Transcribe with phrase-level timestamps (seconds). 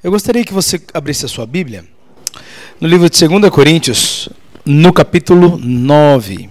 [0.00, 1.84] Eu gostaria que você abrisse a sua Bíblia
[2.80, 4.28] no livro de 2 Coríntios,
[4.64, 6.48] no capítulo 9.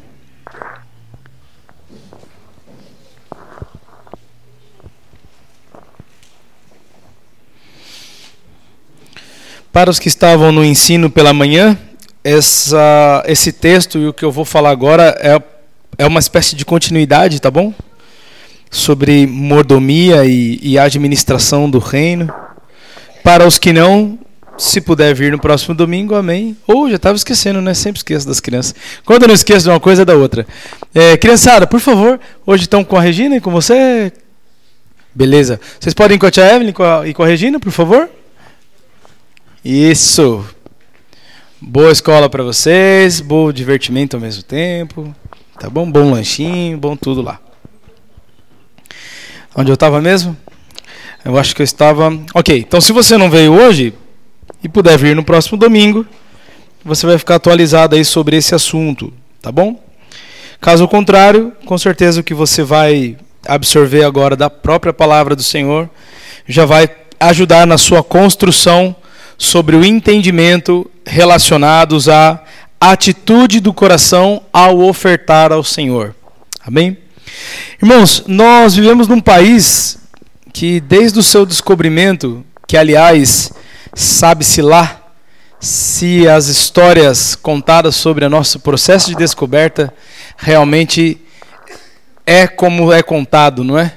[9.71, 11.79] Para os que estavam no ensino pela manhã,
[12.21, 15.41] essa, esse texto e o que eu vou falar agora é,
[15.97, 17.73] é uma espécie de continuidade, tá bom?
[18.70, 22.29] Sobre mordomia e, e administração do reino.
[23.27, 24.17] Para os que não,
[24.58, 26.55] se puder vir no próximo domingo, amém.
[26.66, 27.73] Ou já estava esquecendo, né?
[27.73, 28.73] Sempre esqueço das crianças.
[29.03, 30.48] Quando eu não esqueço de uma coisa, é da outra.
[30.95, 34.13] É, criançada, por favor, hoje estão com a Regina e com você?
[35.13, 35.59] Beleza.
[35.77, 36.73] Vocês podem ir com a tia Evelyn
[37.05, 38.09] e com a Regina, por favor?
[39.62, 40.45] Isso.
[41.59, 45.14] Boa escola para vocês, bom divertimento ao mesmo tempo.
[45.59, 45.91] Tá bom?
[45.91, 47.41] Bom lanchinho, bom tudo lá.
[49.53, 50.38] Onde eu estava mesmo?
[51.27, 52.17] Eu acho que eu estava.
[52.34, 53.94] Ok, então se você não veio hoje
[54.64, 56.06] e puder vir no próximo domingo,
[56.86, 59.11] você vai ficar atualizado aí sobre esse assunto,
[59.42, 59.78] tá bom?
[60.61, 65.89] Caso contrário, com certeza o que você vai absorver agora da própria palavra do Senhor
[66.47, 68.95] já vai ajudar na sua construção
[69.38, 72.41] sobre o entendimento relacionados à
[72.80, 76.16] atitude do coração ao ofertar ao Senhor.
[76.66, 76.97] Amém?
[77.81, 80.06] Irmãos, nós vivemos num país
[80.58, 83.52] que desde o seu descobrimento, que aliás,
[83.94, 85.03] sabe-se lá
[85.59, 89.94] se as histórias contadas sobre o nosso processo de descoberta
[90.35, 91.22] realmente
[92.25, 93.94] é como é contado, não é?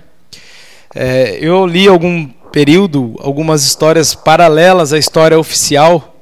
[0.95, 6.15] é eu li algum período algumas histórias paralelas à história oficial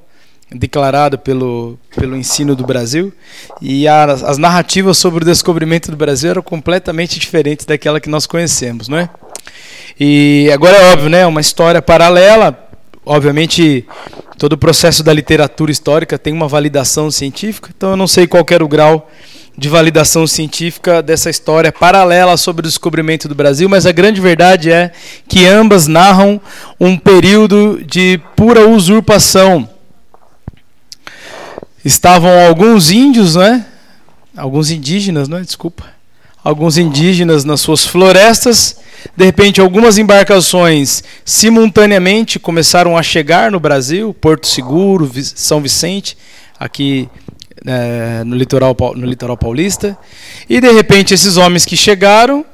[0.53, 3.13] declarada pelo, pelo ensino do Brasil
[3.61, 8.25] e a, as narrativas sobre o descobrimento do Brasil eram completamente diferentes daquela que nós
[8.25, 9.11] conhecemos, não é?
[9.99, 11.27] E agora é óbvio, né?
[11.27, 12.69] Uma história paralela.
[13.05, 13.87] Obviamente,
[14.39, 18.45] todo o processo da literatura histórica tem uma validação científica, então eu não sei qual
[18.51, 19.11] era o grau
[19.59, 24.71] de validação científica dessa história paralela sobre o descobrimento do Brasil, mas a grande verdade
[24.71, 24.93] é
[25.27, 26.41] que ambas narram
[26.79, 29.69] um período de pura usurpação.
[31.85, 33.67] Estavam alguns índios, né?
[34.37, 35.41] Alguns indígenas, né?
[35.41, 35.98] Desculpa.
[36.49, 38.77] Alguns indígenas nas suas florestas
[39.17, 46.17] de repente, algumas embarcações simultaneamente começaram a chegar no Brasil, Porto Seguro, São Vicente,
[46.59, 47.09] aqui
[47.67, 49.97] é, no, litoral, no litoral paulista.
[50.49, 52.45] E de repente, esses homens que chegaram,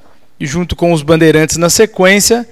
[0.41, 2.49] junto com os bandeirantes na sequência,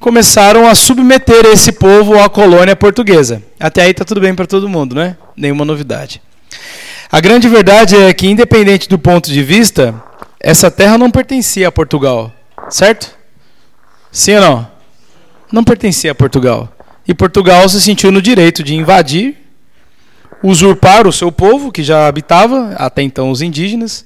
[0.00, 3.42] começaram a submeter esse povo à colônia portuguesa.
[3.58, 5.16] Até aí está tudo bem para todo mundo, né?
[5.36, 6.22] Nenhuma novidade.
[7.10, 9.94] A grande verdade é que, independente do ponto de vista,
[10.40, 12.32] essa terra não pertencia a Portugal,
[12.70, 13.16] certo?
[14.12, 14.70] Sim ou não?
[15.52, 16.72] Não pertencia a Portugal.
[17.06, 19.36] E Portugal se sentiu no direito de invadir,
[20.42, 24.04] usurpar o seu povo, que já habitava, até então os indígenas.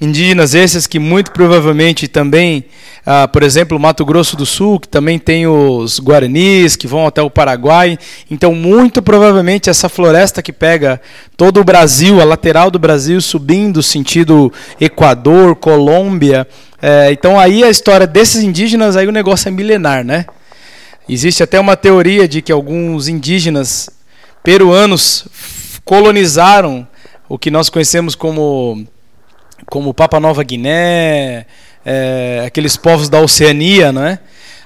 [0.00, 2.64] Indígenas esses que muito provavelmente também,
[3.04, 7.20] ah, por exemplo, Mato Grosso do Sul, que também tem os guaranis, que vão até
[7.20, 7.98] o Paraguai.
[8.30, 11.00] Então, muito provavelmente, essa floresta que pega
[11.36, 16.46] todo o Brasil, a lateral do Brasil, subindo sentido Equador, Colômbia,
[16.80, 20.26] é, então aí a história desses indígenas, aí o negócio é milenar, né?
[21.08, 23.90] Existe até uma teoria de que alguns indígenas
[24.44, 25.26] peruanos
[25.84, 26.86] colonizaram
[27.28, 28.86] o que nós conhecemos como
[29.66, 31.46] como Papa Nova Guiné,
[31.84, 34.18] é, aqueles povos da Oceania, não é?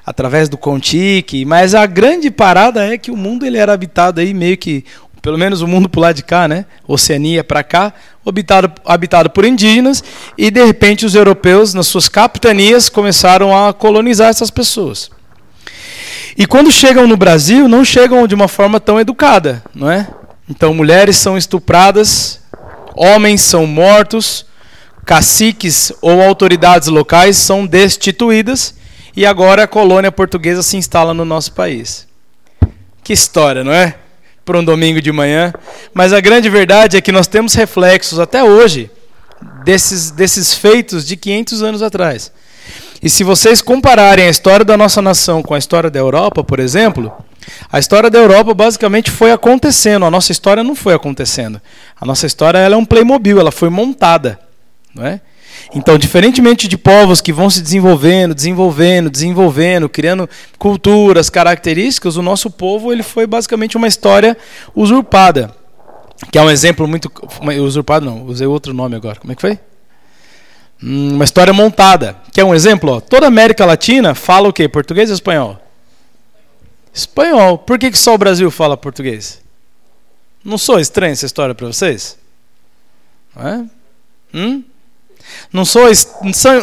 [0.05, 4.35] Através do Contique, mas a grande parada é que o mundo ele era habitado aí
[4.35, 4.85] meio que
[5.23, 6.67] pelo menos o mundo por lá de cá, né?
[6.87, 7.95] Oceania para cá,
[8.27, 10.03] habitado, habitado por indígenas,
[10.37, 15.09] e de repente os europeus, nas suas capitanias, começaram a colonizar essas pessoas.
[16.37, 20.09] E quando chegam no Brasil, não chegam de uma forma tão educada, não é?
[20.51, 22.41] Então, mulheres são estupradas,
[22.97, 24.45] homens são mortos,
[25.05, 28.75] caciques ou autoridades locais são destituídas,
[29.15, 32.07] e agora a colônia portuguesa se instala no nosso país.
[33.05, 33.97] Que história, não é?
[34.45, 35.53] para um domingo de manhã.
[35.95, 38.91] Mas a grande verdade é que nós temos reflexos até hoje
[39.65, 42.33] desses, desses feitos de 500 anos atrás.
[43.03, 46.61] E se vocês compararem a história da nossa nação com a história da Europa, por
[46.61, 47.13] exemplo,
[47.71, 51.61] a história da Europa basicamente foi acontecendo, a nossa história não foi acontecendo.
[52.01, 54.39] A nossa história ela é um Playmobil, ela foi montada.
[54.95, 55.21] Não é?
[55.75, 60.29] Então, diferentemente de povos que vão se desenvolvendo, desenvolvendo, desenvolvendo, criando
[60.59, 64.37] culturas, características, o nosso povo ele foi basicamente uma história
[64.75, 65.55] usurpada.
[66.31, 67.11] Que é um exemplo muito.
[67.61, 69.19] Usurpado não, usei outro nome agora.
[69.19, 69.59] Como é que foi?
[70.83, 72.17] Hum, uma história montada.
[72.33, 73.01] Que é um exemplo, ó.
[73.01, 74.69] Toda a América Latina fala o quê?
[74.69, 75.61] Português ou espanhol?
[76.95, 77.59] Espanhol.
[77.59, 79.41] Por que, que só o Brasil fala português?
[80.45, 82.19] Não sou estranha essa história para vocês?
[83.35, 83.65] Não é?
[84.35, 84.65] Hum?
[85.53, 85.85] Não sou,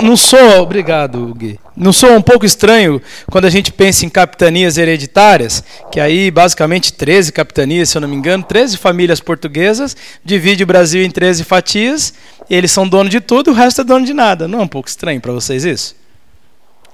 [0.01, 1.59] não sou, obrigado, Gui.
[1.75, 3.01] Não sou um pouco estranho
[3.31, 8.07] quando a gente pensa em capitanias hereditárias, que aí basicamente 13 capitanias, se eu não
[8.07, 9.95] me engano, 13 famílias portuguesas,
[10.25, 12.13] divide o Brasil em 13 fatias,
[12.49, 14.47] eles são dono de tudo, o resto é dono de nada.
[14.47, 15.95] Não é um pouco estranho para vocês isso?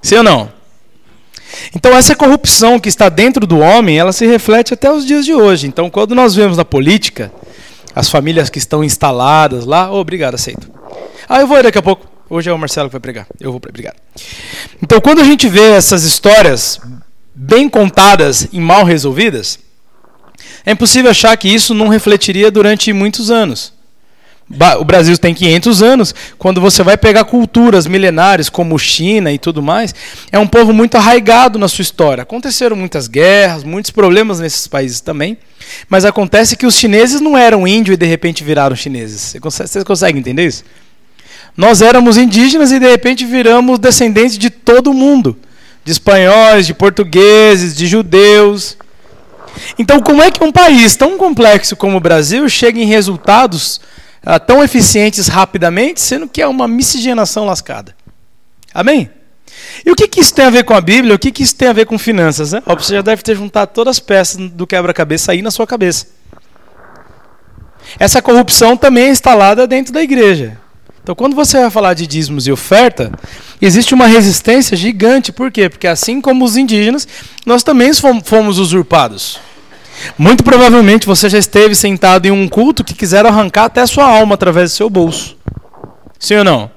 [0.02, 0.52] Sim ou não?
[1.76, 5.34] Então essa corrupção que está dentro do homem, ela se reflete até os dias de
[5.34, 5.68] hoje.
[5.68, 7.32] Então quando nós vemos na política
[7.96, 10.75] as famílias que estão instaladas lá, oh, obrigado, aceito.
[11.28, 12.08] Ah, eu vou daqui a pouco.
[12.30, 13.28] Hoje é o Marcelo que vai pregar.
[13.40, 13.96] Eu vou pregar.
[14.82, 16.80] Então, quando a gente vê essas histórias
[17.34, 19.60] bem contadas e mal resolvidas,
[20.66, 23.74] é impossível achar que isso não refletiria durante muitos anos.
[24.80, 26.16] O Brasil tem 500 anos.
[26.38, 29.94] Quando você vai pegar culturas milenares como China e tudo mais,
[30.32, 32.22] é um povo muito arraigado na sua história.
[32.22, 35.38] Aconteceram muitas guerras, muitos problemas nesses países também.
[35.90, 39.20] Mas acontece que os chineses não eram índios e de repente viraram chineses.
[39.20, 40.64] Você consegue, você consegue entender isso?
[41.56, 45.38] Nós éramos indígenas e de repente viramos descendentes de todo mundo,
[45.84, 48.78] de espanhóis, de portugueses, de judeus.
[49.80, 53.80] Então, como é que um país tão complexo como o Brasil chega em resultados
[54.26, 57.96] ah, tão eficientes rapidamente, sendo que é uma miscigenação lascada?
[58.74, 59.10] Amém?
[59.86, 61.16] E o que, que isso tem a ver com a Bíblia?
[61.16, 62.52] O que, que isso tem a ver com finanças?
[62.52, 62.62] Né?
[62.66, 66.08] Você já deve ter juntado todas as peças do quebra-cabeça aí na sua cabeça.
[67.98, 70.65] Essa corrupção também é instalada dentro da igreja.
[71.06, 73.12] Então, quando você vai falar de dízimos e oferta,
[73.62, 75.32] existe uma resistência gigante.
[75.32, 75.70] Por quê?
[75.70, 77.08] Porque assim como os indígenas,
[77.46, 79.40] nós também fomos usurpados.
[80.18, 84.04] Muito provavelmente você já esteve sentado em um culto que quiseram arrancar até a sua
[84.04, 85.38] alma através do seu bolso.
[86.18, 86.72] Sim ou não?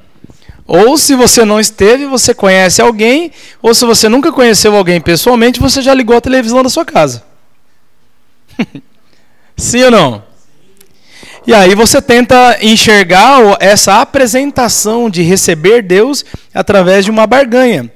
[0.67, 3.33] Ou se você não esteve, você conhece alguém,
[3.63, 7.23] ou se você nunca conheceu alguém pessoalmente, você já ligou a televisão da sua casa.
[9.57, 10.28] Sim ou não?
[11.49, 16.23] E aí você tenta enxergar essa apresentação de receber Deus
[16.53, 17.91] através de uma barganha.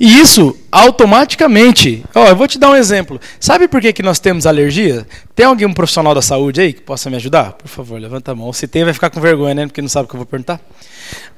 [0.00, 2.02] E isso automaticamente.
[2.14, 3.20] Ó, eu vou te dar um exemplo.
[3.38, 5.06] Sabe por que, que nós temos alergia?
[5.34, 7.52] Tem alguém um profissional da saúde aí que possa me ajudar?
[7.52, 8.50] Por favor, levanta a mão.
[8.54, 9.66] Se tem, vai ficar com vergonha, né?
[9.66, 10.58] Porque não sabe o que eu vou perguntar.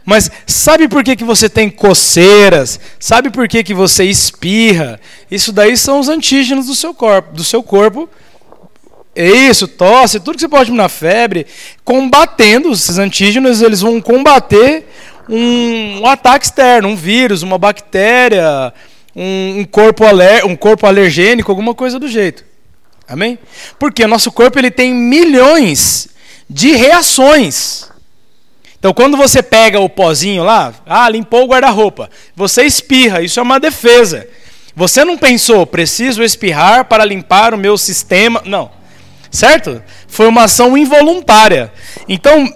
[0.04, 2.78] Mas sabe por que, que você tem coceiras?
[3.00, 5.00] Sabe por que, que você espirra?
[5.28, 8.08] Isso daí são os antígenos do seu corpo, do seu corpo
[9.26, 11.46] isso, tosse, tudo que você pode na febre,
[11.84, 14.86] combatendo esses antígenos, eles vão combater
[15.28, 18.72] um, um ataque externo, um vírus, uma bactéria,
[19.14, 22.44] um, um, corpo aler, um corpo alergênico, alguma coisa do jeito.
[23.08, 23.38] Amém?
[23.78, 26.08] Porque o nosso corpo ele tem milhões
[26.48, 27.88] de reações.
[28.78, 33.42] Então, quando você pega o pozinho lá, ah, limpou o guarda-roupa, você espirra, isso é
[33.42, 34.28] uma defesa.
[34.76, 38.40] Você não pensou, preciso espirrar para limpar o meu sistema.
[38.44, 38.70] Não.
[39.30, 39.82] Certo?
[40.06, 41.72] Foi uma ação involuntária.
[42.08, 42.52] Então,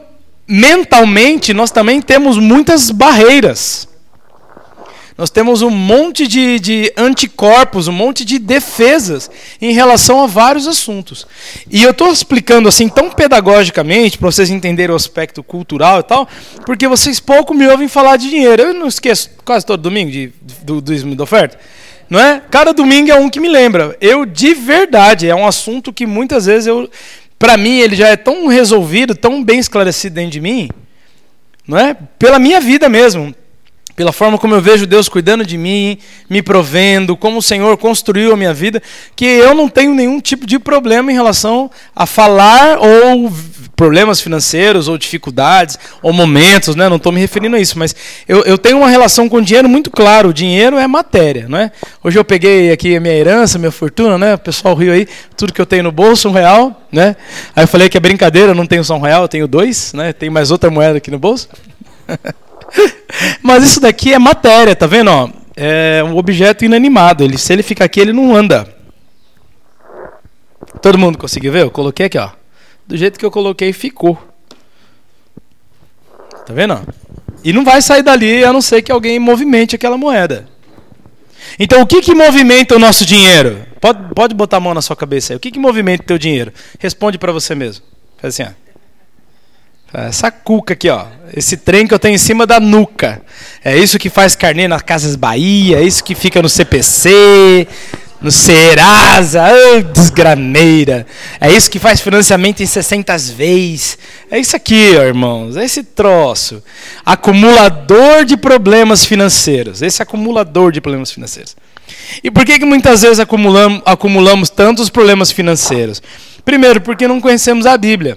[0.48, 3.88] mentalmente, nós também temos muitas barreiras.
[5.16, 9.30] Nós temos um monte de, de, anticorpos, um monte de defesas
[9.60, 11.26] em relação a vários assuntos.
[11.70, 16.28] E eu estou explicando assim tão pedagogicamente, para vocês entenderem o aspecto cultural e tal,
[16.64, 18.62] porque vocês pouco me ouvem falar de dinheiro.
[18.62, 20.32] Eu não esqueço quase todo domingo de,
[20.62, 21.58] do, do, da oferta.
[22.12, 22.42] Não é?
[22.50, 23.96] Cada domingo é um que me lembra.
[23.98, 26.86] Eu, de verdade, é um assunto que muitas vezes eu.
[27.38, 30.68] Para mim, ele já é tão resolvido, tão bem esclarecido dentro de mim,
[31.66, 31.96] não é?
[32.18, 33.34] Pela minha vida mesmo
[33.94, 38.32] pela forma como eu vejo Deus cuidando de mim, me provendo, como o Senhor construiu
[38.32, 38.82] a minha vida,
[39.14, 43.30] que eu não tenho nenhum tipo de problema em relação a falar ou
[43.76, 46.88] problemas financeiros, ou dificuldades, ou momentos, né?
[46.88, 47.94] não estou me referindo a isso, mas
[48.28, 51.46] eu, eu tenho uma relação com o dinheiro muito claro, o dinheiro é matéria.
[51.48, 51.72] Não é?
[52.02, 54.34] Hoje eu peguei aqui a minha herança, minha fortuna, né?
[54.34, 57.16] o pessoal riu aí, tudo que eu tenho no bolso, um real, né?
[57.56, 59.92] aí eu falei que é brincadeira, eu não tenho só um real, eu tenho dois,
[59.92, 60.12] né?
[60.12, 61.48] tem mais outra moeda aqui no bolso.
[63.42, 65.10] Mas isso daqui é matéria, tá vendo?
[65.10, 65.28] Ó?
[65.54, 67.22] É um objeto inanimado.
[67.22, 68.66] Ele, se ele fica aqui, ele não anda.
[70.80, 71.62] Todo mundo conseguiu ver?
[71.62, 72.30] Eu coloquei aqui, ó.
[72.92, 74.22] Do jeito que eu coloquei, ficou.
[76.44, 76.78] Tá vendo?
[77.42, 80.46] E não vai sair dali a não ser que alguém movimente aquela moeda.
[81.58, 83.66] Então, o que, que movimenta o nosso dinheiro?
[83.80, 85.38] Pode, pode botar a mão na sua cabeça aí.
[85.38, 86.52] O que, que movimenta o teu dinheiro?
[86.78, 87.82] Responde para você mesmo.
[88.18, 88.62] Faz assim, ó.
[89.94, 91.06] Essa cuca aqui, ó.
[91.34, 93.22] Esse trem que eu tenho em cima da nuca.
[93.64, 97.66] É isso que faz carnê nas Casas Bahia, é isso que fica no CPC,
[98.22, 101.04] no Serasa, oh, desgraneira.
[101.40, 103.98] É isso que faz financiamento em 60 vezes.
[104.30, 105.56] É isso aqui, ó, irmãos.
[105.56, 106.62] É esse troço.
[107.04, 109.82] Acumulador de problemas financeiros.
[109.82, 111.56] Esse acumulador de problemas financeiros.
[112.22, 116.00] E por que, que muitas vezes acumulamos, acumulamos tantos problemas financeiros?
[116.44, 118.16] Primeiro, porque não conhecemos a Bíblia.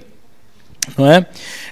[0.95, 1.25] Não é?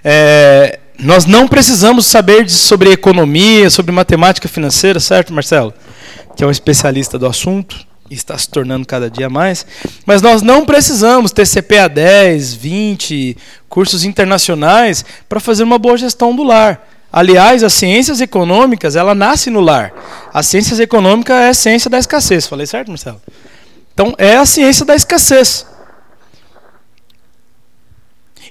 [0.04, 5.74] é nós não precisamos saber sobre economia, sobre matemática financeira, certo, Marcelo?
[6.36, 9.66] Que é um especialista do assunto está se tornando cada dia mais.
[10.06, 16.36] Mas nós não precisamos ter CPA 10, 20, cursos internacionais para fazer uma boa gestão
[16.36, 16.88] do lar.
[17.12, 19.94] Aliás, as ciências econômicas, ela nasce no lar.
[20.34, 22.48] A ciências econômica é a ciência da escassez.
[22.48, 23.22] Falei certo, Marcelo?
[23.94, 25.66] Então, é a ciência da escassez.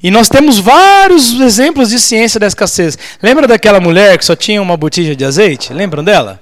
[0.03, 2.99] E nós temos vários exemplos de ciência da escassez.
[3.23, 5.73] Lembra daquela mulher que só tinha uma botija de azeite?
[5.73, 6.42] Lembram dela?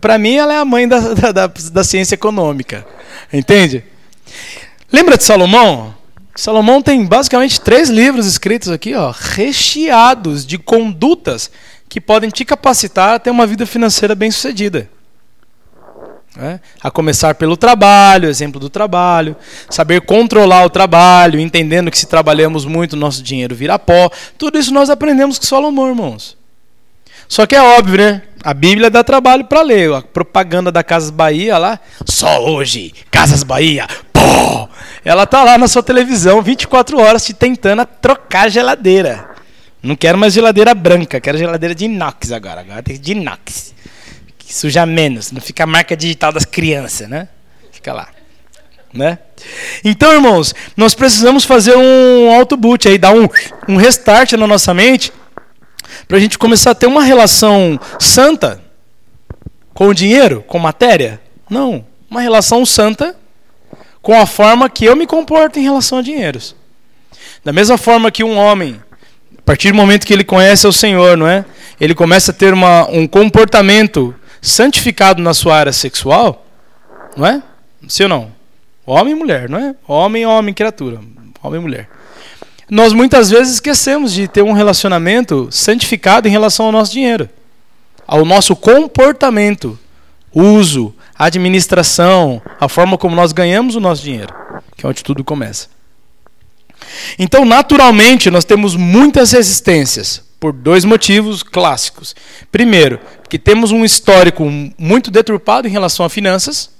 [0.00, 2.84] Para mim, ela é a mãe da, da, da, ciência econômica.
[3.32, 3.84] Entende?
[4.92, 5.94] Lembra de Salomão?
[6.34, 11.50] Salomão tem basicamente três livros escritos aqui, ó, recheados de condutas
[11.88, 14.90] que podem te capacitar a ter uma vida financeira bem sucedida.
[16.38, 16.60] É?
[16.82, 19.34] A começar pelo trabalho, exemplo do trabalho,
[19.70, 24.10] saber controlar o trabalho, entendendo que se trabalhamos muito, nosso dinheiro vira pó.
[24.36, 26.36] Tudo isso nós aprendemos com Salomão, irmãos.
[27.28, 28.22] Só que é óbvio, né?
[28.42, 29.92] A Bíblia dá trabalho para ler.
[29.92, 34.68] A propaganda da Casas Bahia lá, só hoje, Casas Bahia, pô!
[35.04, 39.30] Ela tá lá na sua televisão 24 horas te tentando trocar geladeira.
[39.82, 42.60] Não quero mais geladeira branca, quero geladeira de inox agora.
[42.60, 43.74] Agora tem de inox.
[44.38, 47.28] Que suja menos, não fica a marca digital das crianças, né?
[47.72, 48.08] Fica lá.
[48.92, 49.18] Né?
[49.84, 53.28] Então, irmãos, nós precisamos fazer um auto-boot aí, dar um,
[53.68, 55.12] um restart na nossa mente
[56.06, 58.60] para a gente começar a ter uma relação santa
[59.74, 61.20] com o dinheiro, com matéria?
[61.50, 61.84] Não.
[62.10, 63.16] Uma relação santa
[64.00, 66.54] com a forma que eu me comporto em relação a dinheiros.
[67.44, 68.80] Da mesma forma que um homem,
[69.36, 71.44] a partir do momento que ele conhece o Senhor, não é?
[71.80, 76.46] Ele começa a ter uma, um comportamento santificado na sua área sexual,
[77.16, 77.42] não é?
[77.88, 78.32] Sim ou não?
[78.86, 79.74] Homem e mulher, não é?
[79.88, 81.00] Homem, homem, criatura.
[81.42, 81.95] Homem e mulher
[82.68, 87.28] nós muitas vezes esquecemos de ter um relacionamento santificado em relação ao nosso dinheiro,
[88.06, 89.78] ao nosso comportamento,
[90.34, 94.34] uso, administração, a forma como nós ganhamos o nosso dinheiro,
[94.76, 95.68] que é onde tudo começa.
[97.18, 102.14] Então, naturalmente, nós temos muitas resistências por dois motivos clássicos.
[102.52, 104.44] Primeiro, que temos um histórico
[104.78, 106.70] muito deturpado em relação a finanças,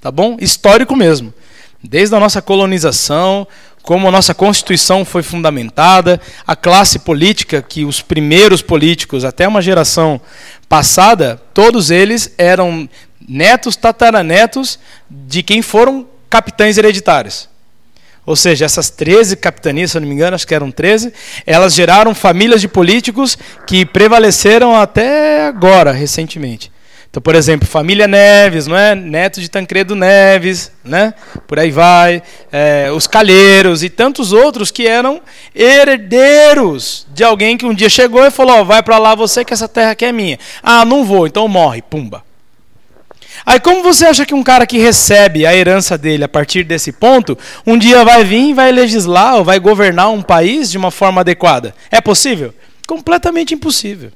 [0.00, 0.36] tá bom?
[0.40, 1.34] Histórico mesmo.
[1.82, 3.46] Desde a nossa colonização,
[3.82, 9.62] como a nossa Constituição foi fundamentada, a classe política, que os primeiros políticos, até uma
[9.62, 10.20] geração
[10.68, 12.88] passada, todos eles eram
[13.26, 14.78] netos, tataranetos
[15.10, 17.48] de quem foram capitães hereditários.
[18.24, 21.12] Ou seja, essas 13 capitanias, se eu não me engano, acho que eram 13,
[21.46, 26.70] elas geraram famílias de políticos que prevaleceram até agora, recentemente.
[27.10, 28.94] Então, por exemplo, família Neves, não é?
[28.94, 31.12] Neto de Tancredo Neves, né?
[31.48, 32.22] Por aí vai.
[32.52, 35.20] É, os Calheiros e tantos outros que eram
[35.52, 39.52] herdeiros de alguém que um dia chegou e falou: oh, vai para lá você que
[39.52, 40.38] essa terra aqui é minha.
[40.62, 42.22] Ah, não vou, então morre, pumba.
[43.44, 46.92] Aí, como você acha que um cara que recebe a herança dele a partir desse
[46.92, 47.36] ponto,
[47.66, 51.22] um dia vai vir e vai legislar ou vai governar um país de uma forma
[51.22, 51.74] adequada?
[51.90, 52.54] É possível?
[52.86, 54.12] Completamente impossível.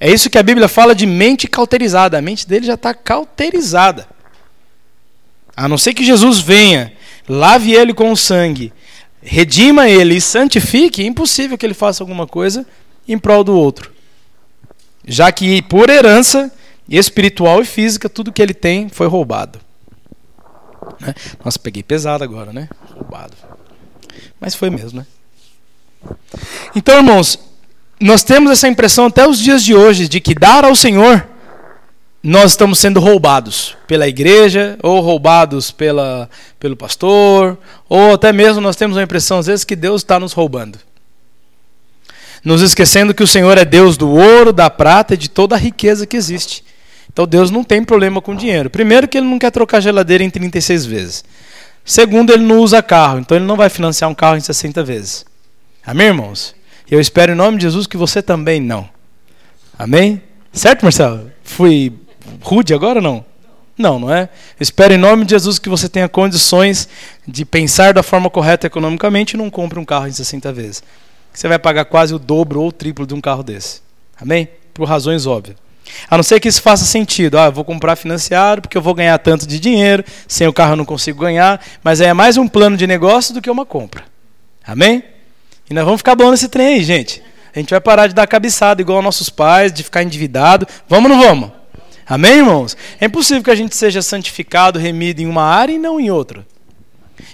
[0.00, 2.18] É isso que a Bíblia fala de mente cauterizada.
[2.18, 4.06] A mente dele já está cauterizada.
[5.56, 6.92] A não ser que Jesus venha,
[7.28, 8.72] lave ele com o sangue,
[9.20, 12.64] redima ele e santifique, é impossível que ele faça alguma coisa
[13.08, 13.90] em prol do outro.
[15.04, 16.52] Já que por herança
[16.88, 19.60] espiritual e física, tudo que ele tem foi roubado.
[21.00, 21.14] Né?
[21.44, 22.68] Nossa, peguei pesado agora, né?
[22.94, 23.34] Roubado.
[24.40, 25.06] Mas foi mesmo, né?
[26.74, 27.38] Então, irmãos,
[28.00, 31.26] nós temos essa impressão até os dias de hoje de que dar ao Senhor
[32.22, 36.28] nós estamos sendo roubados pela igreja, ou roubados pela,
[36.58, 37.56] pelo pastor,
[37.88, 40.78] ou até mesmo nós temos a impressão às vezes que Deus está nos roubando.
[42.44, 45.58] Nos esquecendo que o Senhor é Deus do ouro, da prata e de toda a
[45.58, 46.64] riqueza que existe.
[47.12, 48.68] Então Deus não tem problema com dinheiro.
[48.68, 51.24] Primeiro, que Ele não quer trocar geladeira em 36 vezes.
[51.84, 55.24] Segundo, Ele não usa carro, então Ele não vai financiar um carro em 60 vezes.
[55.84, 56.54] Amém, irmãos?
[56.90, 58.88] E eu espero em nome de Jesus que você também não.
[59.78, 60.22] Amém?
[60.52, 61.30] Certo, Marcelo?
[61.42, 61.92] Fui
[62.42, 63.24] rude agora ou não?
[63.76, 64.22] Não, não é?
[64.58, 66.88] Eu espero em nome de Jesus que você tenha condições
[67.26, 70.82] de pensar da forma correta economicamente e não compre um carro em 60 vezes.
[71.32, 73.80] Você vai pagar quase o dobro ou o triplo de um carro desse.
[74.20, 74.48] Amém?
[74.74, 75.56] Por razões óbvias.
[76.10, 77.38] A não ser que isso faça sentido.
[77.38, 80.72] Ah, eu vou comprar financiado porque eu vou ganhar tanto de dinheiro, sem o carro
[80.72, 81.64] eu não consigo ganhar.
[81.84, 84.04] Mas é mais um plano de negócio do que uma compra.
[84.66, 85.04] Amém?
[85.70, 87.22] E nós vamos ficar bom nesse trem aí, gente.
[87.54, 90.66] A gente vai parar de dar cabeçada igual nossos pais, de ficar endividado.
[90.88, 91.50] Vamos ou não vamos?
[92.06, 92.76] Amém, irmãos?
[93.00, 96.46] É impossível que a gente seja santificado, remido em uma área e não em outra.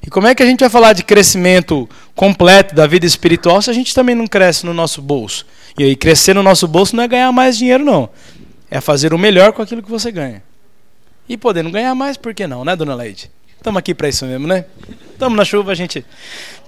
[0.03, 3.71] E como é que a gente vai falar de crescimento completo da vida espiritual se
[3.71, 5.47] a gente também não cresce no nosso bolso?
[5.79, 8.09] E aí, crescer no nosso bolso não é ganhar mais dinheiro, não.
[8.71, 10.43] É fazer o melhor com aquilo que você ganha.
[11.29, 13.31] E podendo ganhar mais, por que não, né, dona Leide?
[13.65, 14.67] Estamos aqui para isso mesmo, né?
[15.11, 16.05] Estamos na chuva, a gente.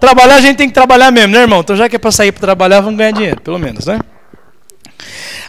[0.00, 1.60] Trabalhar, a gente tem que trabalhar mesmo, né, irmão?
[1.60, 3.98] Então, já que é para sair para trabalhar, vamos ganhar dinheiro, pelo menos, né?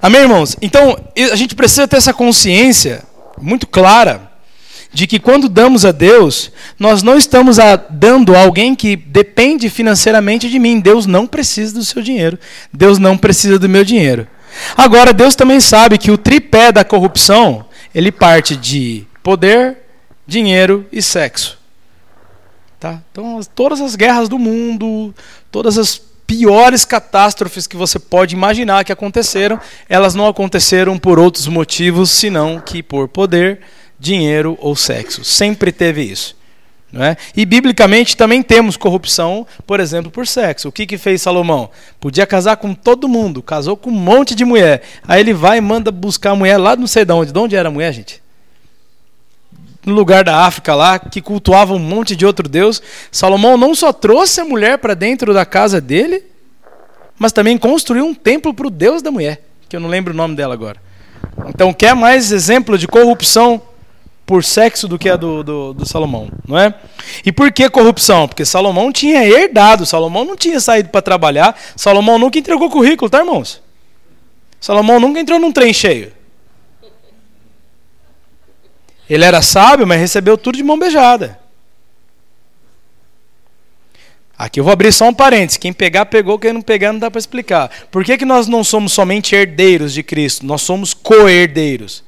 [0.01, 0.58] Amém, irmãos?
[0.62, 1.01] Então,
[1.32, 3.01] a gente precisa ter essa consciência
[3.39, 4.30] muito clara
[4.92, 9.70] de que quando damos a Deus, nós não estamos a, dando a alguém que depende
[9.70, 10.82] financeiramente de mim.
[10.82, 12.38] Deus não precisa do seu dinheiro.
[12.74, 14.27] Deus não precisa do meu dinheiro.
[14.75, 17.63] Agora, Deus também sabe que o tripé da corrupção,
[17.96, 19.87] ele parte de poder,
[20.28, 21.58] dinheiro e sexo.
[22.80, 23.02] Tá?
[23.12, 25.16] Então, todas as guerras do mundo,
[25.50, 31.48] todas as piores catástrofes que você pode imaginar que aconteceram, elas não aconteceram por outros
[31.48, 33.62] motivos senão que por poder,
[33.98, 35.24] dinheiro ou sexo.
[35.24, 36.36] Sempre teve isso.
[36.94, 37.18] É?
[37.36, 40.70] E biblicamente também temos corrupção, por exemplo, por sexo.
[40.70, 41.70] O que, que fez Salomão?
[42.00, 44.84] Podia casar com todo mundo, casou com um monte de mulher.
[45.06, 47.34] Aí ele vai e manda buscar a mulher lá não sei de onde.
[47.34, 48.22] De onde era a mulher, gente?
[49.88, 53.94] No lugar da África lá, que cultuava um monte de outro Deus, Salomão não só
[53.94, 56.24] trouxe a mulher para dentro da casa dele,
[57.17, 60.17] mas também construiu um templo para o Deus da mulher, que eu não lembro o
[60.17, 60.77] nome dela agora.
[61.48, 63.62] Então, quer mais exemplo de corrupção
[64.25, 66.74] por sexo do que a do, do, do, Salomão, não é?
[67.25, 68.27] E por que corrupção?
[68.27, 73.20] Porque Salomão tinha herdado, Salomão não tinha saído para trabalhar, Salomão nunca entregou currículo, tá,
[73.20, 73.62] irmãos?
[74.60, 76.12] Salomão nunca entrou num trem cheio.
[79.10, 81.40] Ele era sábio, mas recebeu tudo de mão beijada.
[84.38, 85.58] Aqui eu vou abrir só um parênteses.
[85.58, 86.38] Quem pegar, pegou.
[86.38, 87.72] Quem não pegar, não dá para explicar.
[87.90, 90.46] Por que, que nós não somos somente herdeiros de Cristo?
[90.46, 92.04] Nós somos co-herdeiros.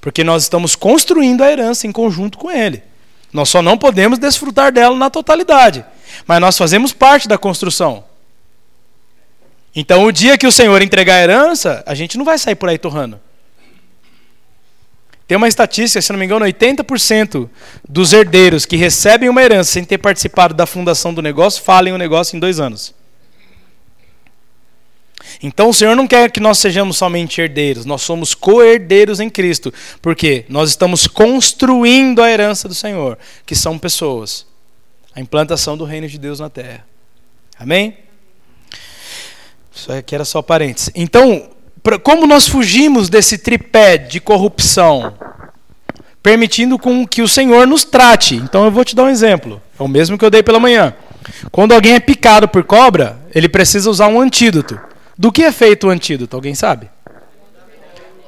[0.00, 2.82] Porque nós estamos construindo a herança em conjunto com Ele.
[3.30, 5.84] Nós só não podemos desfrutar dela na totalidade.
[6.26, 8.04] Mas nós fazemos parte da construção.
[9.74, 12.70] Então, o dia que o Senhor entregar a herança, a gente não vai sair por
[12.70, 13.20] aí torrando.
[15.26, 17.50] Tem uma estatística, se não me engano, 80%
[17.88, 21.98] dos herdeiros que recebem uma herança sem ter participado da fundação do negócio falem o
[21.98, 22.94] negócio em dois anos.
[25.42, 29.74] Então o Senhor não quer que nós sejamos somente herdeiros, nós somos co-herdeiros em Cristo,
[30.00, 34.46] porque nós estamos construindo a herança do Senhor, que são pessoas,
[35.14, 36.86] a implantação do reino de Deus na terra.
[37.58, 37.98] Amém?
[39.74, 40.90] Isso aqui era só parênteses.
[40.94, 41.50] Então,
[42.02, 45.14] como nós fugimos desse tripé de corrupção,
[46.22, 48.34] permitindo com que o Senhor nos trate.
[48.34, 49.62] Então eu vou te dar um exemplo.
[49.78, 50.94] É o mesmo que eu dei pela manhã.
[51.52, 54.78] Quando alguém é picado por cobra, ele precisa usar um antídoto.
[55.16, 56.36] Do que é feito o antídoto?
[56.36, 56.88] Alguém sabe?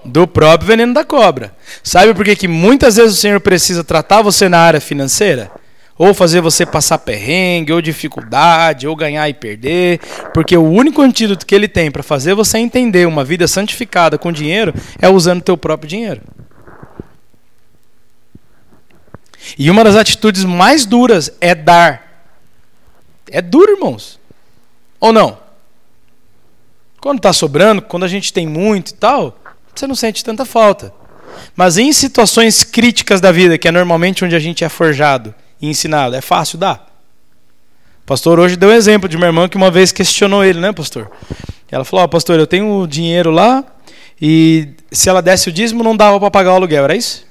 [0.05, 1.53] Do próprio veneno da cobra.
[1.83, 5.51] Sabe por que, que muitas vezes o Senhor precisa tratar você na área financeira?
[5.99, 9.99] Ou fazer você passar perrengue, ou dificuldade, ou ganhar e perder,
[10.33, 14.31] porque o único antídoto que ele tem para fazer você entender uma vida santificada com
[14.31, 16.23] dinheiro é usando o teu próprio dinheiro.
[19.59, 22.25] E uma das atitudes mais duras é dar.
[23.31, 24.21] É duro, irmãos.
[25.01, 25.39] Ou não?
[27.01, 29.39] Quando está sobrando, quando a gente tem muito e tal,
[29.75, 30.93] você não sente tanta falta.
[31.55, 35.69] Mas em situações críticas da vida, que é normalmente onde a gente é forjado, e
[35.69, 36.15] ensiná-lo.
[36.15, 36.87] É fácil dar.
[38.03, 40.73] O pastor hoje deu um exemplo de uma irmã que uma vez questionou ele, né,
[40.73, 41.11] pastor?
[41.71, 43.65] Ela falou: oh, pastor, eu tenho dinheiro lá
[44.21, 47.29] e se ela desse o dízimo não dava para pagar o aluguel, era isso?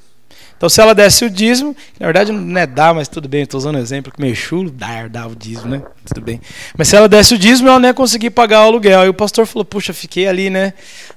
[0.58, 3.60] Então, se ela desse o dízimo, na verdade não é dar, mas tudo bem, estou
[3.60, 5.84] usando um exemplo que meio chulo, dar, dar o dízimo, né?
[6.04, 6.42] Tudo bem.
[6.76, 9.02] Mas se ela desse o dízimo, ela não ia conseguir pagar o aluguel.
[9.02, 10.74] Aí o pastor falou: Puxa, fiquei ali, né?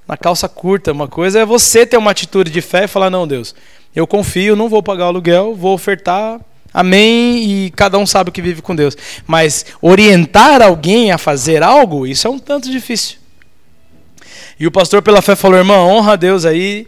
[0.06, 0.92] Na calça curta.
[0.92, 3.54] Uma coisa é você ter uma atitude de fé e falar: Não, Deus,
[3.96, 6.38] eu confio, não vou pagar o aluguel, vou ofertar
[6.72, 7.42] Amém?
[7.44, 8.96] E cada um sabe o que vive com Deus.
[9.26, 13.18] Mas orientar alguém a fazer algo, isso é um tanto difícil.
[14.58, 16.86] E o pastor, pela fé, falou: irmão, honra a Deus aí,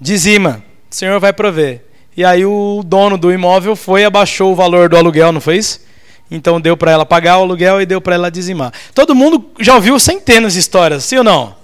[0.00, 1.84] dizima, o Senhor vai prover.
[2.16, 5.56] E aí o dono do imóvel foi e abaixou o valor do aluguel, não foi
[5.56, 5.80] isso?
[6.30, 8.72] Então deu para ela pagar o aluguel e deu para ela dizimar.
[8.94, 11.59] Todo mundo já ouviu centenas de histórias, sim ou não?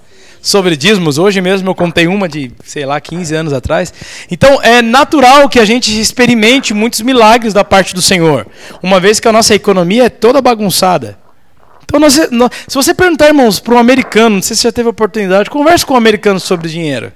[0.46, 1.18] Sobre dízimos.
[1.18, 3.92] Hoje mesmo eu contei uma de, sei lá, 15 anos atrás.
[4.30, 8.46] Então é natural que a gente experimente muitos milagres da parte do Senhor,
[8.80, 11.18] uma vez que a nossa economia é toda bagunçada.
[11.84, 14.88] Então, nós, nós, se você perguntar, irmãos, para um americano, não sei se já teve
[14.88, 17.12] oportunidade, converse com um americano sobre dinheiro.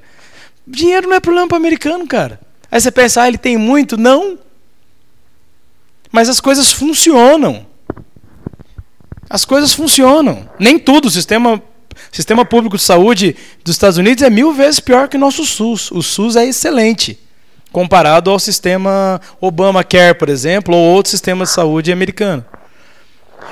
[0.66, 2.40] Dinheiro não é problema para o americano, cara.
[2.70, 3.96] Aí você pensa, ah, ele tem muito?
[3.96, 4.38] Não.
[6.12, 7.66] Mas as coisas funcionam.
[9.28, 10.48] As coisas funcionam.
[10.56, 11.60] Nem tudo, o sistema
[12.12, 15.44] O sistema público de saúde dos Estados Unidos é mil vezes pior que o nosso
[15.44, 15.90] SUS.
[15.90, 17.18] O SUS é excelente
[17.72, 22.44] comparado ao sistema Obamacare, por exemplo, ou outro sistema de saúde americano.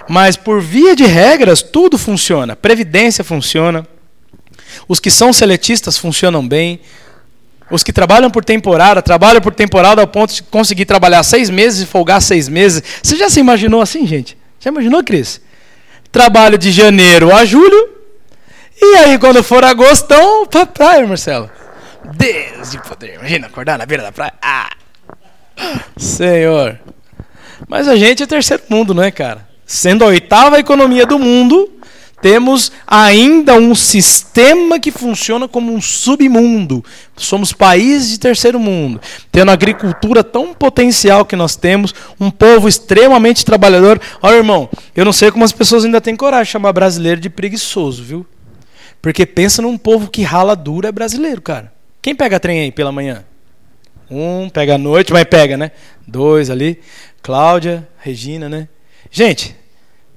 [0.09, 2.57] Mas por via de regras, tudo funciona.
[2.57, 3.87] Previdência funciona.
[4.87, 6.81] Os que são seletistas funcionam bem.
[7.71, 11.83] Os que trabalham por temporada, trabalham por temporada ao ponto de conseguir trabalhar seis meses
[11.83, 12.83] e folgar seis meses.
[13.03, 14.37] Você já se imaginou assim, gente?
[14.59, 15.41] Já imaginou, Cris?
[16.11, 17.98] Trabalho de janeiro a julho.
[18.81, 21.51] E aí, quando for agostão, pra praia, Marcelo.
[22.15, 23.15] Deus de poder.
[23.15, 24.33] Imagina acordar na beira da praia.
[24.41, 24.71] Ah!
[25.97, 26.79] Senhor.
[27.67, 29.47] Mas a gente é terceiro mundo, não é, cara?
[29.67, 31.71] Sendo a oitava economia do mundo,
[32.23, 36.85] temos ainda um sistema que funciona como um submundo.
[37.17, 43.45] Somos países de terceiro mundo, tendo agricultura tão potencial que nós temos, um povo extremamente
[43.45, 44.01] trabalhador.
[44.23, 47.29] Olha, irmão, eu não sei como as pessoas ainda têm coragem de chamar brasileiro de
[47.29, 48.27] preguiçoso, viu?
[49.01, 51.73] Porque pensa num povo que rala duro é brasileiro, cara.
[52.03, 53.25] Quem pega trem aí pela manhã?
[54.11, 55.71] Um, pega à noite, mas pega, né?
[56.07, 56.81] Dois ali.
[57.23, 58.69] Cláudia, Regina, né?
[59.11, 59.55] Gente,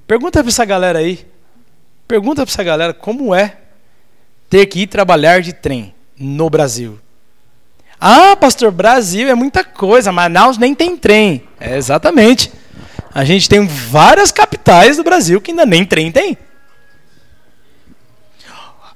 [0.08, 1.26] pergunta para essa galera aí
[2.12, 3.56] Pergunta para essa galera como é
[4.50, 7.00] ter que ir trabalhar de trem no Brasil.
[7.98, 11.42] Ah, pastor, Brasil é muita coisa, Manaus nem tem trem.
[11.58, 12.52] É, exatamente.
[13.16, 16.38] A gente tem várias capitais do Brasil que ainda nem trem tem.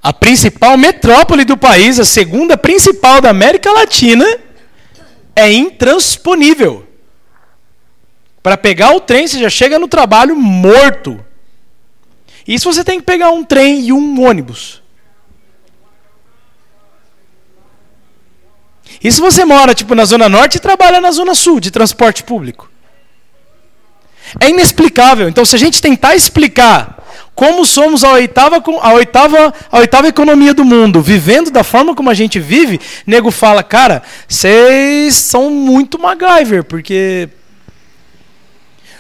[0.06, 4.24] A principal metrópole do país, a segunda principal da América Latina,
[5.36, 6.88] é intransponível.
[8.44, 11.26] Para pegar o trem, você já chega no trabalho morto.
[12.48, 14.80] Se você tem que pegar um trem e um ônibus?
[19.04, 22.22] E se você mora tipo na zona norte e trabalha na zona sul de transporte
[22.22, 22.70] público?
[24.39, 25.28] É inexplicável.
[25.28, 26.96] Então, se a gente tentar explicar
[27.36, 32.10] como somos a oitava, a oitava, a oitava economia do mundo, vivendo da forma como
[32.10, 37.28] a gente vive, nego fala, cara, vocês são muito MacGyver, porque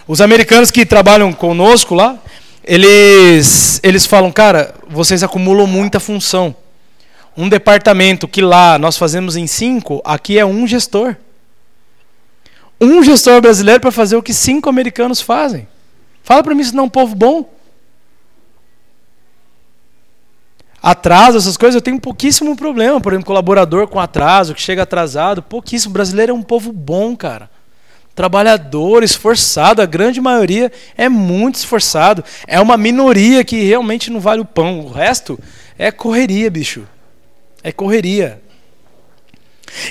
[0.05, 2.19] os americanos que trabalham conosco lá,
[2.61, 6.53] eles, eles falam, cara, vocês acumulam muita função.
[7.37, 11.15] Um departamento que lá nós fazemos em cinco, aqui é um gestor.
[12.81, 15.67] Um gestor brasileiro para fazer o que cinco americanos fazem.
[16.21, 17.54] Fala para mim se não é um povo bom.
[20.87, 23.01] Atraso, essas coisas, eu tenho pouquíssimo problema.
[23.01, 25.41] Por exemplo, colaborador com atraso, que chega atrasado.
[25.41, 25.89] Pouquíssimo.
[25.89, 27.49] O brasileiro é um povo bom, cara
[28.15, 32.23] trabalhador, esforçado, a grande maioria é muito esforçado.
[32.47, 34.79] É uma minoria que realmente não vale o pão.
[34.79, 35.37] O resto
[35.77, 36.87] é correria, bicho.
[37.61, 38.41] É correria.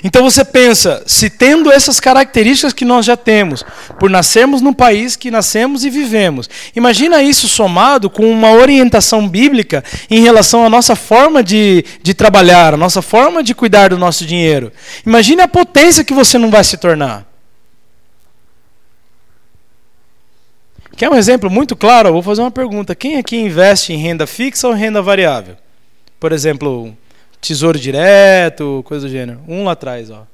[0.03, 3.65] Então você pensa, se tendo essas características que nós já temos,
[3.99, 9.85] por nascermos num país que nascemos e vivemos, imagina isso somado com uma orientação bíblica
[10.11, 14.25] em relação à nossa forma de, de trabalhar, a nossa forma de cuidar do nosso
[14.25, 14.73] dinheiro.
[15.07, 17.27] Imagine a potência que você não vai se tornar.
[20.97, 22.09] Quer um exemplo muito claro?
[22.09, 22.95] Eu vou fazer uma pergunta.
[22.95, 25.57] Quem aqui investe em renda fixa ou renda variável?
[26.21, 26.97] Por exemplo,
[27.49, 29.41] tesouro direto, coisa do gênero.
[29.47, 30.27] Um lá atrás, ó.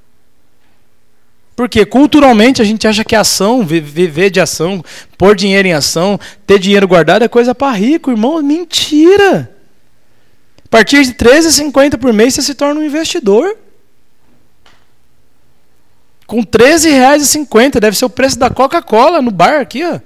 [1.57, 4.83] Porque culturalmente a gente acha que ação, viver de ação,
[5.19, 8.41] pôr dinheiro em ação, ter dinheiro guardado é coisa para rico, irmão.
[8.43, 9.55] Mentira!
[10.65, 13.57] A partir de 13,50 por mês você se torna um investidor.
[16.27, 19.99] Com 13,50 deve ser o preço da Coca-Cola no bar aqui, ó.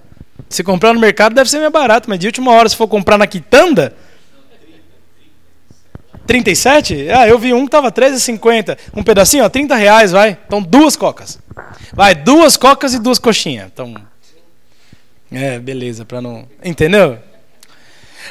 [0.49, 3.19] Se comprar no mercado deve ser mais barato, mas de última hora, se for comprar
[3.19, 3.95] na quitanda.
[6.27, 7.11] 37?
[7.11, 8.77] Ah, eu vi um que tava 13,50.
[8.95, 10.39] Um pedacinho, ó, 30 reais, vai.
[10.47, 11.39] Então, duas cocas.
[11.93, 13.69] Vai, duas cocas e duas coxinhas.
[13.73, 13.95] Então.
[15.31, 16.47] É, beleza, para não.
[16.65, 17.19] Entendeu?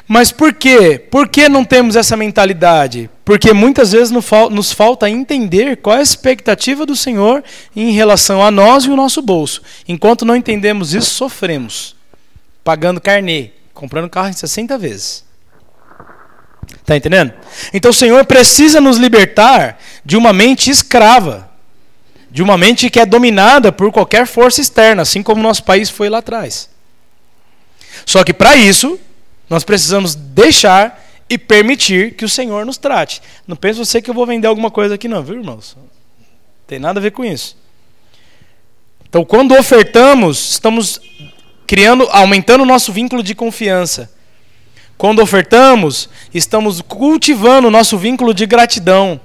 [0.08, 0.98] Mas por quê?
[0.98, 3.10] Por que não temos essa mentalidade?
[3.24, 7.44] Porque muitas vezes nos falta entender qual é a expectativa do Senhor
[7.76, 9.62] em relação a nós e o nosso bolso.
[9.88, 11.96] Enquanto não entendemos isso, sofremos
[12.64, 15.26] pagando carnê, comprando carro em 60 vezes.
[16.84, 17.34] Está entendendo?
[17.74, 21.50] Então o Senhor precisa nos libertar de uma mente escrava,
[22.30, 26.10] de uma mente que é dominada por qualquer força externa, assim como nosso país foi
[26.10, 26.70] lá atrás.
[28.06, 29.00] Só que para isso,
[29.50, 33.22] nós precisamos deixar e permitir que o Senhor nos trate.
[33.48, 35.78] Não pense você que eu vou vender alguma coisa aqui, não, viu, irmãos?
[35.78, 35.88] Não
[36.68, 37.56] tem nada a ver com isso.
[39.08, 41.00] Então, quando ofertamos, estamos
[41.66, 44.12] criando, aumentando o nosso vínculo de confiança.
[45.04, 49.20] Quando ofertamos, estamos cultivando o nosso vínculo de gratidão.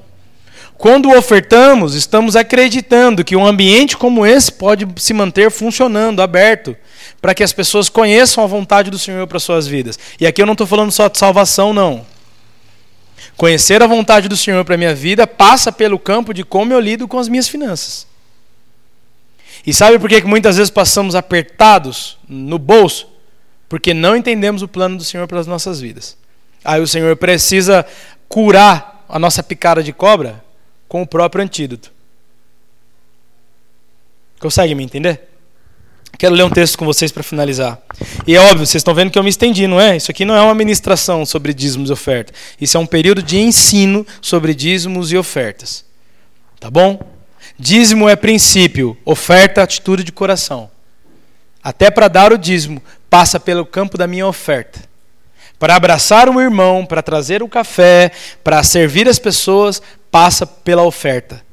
[0.77, 6.77] Quando ofertamos, estamos acreditando que um ambiente como esse pode se manter funcionando, aberto,
[7.23, 9.97] para que as pessoas conheçam a vontade do Senhor para suas vidas.
[10.19, 12.05] E aqui eu não estou falando só de salvação, não.
[13.37, 16.81] Conhecer a vontade do Senhor para a minha vida passa pelo campo de como eu
[16.81, 18.05] lido com as minhas finanças.
[19.65, 23.08] E sabe por que muitas vezes passamos apertados no bolso?
[23.69, 26.17] Porque não entendemos o plano do Senhor para as nossas vidas.
[26.65, 27.85] Aí o Senhor precisa
[28.29, 30.43] curar a nossa picada de cobra
[30.89, 31.93] com o próprio antídoto.
[34.41, 35.29] Consegue me entender?
[36.17, 37.81] Quero ler um texto com vocês para finalizar.
[38.27, 39.97] E é óbvio, vocês estão vendo que eu me estendi, não é?
[39.97, 42.35] Isso aqui não é uma ministração sobre dízimos e ofertas.
[42.61, 45.85] Isso é um período de ensino sobre dízimos e ofertas.
[46.59, 47.01] Tá bom?
[47.59, 50.71] Dízimo é princípio, oferta, atitude de coração.
[51.63, 54.81] Até para dar o dízimo, passa pelo campo da minha oferta.
[55.59, 58.13] Para abraçar um irmão, para trazer o café,
[58.45, 61.49] para servir as pessoas, passa pela oferta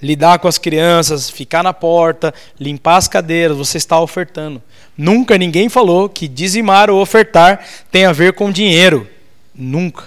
[0.00, 4.62] lidar com as crianças, ficar na porta, limpar as cadeiras, você está ofertando.
[4.96, 9.08] Nunca ninguém falou que dizimar ou ofertar tem a ver com dinheiro.
[9.54, 10.04] Nunca.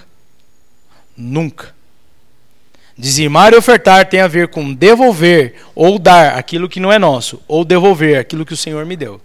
[1.16, 1.74] Nunca.
[2.96, 7.42] Dizimar e ofertar tem a ver com devolver ou dar aquilo que não é nosso,
[7.48, 9.20] ou devolver aquilo que o Senhor me deu.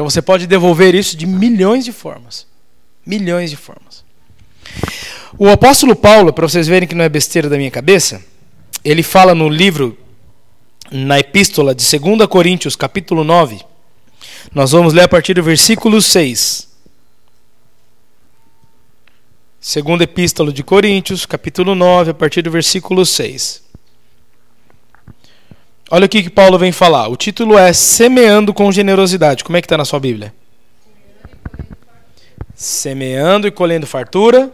[0.00, 2.46] Então você pode devolver isso de milhões de formas.
[3.04, 4.02] Milhões de formas.
[5.36, 8.24] O apóstolo Paulo, para vocês verem que não é besteira da minha cabeça,
[8.82, 9.98] ele fala no livro,
[10.90, 13.60] na epístola de 2 Coríntios, capítulo 9.
[14.54, 16.66] Nós vamos ler a partir do versículo 6.
[19.60, 23.69] Segunda epístola de Coríntios, capítulo 9, a partir do versículo 6.
[25.92, 27.08] Olha o que, que Paulo vem falar.
[27.08, 29.42] O título é Semeando com Generosidade.
[29.42, 30.32] Como é que está na sua Bíblia?
[32.54, 34.52] Semeando e colhendo fartura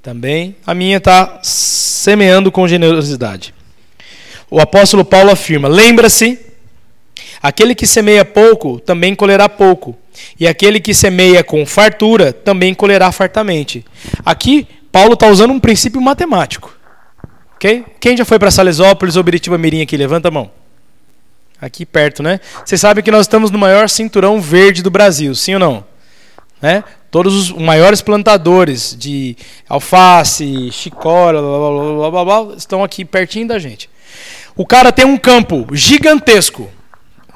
[0.00, 0.56] também.
[0.66, 3.52] A minha está semeando com generosidade.
[4.50, 6.38] O apóstolo Paulo afirma: Lembra-se,
[7.42, 9.94] aquele que semeia pouco também colherá pouco,
[10.38, 13.84] e aquele que semeia com fartura também colherá fartamente.
[14.24, 16.79] Aqui, Paulo está usando um princípio matemático.
[17.60, 17.84] Okay?
[18.00, 19.94] Quem já foi para Salesópolis ou Biritiba Mirim aqui?
[19.94, 20.50] Levanta a mão.
[21.60, 22.40] Aqui perto, né?
[22.64, 25.84] Vocês sabem que nós estamos no maior cinturão verde do Brasil, sim ou não?
[26.62, 26.82] Né?
[27.10, 29.36] Todos os maiores plantadores de
[29.68, 33.90] alface, chicória, blá, blá, blá, blá, estão aqui pertinho da gente.
[34.56, 36.70] O cara tem um campo gigantesco,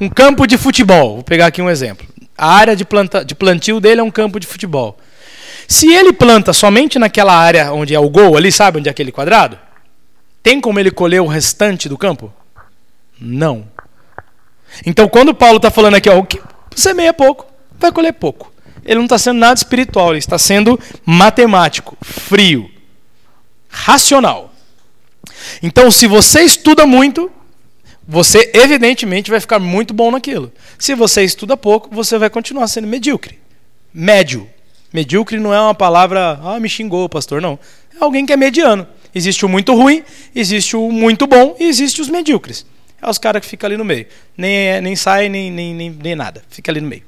[0.01, 1.17] um campo de futebol.
[1.17, 2.07] Vou pegar aqui um exemplo.
[2.37, 4.97] A área de, planta, de plantio dele é um campo de futebol.
[5.69, 9.13] Se ele planta somente naquela área onde é o gol, ali, sabe onde é aquele
[9.13, 9.59] quadrado?
[10.45, 12.33] Tem como ele colher o restante do campo?
[13.21, 13.67] Não.
[14.87, 16.41] Então, quando Paulo está falando aqui, ó, o que
[16.77, 17.47] semeia pouco,
[17.81, 18.55] vai colher pouco
[18.85, 22.71] ele não está sendo nada espiritual, ele está sendo matemático, frio,
[23.69, 24.53] racional.
[25.63, 27.31] Então, se você estuda muito,
[28.07, 30.53] você evidentemente vai ficar muito bom naquilo.
[30.79, 33.39] Se você estuda pouco, você vai continuar sendo medíocre.
[33.93, 34.49] Médio.
[34.93, 37.59] Medíocre não é uma palavra, ah, me xingou, pastor, não.
[37.99, 38.87] É alguém que é mediano.
[39.15, 40.03] Existe o muito ruim,
[40.35, 42.67] existe o muito bom e existe os medíocres.
[43.01, 44.07] É os caras que ficam ali no meio.
[44.37, 46.43] Nem, é, nem sai, nem, nem, nem, nem nada.
[46.51, 47.03] Fica ali no meio.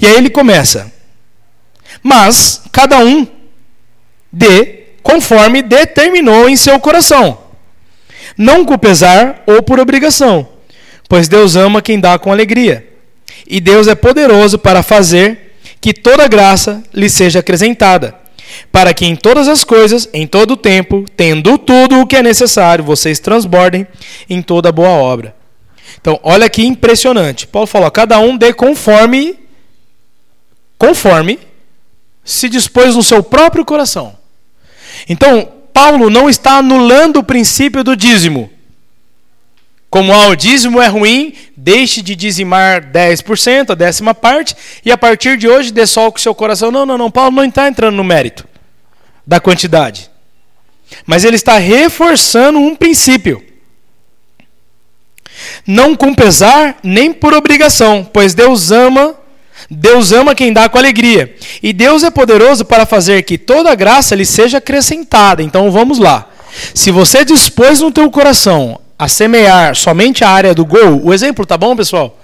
[0.00, 0.92] E aí ele começa.
[2.02, 3.26] Mas cada um
[4.32, 7.38] dê conforme determinou em seu coração,
[8.36, 10.46] não com pesar ou por obrigação,
[11.08, 12.86] pois Deus ama quem dá com alegria.
[13.46, 18.14] E Deus é poderoso para fazer que toda graça lhe seja acrescentada,
[18.70, 22.22] para que em todas as coisas, em todo o tempo, tendo tudo o que é
[22.22, 23.86] necessário, vocês transbordem
[24.28, 25.34] em toda boa obra.
[26.00, 27.46] Então, olha que impressionante.
[27.46, 29.38] Paulo falou: cada um dê conforme
[30.78, 31.40] conforme
[32.24, 34.16] se dispôs no seu próprio coração.
[35.08, 38.50] Então, Paulo não está anulando o princípio do dízimo.
[39.90, 45.38] Como o dízimo é ruim, deixe de dizimar 10%, a décima parte, e a partir
[45.38, 46.70] de hoje dê só o seu coração.
[46.70, 47.10] Não, não, não.
[47.10, 48.46] Paulo não está entrando no mérito
[49.26, 50.10] da quantidade.
[51.06, 53.42] Mas ele está reforçando um princípio.
[55.66, 59.16] Não com pesar nem por obrigação, pois Deus ama
[59.70, 61.34] Deus ama quem dá com alegria.
[61.62, 65.42] E Deus é poderoso para fazer que toda graça lhe seja acrescentada.
[65.42, 66.28] Então vamos lá.
[66.74, 71.46] Se você dispôs no teu coração a semear somente a área do gol, o exemplo
[71.46, 72.18] tá bom, pessoal?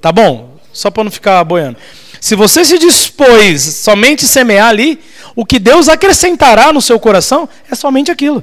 [0.00, 0.58] Tá bom?
[0.72, 1.76] Só para não ficar boiando.
[2.20, 5.00] Se você se dispôs somente a semear ali,
[5.36, 8.42] o que Deus acrescentará no seu coração é somente aquilo.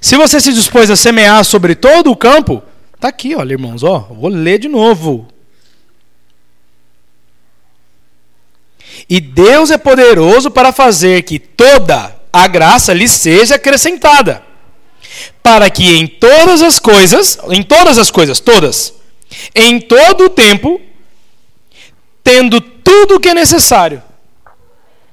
[0.00, 2.62] Se você se dispôs a semear sobre todo o campo,
[3.00, 5.26] tá aqui, olha, irmãos, ó, vou ler de novo.
[9.08, 14.43] E Deus é poderoso para fazer que toda a graça lhe seja acrescentada,
[15.42, 18.94] para que em todas as coisas, em todas as coisas, todas,
[19.54, 20.80] em todo o tempo,
[22.22, 24.02] tendo tudo o que é necessário.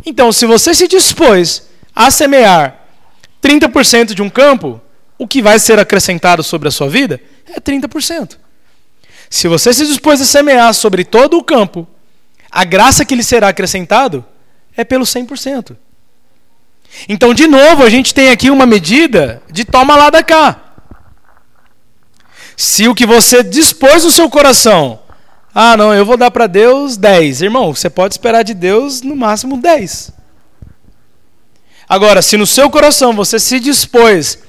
[0.05, 2.85] Então, se você se dispôs a semear
[3.41, 4.81] 30% de um campo,
[5.17, 8.37] o que vai ser acrescentado sobre a sua vida é 30%.
[9.29, 11.87] Se você se dispôs a semear sobre todo o campo,
[12.49, 14.25] a graça que lhe será acrescentado
[14.75, 15.75] é pelo 100%.
[17.07, 20.59] Então, de novo, a gente tem aqui uma medida de toma lá da cá.
[22.55, 24.99] Se o que você dispôs no seu coração,
[25.53, 27.41] ah, não, eu vou dar para Deus 10.
[27.41, 30.11] Irmão, você pode esperar de Deus no máximo 10.
[31.89, 34.39] Agora, se no seu coração você se dispôs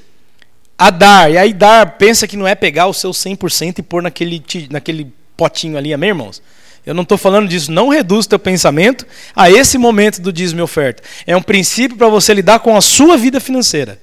[0.78, 4.02] a dar, e aí dar, pensa que não é pegar o seu 100% e pôr
[4.02, 6.42] naquele, naquele potinho ali, amém, irmãos?
[6.85, 7.71] Eu não estou falando disso.
[7.71, 11.03] Não reduz teu pensamento a esse momento do dízimo e oferta.
[11.27, 14.01] É um princípio para você lidar com a sua vida financeira.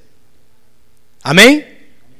[1.24, 1.66] Amém?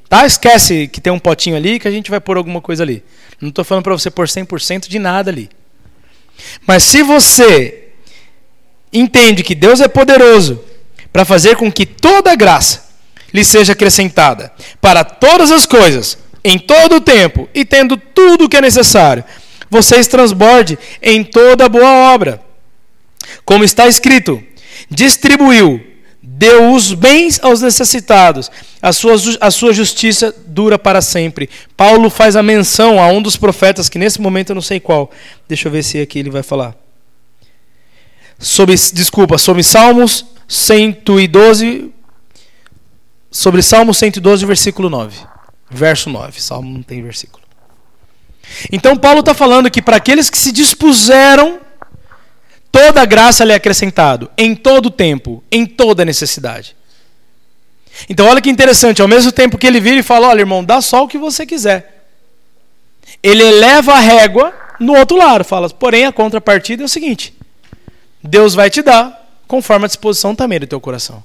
[0.08, 0.26] Tá?
[0.26, 3.02] Esquece que tem um potinho ali que a gente vai pôr alguma coisa ali.
[3.40, 5.48] Não estou falando para você pôr 100% de nada ali.
[6.66, 7.88] Mas se você
[8.92, 10.62] entende que Deus é poderoso
[11.12, 12.90] para fazer com que toda graça
[13.32, 18.48] lhe seja acrescentada para todas as coisas, em todo o tempo e tendo tudo o
[18.48, 19.24] que é necessário,
[19.70, 22.42] vocês transborde em toda boa obra.
[23.44, 24.42] Como está escrito:
[24.90, 25.80] distribuiu,
[26.20, 28.50] deu os bens aos necessitados,
[28.82, 31.48] a sua, a sua justiça dura para sempre.
[31.76, 35.10] Paulo faz a menção a um dos profetas, que nesse momento eu não sei qual.
[35.48, 36.74] Deixa eu ver se aqui ele vai falar.
[38.38, 41.92] Sobre, desculpa, sobre Salmos 112,
[43.30, 45.16] sobre Salmo 112, versículo 9.
[45.70, 46.40] Verso 9.
[46.40, 47.39] Salmo não tem versículo.
[48.72, 51.60] Então Paulo está falando que para aqueles que se dispuseram,
[52.70, 56.76] toda graça lhe é acrescentado, em todo tempo, em toda necessidade.
[58.08, 60.80] Então olha que interessante, ao mesmo tempo que ele vira e fala, olha irmão, dá
[60.80, 62.06] só o que você quiser.
[63.22, 67.34] Ele eleva a régua no outro lado, fala, porém a contrapartida é o seguinte,
[68.22, 71.22] Deus vai te dar conforme a disposição também do teu coração.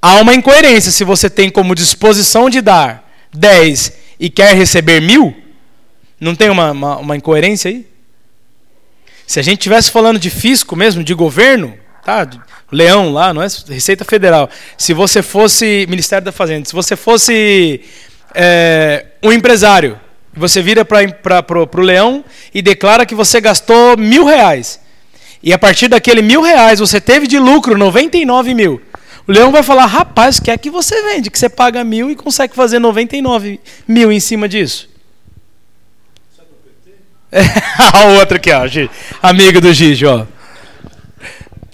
[0.00, 5.34] Há uma incoerência se você tem como disposição de dar 10 e quer receber mil,
[6.20, 7.86] não tem uma, uma, uma incoerência aí?
[9.26, 11.74] Se a gente estivesse falando de fisco mesmo, de governo,
[12.04, 12.28] tá?
[12.70, 13.48] Leão lá, não é?
[13.68, 14.48] Receita Federal.
[14.78, 17.80] Se você fosse Ministério da Fazenda, se você fosse
[18.34, 19.98] é, um empresário,
[20.32, 21.44] você vira para
[21.78, 22.24] o leão
[22.54, 24.80] e declara que você gastou mil reais.
[25.42, 28.80] E a partir daquele mil reais você teve de lucro 99 mil.
[29.26, 31.30] O leão vai falar, rapaz, que é que você vende?
[31.30, 34.88] Que você paga mil e consegue fazer 99 mil em cima disso.
[37.92, 38.62] a outra aqui, ó,
[39.22, 40.24] amigo do Gigi, ó.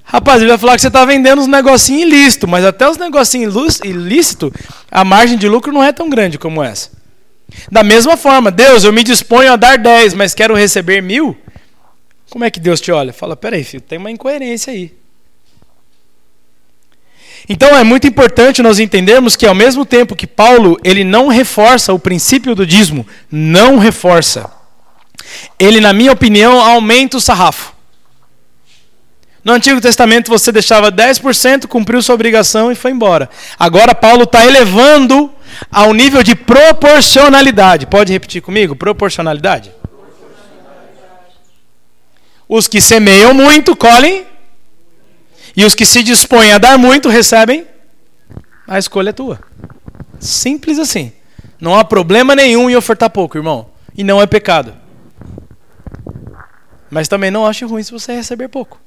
[0.04, 3.54] Rapaz, ele vai falar que você está vendendo uns negocinhos ilícitos, mas até os negocinhos
[3.82, 4.52] ilícitos,
[4.90, 6.90] a margem de lucro não é tão grande como essa.
[7.70, 11.36] Da mesma forma, Deus, eu me disponho a dar 10, mas quero receber mil.
[12.28, 13.12] Como é que Deus te olha?
[13.12, 14.92] Fala, peraí, filho, tem uma incoerência aí.
[17.48, 21.92] Então é muito importante nós entendermos que ao mesmo tempo que Paulo ele não reforça
[21.92, 24.61] o princípio do dízimo, não reforça
[25.58, 27.72] ele, na minha opinião, aumenta o sarrafo.
[29.44, 33.28] No Antigo Testamento você deixava 10%, cumpriu sua obrigação e foi embora.
[33.58, 35.32] Agora Paulo está elevando
[35.70, 37.86] ao nível de proporcionalidade.
[37.86, 38.76] Pode repetir comigo?
[38.76, 39.72] Proporcionalidade?
[42.48, 44.26] Os que semeiam muito colhem,
[45.56, 47.66] e os que se dispõem a dar muito recebem.
[48.66, 49.40] A escolha é tua.
[50.18, 51.12] Simples assim.
[51.60, 53.68] Não há problema nenhum em ofertar pouco, irmão.
[53.96, 54.74] E não é pecado.
[56.92, 58.78] Mas também não ache ruim se você receber pouco.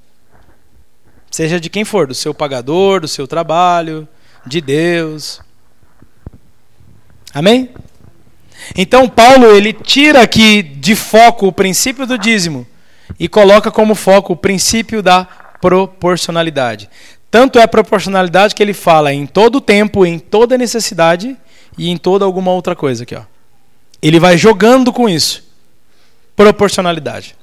[1.31, 4.07] Seja de quem for, do seu pagador, do seu trabalho,
[4.45, 5.41] de Deus.
[7.33, 7.71] Amém?
[8.77, 12.67] Então Paulo ele tira aqui de foco o princípio do dízimo
[13.19, 15.25] e coloca como foco o princípio da
[15.59, 16.87] proporcionalidade.
[17.31, 21.35] Tanto é a proporcionalidade que ele fala em todo tempo, em toda necessidade
[21.75, 23.23] e em toda alguma outra coisa aqui, ó.
[23.99, 25.43] Ele vai jogando com isso.
[26.35, 27.35] Proporcionalidade.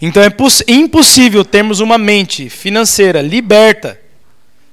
[0.00, 0.32] Então é
[0.68, 3.98] impossível termos uma mente financeira liberta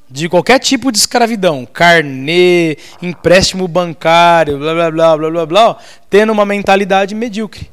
[0.10, 5.78] de qualquer tipo de escravidão, carnê, empréstimo bancário, blá blá blá blá blá blá,
[6.10, 7.70] tendo uma mentalidade medíocre.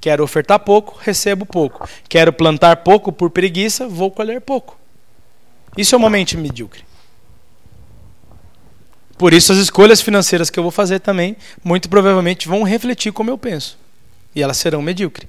[0.00, 1.88] Quero ofertar pouco, recebo pouco.
[2.08, 4.78] Quero plantar pouco por preguiça, vou colher pouco.
[5.76, 6.84] Isso é uma mente medíocre.
[9.18, 13.30] Por isso as escolhas financeiras que eu vou fazer também, muito provavelmente vão refletir como
[13.30, 13.76] eu penso.
[14.34, 15.28] E elas serão medíocres.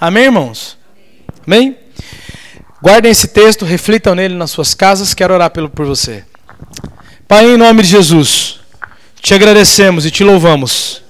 [0.00, 0.76] Amém, irmãos?
[1.46, 1.76] Amém?
[2.82, 5.14] Guardem esse texto, reflitam nele nas suas casas.
[5.14, 6.24] Quero orar pelo, por você.
[7.26, 8.60] Pai, em nome de Jesus,
[9.20, 11.02] te agradecemos e te louvamos.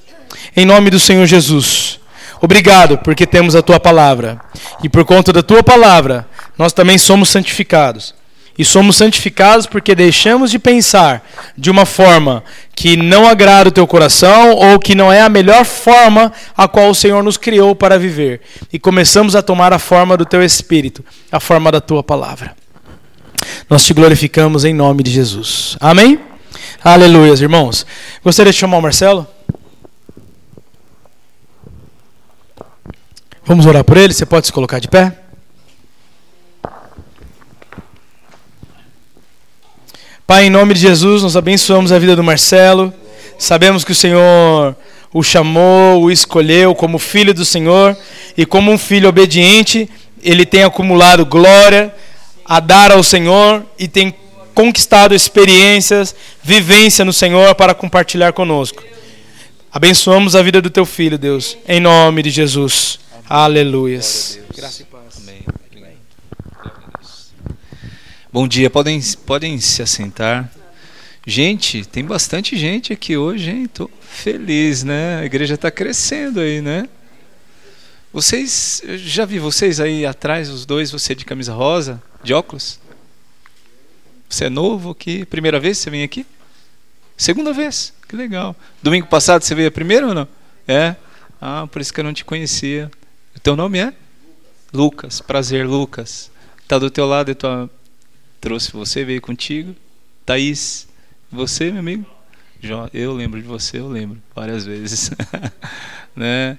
[0.57, 1.99] em nome do Senhor Jesus.
[2.41, 4.41] Obrigado porque temos a tua palavra.
[4.82, 8.14] E por conta da tua palavra, nós também somos santificados.
[8.57, 11.26] E somos santificados porque deixamos de pensar
[11.59, 12.44] de uma forma
[12.74, 16.90] que não agrada o teu coração ou que não é a melhor forma a qual
[16.90, 18.40] o Senhor nos criou para viver.
[18.72, 22.55] E começamos a tomar a forma do teu espírito, a forma da tua palavra.
[23.68, 25.76] Nós te glorificamos em nome de Jesus.
[25.80, 26.20] Amém?
[26.82, 27.84] Aleluia, irmãos.
[28.22, 29.26] Gostaria de chamar o Marcelo?
[33.44, 34.14] Vamos orar por ele?
[34.14, 35.23] Você pode se colocar de pé?
[40.26, 42.92] Pai, em nome de Jesus, nós abençoamos a vida do Marcelo.
[43.38, 44.74] Sabemos que o Senhor
[45.12, 47.96] o chamou, o escolheu como filho do Senhor
[48.36, 49.88] e como um filho obediente,
[50.22, 51.94] ele tem acumulado glória
[52.44, 54.14] a dar ao Senhor e tem
[54.54, 58.82] conquistado experiências, vivência no Senhor para compartilhar conosco.
[59.70, 62.98] Abençoamos a vida do teu filho, Deus, em nome de Jesus.
[63.28, 64.40] Aleluias.
[64.56, 65.22] Graça e paz.
[65.22, 65.63] Amém.
[68.35, 70.51] Bom dia, podem, podem se assentar.
[71.24, 73.68] Gente, tem bastante gente aqui hoje, hein?
[73.68, 75.20] Tô feliz, né?
[75.20, 76.89] A igreja está crescendo aí, né?
[78.12, 82.80] Vocês, já vi vocês aí atrás, os dois, você de camisa rosa, de óculos?
[84.28, 85.24] Você é novo aqui?
[85.24, 86.26] Primeira vez que você vem aqui?
[87.16, 88.57] Segunda vez, que legal.
[88.82, 90.26] Domingo passado você veio a primeira ou não?
[90.66, 90.97] É?
[91.41, 92.91] Ah, por isso que eu não te conhecia.
[93.37, 93.95] O teu nome é?
[94.72, 95.20] Lucas.
[95.20, 96.32] Prazer, Lucas.
[96.66, 97.70] Tá do teu lado, eu tua...
[98.45, 99.74] trouxe você, veio contigo.
[100.26, 100.86] Thaís,
[101.32, 102.05] você, meu amigo?
[102.92, 105.11] Eu lembro de você, eu lembro várias vezes.
[106.14, 106.59] né?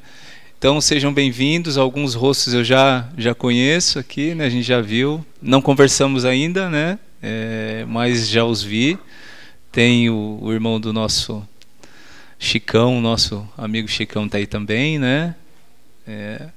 [0.58, 1.78] Então sejam bem-vindos.
[1.78, 4.46] Alguns rostos eu já já conheço aqui, né?
[4.46, 5.24] A gente já viu.
[5.40, 6.98] Não conversamos ainda, né?
[7.22, 8.98] É, mas já os vi.
[9.72, 11.48] Tem o, o irmão do nosso
[12.40, 15.36] Chicão, nosso amigo Chicão está aí também, né?
[16.08, 16.48] É,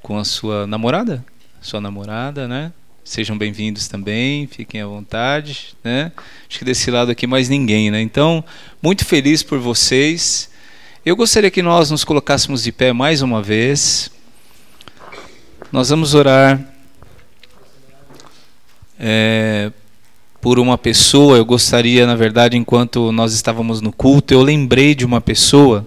[0.00, 1.24] com a sua namorada,
[1.60, 2.72] sua namorada, né?
[3.06, 6.10] Sejam bem-vindos também, fiquem à vontade, né?
[6.50, 8.00] Acho que desse lado aqui mais ninguém, né?
[8.00, 8.44] Então,
[8.82, 10.50] muito feliz por vocês.
[11.04, 14.10] Eu gostaria que nós nos colocássemos de pé mais uma vez.
[15.70, 16.60] Nós vamos orar
[18.98, 19.70] é,
[20.40, 21.36] por uma pessoa.
[21.36, 25.86] Eu gostaria, na verdade, enquanto nós estávamos no culto, eu lembrei de uma pessoa,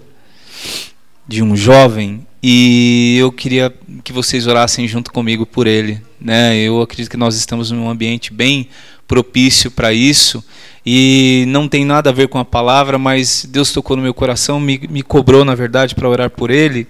[1.29, 3.71] de um jovem, e eu queria
[4.03, 6.01] que vocês orassem junto comigo por ele.
[6.19, 6.57] Né?
[6.57, 8.67] Eu acredito que nós estamos num ambiente bem
[9.07, 10.43] propício para isso
[10.83, 14.59] e não tem nada a ver com a palavra, mas Deus tocou no meu coração,
[14.59, 16.87] me, me cobrou, na verdade, para orar por ele.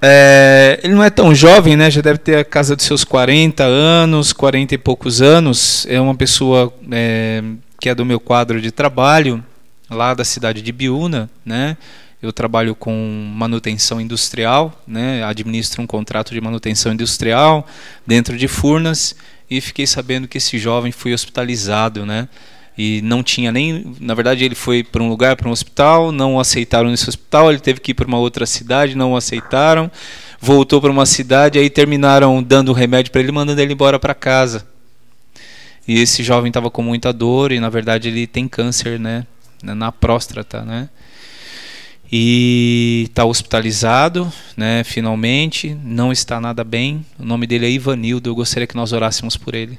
[0.00, 1.90] É, ele não é tão jovem, né?
[1.90, 5.84] já deve ter a casa dos seus 40 anos, 40 e poucos anos.
[5.90, 7.42] É uma pessoa é,
[7.80, 9.42] que é do meu quadro de trabalho,
[9.90, 11.76] lá da cidade de Biúna, né?
[12.26, 12.92] Eu trabalho com
[13.34, 15.22] manutenção industrial, né?
[15.22, 17.66] administro um contrato de manutenção industrial
[18.06, 19.14] dentro de Furnas
[19.48, 22.28] e fiquei sabendo que esse jovem foi hospitalizado, né?
[22.76, 26.38] E não tinha nem, na verdade ele foi para um lugar, para um hospital, não
[26.38, 29.90] aceitaram nesse hospital, ele teve que ir para uma outra cidade, não aceitaram,
[30.38, 34.66] voltou para uma cidade, aí terminaram dando remédio para ele, mandando ele embora para casa.
[35.88, 39.24] E esse jovem estava com muita dor e na verdade ele tem câncer, né?
[39.62, 40.88] Na próstata, né?
[42.10, 47.04] E está hospitalizado, né, finalmente, não está nada bem.
[47.18, 49.78] O nome dele é Ivanildo, eu gostaria que nós orássemos por ele.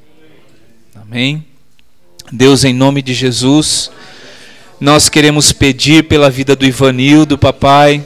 [0.95, 1.45] Amém.
[2.31, 3.89] Deus, em nome de Jesus,
[4.79, 8.03] nós queremos pedir pela vida do Ivanildo, papai.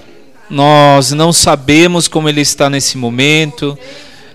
[0.47, 3.77] Nós não sabemos como ele está nesse momento,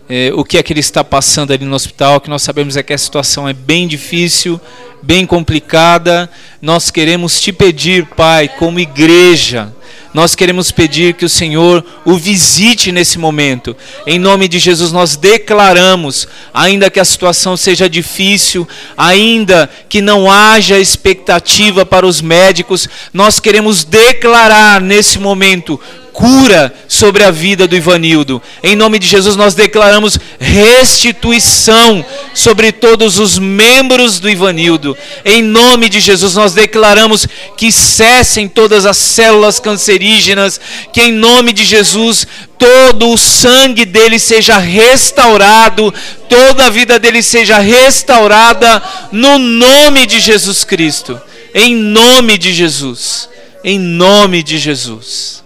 [0.08, 2.16] eh, o que é que ele está passando ali no hospital.
[2.16, 4.60] O que nós sabemos é que a situação é bem difícil,
[5.00, 6.28] bem complicada.
[6.60, 9.72] Nós queremos te pedir, Pai, como igreja,
[10.16, 13.76] nós queremos pedir que o Senhor o visite nesse momento.
[14.06, 20.30] Em nome de Jesus, nós declaramos, ainda que a situação seja difícil, ainda que não
[20.30, 25.78] haja expectativa para os médicos, nós queremos declarar nesse momento
[26.16, 28.40] cura sobre a vida do Ivanildo.
[28.62, 32.02] Em nome de Jesus, nós declaramos restituição
[32.32, 34.96] sobre todos os membros do Ivanildo.
[35.26, 40.58] Em nome de Jesus, nós declaramos que cessem todas as células cancerígenas,
[40.90, 42.26] que em nome de Jesus
[42.58, 45.92] todo o sangue dele seja restaurado,
[46.30, 51.20] toda a vida dele seja restaurada no nome de Jesus Cristo.
[51.54, 53.28] Em nome de Jesus.
[53.62, 55.44] Em nome de Jesus.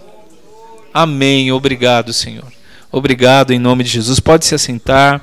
[0.93, 1.51] Amém.
[1.53, 2.51] Obrigado, Senhor.
[2.91, 4.19] Obrigado em nome de Jesus.
[4.19, 5.21] Pode se assentar.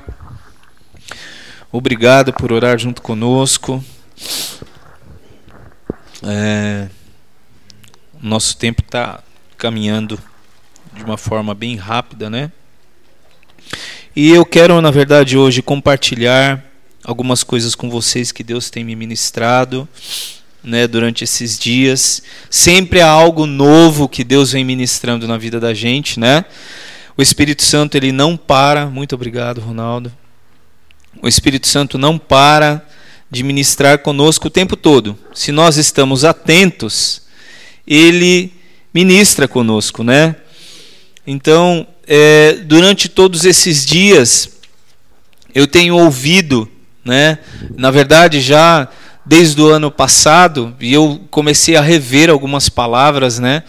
[1.71, 3.83] Obrigado por orar junto conosco.
[6.23, 6.87] É,
[8.19, 9.23] nosso tempo está
[9.57, 10.19] caminhando
[10.93, 12.51] de uma forma bem rápida, né?
[14.15, 16.65] E eu quero, na verdade, hoje compartilhar
[17.03, 19.87] algumas coisas com vocês que Deus tem me ministrado,
[20.63, 22.21] né, durante esses dias.
[22.49, 26.45] Sempre há algo novo que Deus vem ministrando na vida da gente, né?
[27.17, 28.85] O Espírito Santo ele não para.
[28.85, 30.11] Muito obrigado, Ronaldo.
[31.21, 32.85] O Espírito Santo não para
[33.29, 35.17] de ministrar conosco o tempo todo.
[35.33, 37.21] Se nós estamos atentos,
[37.85, 38.53] ele
[38.93, 40.35] ministra conosco, né?
[41.27, 44.57] Então, é, durante todos esses dias,
[45.53, 46.69] eu tenho ouvido,
[47.03, 47.37] né?
[47.77, 48.87] Na verdade, já
[49.29, 53.61] desde o ano passado, e eu comecei a rever algumas palavras, né?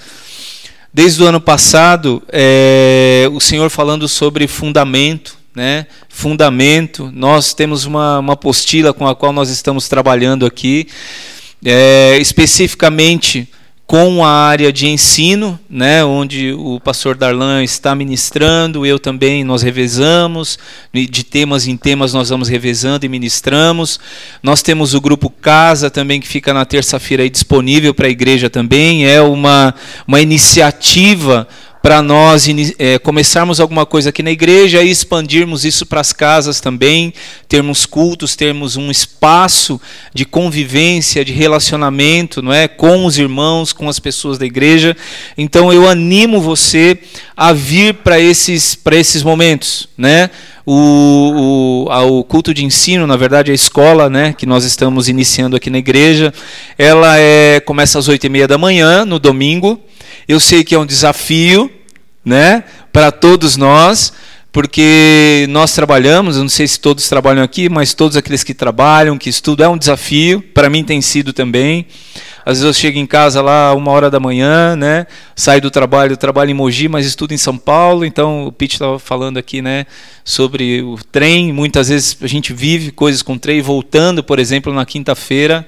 [0.93, 5.87] Desde o ano passado, é, o Senhor falando sobre fundamento, né?
[6.09, 7.13] Fundamento.
[7.15, 10.89] Nós temos uma, uma apostila com a qual nós estamos trabalhando aqui,
[11.63, 13.47] é, especificamente
[13.91, 19.63] com a área de ensino, né, onde o pastor Darlan está ministrando, eu também, nós
[19.63, 20.61] revezamos,
[20.95, 23.99] de temas em temas nós vamos revezando e ministramos.
[24.45, 29.07] Nós temos o grupo Casa também, que fica na terça-feira disponível para a igreja também,
[29.07, 29.75] é uma,
[30.07, 31.49] uma iniciativa
[31.83, 32.47] para nós
[32.79, 37.13] é, começarmos alguma coisa aqui na igreja e expandirmos isso para as casas também,
[37.49, 39.81] termos cultos, termos um espaço
[40.13, 44.95] de convivência, de relacionamento, não é, com os irmãos, com as pessoas da igreja.
[45.39, 46.99] Então eu animo você
[47.35, 50.29] a vir para esses para esses momentos, né?
[50.67, 55.57] O, o, o, culto de ensino, na verdade, a escola, né, que nós estamos iniciando
[55.57, 56.33] aqui na igreja,
[56.79, 59.81] ela é começa às oito e meia da manhã no domingo
[60.29, 61.71] eu sei que é um desafio,
[62.25, 64.13] né, para todos nós,
[64.53, 69.17] porque nós trabalhamos, eu não sei se todos trabalham aqui, mas todos aqueles que trabalham,
[69.17, 71.87] que estudam, é um desafio, para mim tem sido também.
[72.45, 75.07] Às vezes eu chego em casa lá uma hora da manhã, né?
[75.37, 78.05] Saio do trabalho, trabalho em Mogi, mas estudo em São Paulo.
[78.05, 79.87] Então o Pete estava falando aqui, né,
[80.25, 81.53] sobre o trem.
[81.53, 85.67] Muitas vezes a gente vive coisas com trem, voltando, por exemplo, na quinta-feira.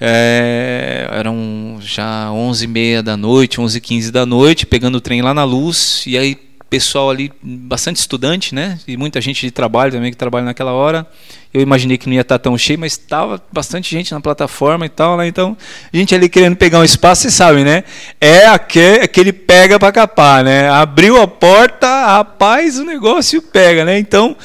[0.00, 5.00] É, eram já 11 e meia da noite, 11 e 15 da noite, pegando o
[5.00, 6.36] trem lá na luz, e aí
[6.74, 8.80] pessoal ali, bastante estudante, né?
[8.88, 11.06] E muita gente de trabalho também que trabalha naquela hora.
[11.52, 14.88] Eu imaginei que não ia estar tão cheio, mas estava bastante gente na plataforma e
[14.88, 15.24] tal, né?
[15.28, 15.56] Então,
[15.92, 17.84] a gente ali querendo pegar um espaço, vocês sabem, né?
[18.20, 20.68] É aquele, aquele pega para capar, né?
[20.68, 23.96] Abriu a porta, rapaz, o negócio pega, né?
[23.96, 24.36] Então,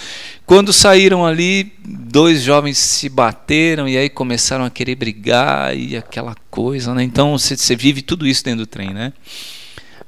[0.49, 6.35] quando saíram ali, dois jovens se bateram e aí começaram a querer brigar e aquela
[6.49, 7.03] coisa, né?
[7.03, 9.13] Então você vive tudo isso dentro do trem, né?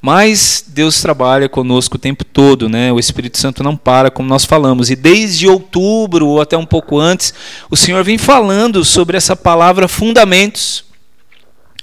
[0.02, 2.92] Mas Deus trabalha conosco o tempo todo, né?
[2.92, 4.90] O Espírito Santo não para, como nós falamos.
[4.90, 7.36] E desde outubro ou até um pouco antes,
[7.70, 10.86] o Senhor vem falando sobre essa palavra fundamentos,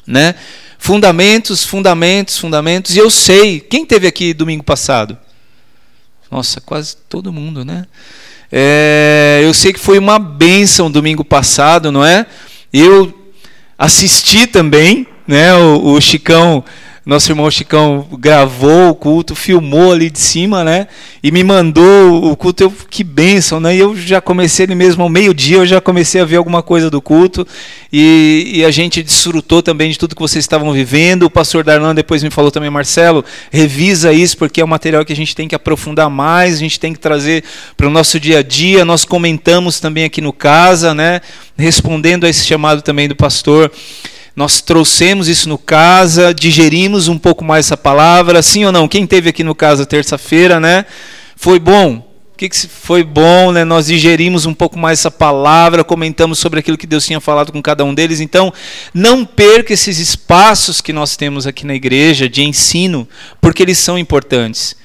[0.05, 0.35] né?
[0.81, 2.97] Fundamentos, fundamentos, fundamentos.
[2.97, 5.17] E eu sei, quem teve aqui domingo passado?
[6.29, 7.87] Nossa, quase todo mundo, né?
[8.51, 12.27] É, eu sei que foi uma bênção domingo passado, não é?
[12.73, 13.13] Eu
[13.77, 15.55] assisti também, né?
[15.55, 16.65] O, o Chicão
[17.09, 20.89] nosso irmão Chicão gravou o culto, filmou ali de cima, né?
[21.23, 22.65] E me mandou o culto.
[22.65, 23.75] Eu, que bênção, né?
[23.75, 26.91] E eu já comecei ele mesmo ao meio-dia, eu já comecei a ver alguma coisa
[26.91, 27.49] do culto.
[27.91, 31.23] E, e, a gente desfrutou também de tudo que vocês estavam vivendo.
[31.23, 35.13] O pastor Darlan depois me falou também, Marcelo, revisa isso, porque é um material que
[35.15, 37.43] a gente tem que aprofundar mais, a gente tem que trazer
[37.75, 38.85] para o nosso dia a dia.
[38.85, 41.23] Nós comentamos também aqui no Casa, né?
[41.57, 43.73] Respondendo a esse chamado também do pastor.
[44.39, 48.87] Nós trouxemos isso no casa, digerimos um pouco mais essa palavra, sim ou não?
[48.87, 50.87] Quem teve aqui no casa terça-feira, né?
[51.35, 51.97] Foi bom?
[51.97, 53.65] O que, que foi bom, né?
[53.65, 57.61] Nós digerimos um pouco mais essa palavra, comentamos sobre aquilo que Deus tinha falado com
[57.61, 58.21] cada um deles.
[58.21, 58.55] Então,
[58.95, 63.09] não perca esses espaços que nós temos aqui na igreja de ensino,
[63.41, 64.77] porque eles são importantes.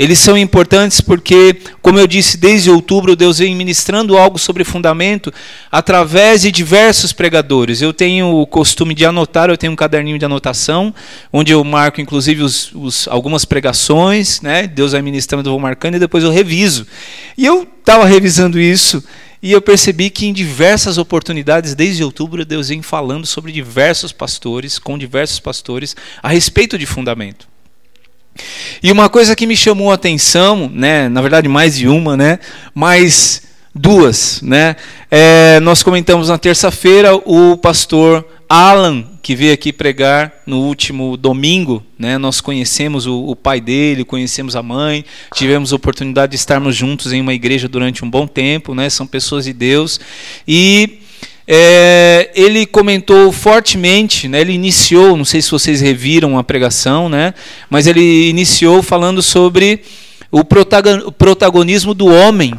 [0.00, 5.30] Eles são importantes porque, como eu disse, desde outubro Deus vem ministrando algo sobre fundamento
[5.70, 7.82] através de diversos pregadores.
[7.82, 10.94] Eu tenho o costume de anotar, eu tenho um caderninho de anotação,
[11.30, 14.66] onde eu marco inclusive os, os, algumas pregações, né?
[14.66, 16.86] Deus vai ministrando, eu vou marcando e depois eu reviso.
[17.36, 19.04] E eu estava revisando isso
[19.42, 24.78] e eu percebi que em diversas oportunidades, desde outubro, Deus vem falando sobre diversos pastores,
[24.78, 27.49] com diversos pastores, a respeito de fundamento.
[28.82, 32.38] E uma coisa que me chamou a atenção, né, na verdade mais de uma, né,
[32.74, 33.42] mas
[33.74, 34.76] duas, né,
[35.10, 41.84] é, nós comentamos na terça-feira o pastor Alan que veio aqui pregar no último domingo,
[41.98, 45.04] né, nós conhecemos o, o pai dele, conhecemos a mãe,
[45.34, 49.06] tivemos a oportunidade de estarmos juntos em uma igreja durante um bom tempo, né, são
[49.06, 50.00] pessoas de Deus.
[50.48, 51.00] E
[51.52, 57.34] é, ele comentou fortemente, né, ele iniciou, não sei se vocês reviram a pregação, né,
[57.68, 59.82] mas ele iniciou falando sobre
[60.30, 62.54] o protagonismo do homem,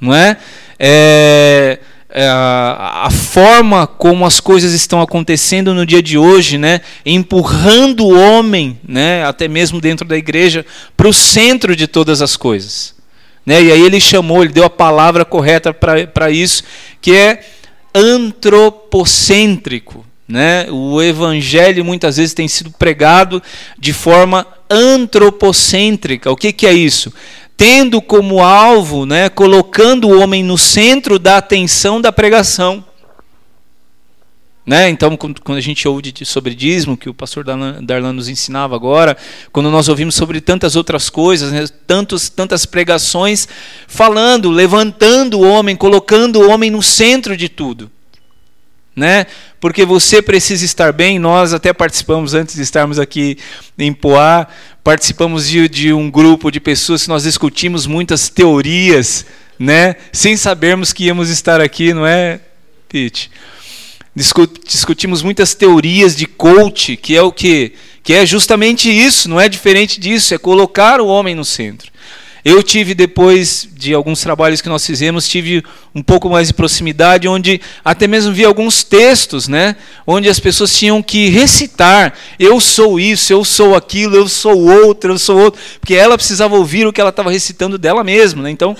[0.00, 0.36] não é?
[0.78, 6.82] é, é a, a, forma como as coisas estão acontecendo no dia de hoje, né,
[7.04, 10.64] empurrando o homem, né, até mesmo dentro da igreja,
[10.96, 12.94] para o centro de todas as coisas.
[13.44, 13.62] Né?
[13.62, 16.64] E aí ele chamou, ele deu a palavra correta para isso,
[17.00, 17.40] que é
[17.96, 20.04] antropocêntrico.
[20.28, 20.66] Né?
[20.70, 23.40] O evangelho muitas vezes tem sido pregado
[23.78, 26.30] de forma antropocêntrica.
[26.30, 27.12] O que, que é isso?
[27.56, 32.84] Tendo como alvo, né, colocando o homem no centro da atenção da pregação.
[34.66, 34.88] Né?
[34.88, 39.16] Então, quando a gente ouve sobre dízimo, que o pastor Darlan nos ensinava agora,
[39.52, 41.68] quando nós ouvimos sobre tantas outras coisas, né?
[41.86, 43.46] Tantos, tantas pregações,
[43.86, 47.88] falando, levantando o homem, colocando o homem no centro de tudo.
[48.96, 49.26] Né?
[49.60, 51.16] Porque você precisa estar bem.
[51.16, 53.38] Nós até participamos, antes de estarmos aqui
[53.78, 54.48] em Poá,
[54.82, 59.26] participamos de, de um grupo de pessoas que nós discutimos muitas teorias,
[59.60, 59.94] né?
[60.12, 62.40] sem sabermos que íamos estar aqui, não é,
[62.88, 63.30] Pete?
[64.16, 67.72] Discutimos muitas teorias de coach, que é o que?
[68.02, 71.92] Que é justamente isso, não é diferente disso, é colocar o homem no centro.
[72.42, 77.26] Eu tive, depois de alguns trabalhos que nós fizemos, tive um pouco mais de proximidade,
[77.26, 79.74] onde até mesmo vi alguns textos, né?
[80.06, 85.12] Onde as pessoas tinham que recitar: eu sou isso, eu sou aquilo, eu sou outro,
[85.12, 85.60] eu sou outro.
[85.80, 88.44] Porque ela precisava ouvir o que ela estava recitando dela mesma.
[88.44, 88.50] Né?
[88.50, 88.76] Então,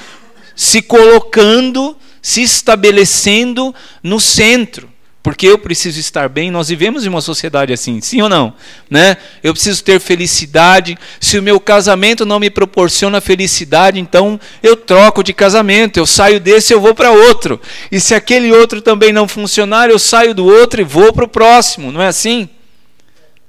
[0.55, 4.89] se colocando, se estabelecendo no centro
[5.27, 6.53] porque eu preciso estar bem.
[6.53, 8.55] Nós vivemos em uma sociedade assim, sim ou não?
[8.89, 9.17] Né?
[9.43, 10.97] Eu preciso ter felicidade.
[11.19, 15.97] Se o meu casamento não me proporciona felicidade, então eu troco de casamento.
[15.97, 17.61] Eu saio desse, eu vou para outro.
[17.91, 21.29] E se aquele outro também não funcionar, eu saio do outro e vou para o
[21.29, 21.91] próximo.
[21.91, 22.49] Não é assim?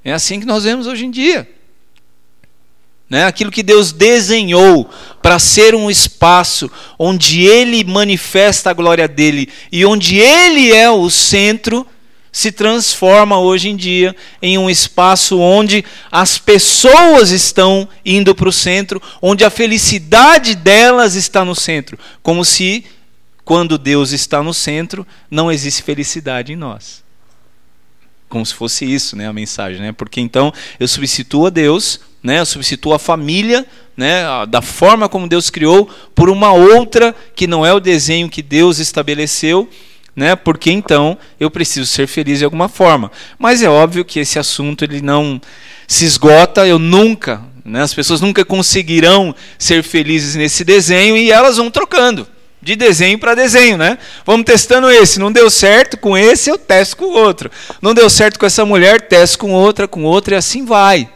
[0.04, 1.48] É assim que nós vemos hoje em dia.
[3.10, 3.26] Né?
[3.26, 4.90] Aquilo que Deus desenhou
[5.22, 11.10] para ser um espaço onde Ele manifesta a glória dele e onde Ele é o
[11.10, 11.88] centro,
[12.32, 18.54] se transforma hoje em dia em um espaço onde as pessoas estão indo para o
[18.54, 21.98] centro, onde a felicidade delas está no centro.
[22.22, 22.86] Como se,
[23.44, 27.08] quando Deus está no centro, não existe felicidade em nós
[28.30, 29.94] como se fosse isso, né, a mensagem, né?
[29.94, 32.44] Porque então eu substituo a Deus né?
[32.46, 33.66] Substitua a família,
[33.96, 34.24] né?
[34.48, 38.80] Da forma como Deus criou, por uma outra que não é o desenho que Deus
[38.80, 39.70] estabeleceu,
[40.16, 40.36] né?
[40.36, 43.12] Porque então eu preciso ser feliz de alguma forma.
[43.38, 45.40] Mas é óbvio que esse assunto ele não
[45.88, 46.68] se esgota.
[46.68, 47.82] Eu nunca, né?
[47.82, 52.28] As pessoas nunca conseguirão ser felizes nesse desenho e elas vão trocando
[52.62, 53.98] de desenho para desenho, né?
[54.26, 57.50] Vamos testando esse, não deu certo com esse, eu testo com o outro.
[57.82, 61.10] Não deu certo com essa mulher, testo com outra, com outra e assim vai.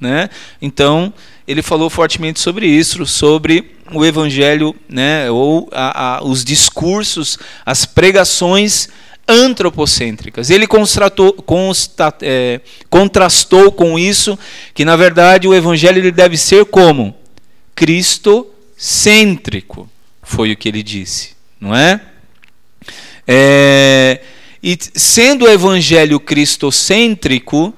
[0.00, 0.28] Né?
[0.60, 1.12] Então,
[1.46, 7.84] ele falou fortemente sobre isso, sobre o evangelho, né, ou a, a, os discursos, as
[7.84, 8.88] pregações
[9.26, 10.50] antropocêntricas.
[10.50, 11.10] Ele consta,
[12.22, 14.38] é, contrastou com isso
[14.72, 17.16] que, na verdade, o evangelho ele deve ser como?
[17.74, 19.88] Cristocêntrico,
[20.22, 21.30] foi o que ele disse,
[21.60, 22.00] não é?
[23.26, 24.20] é
[24.66, 27.74] e sendo o evangelho cristocêntrico,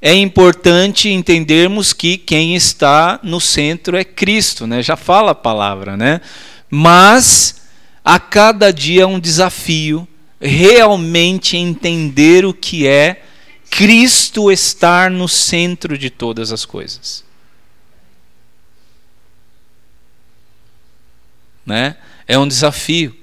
[0.00, 4.82] é importante entendermos que quem está no centro é Cristo, né?
[4.82, 6.20] Já fala a palavra, né?
[6.70, 7.62] Mas
[8.04, 10.06] a cada dia é um desafio
[10.40, 13.22] realmente entender o que é
[13.68, 17.24] Cristo estar no centro de todas as coisas.
[21.66, 21.96] Né?
[22.26, 23.14] É um desafio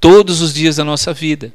[0.00, 1.52] todos os dias da nossa vida.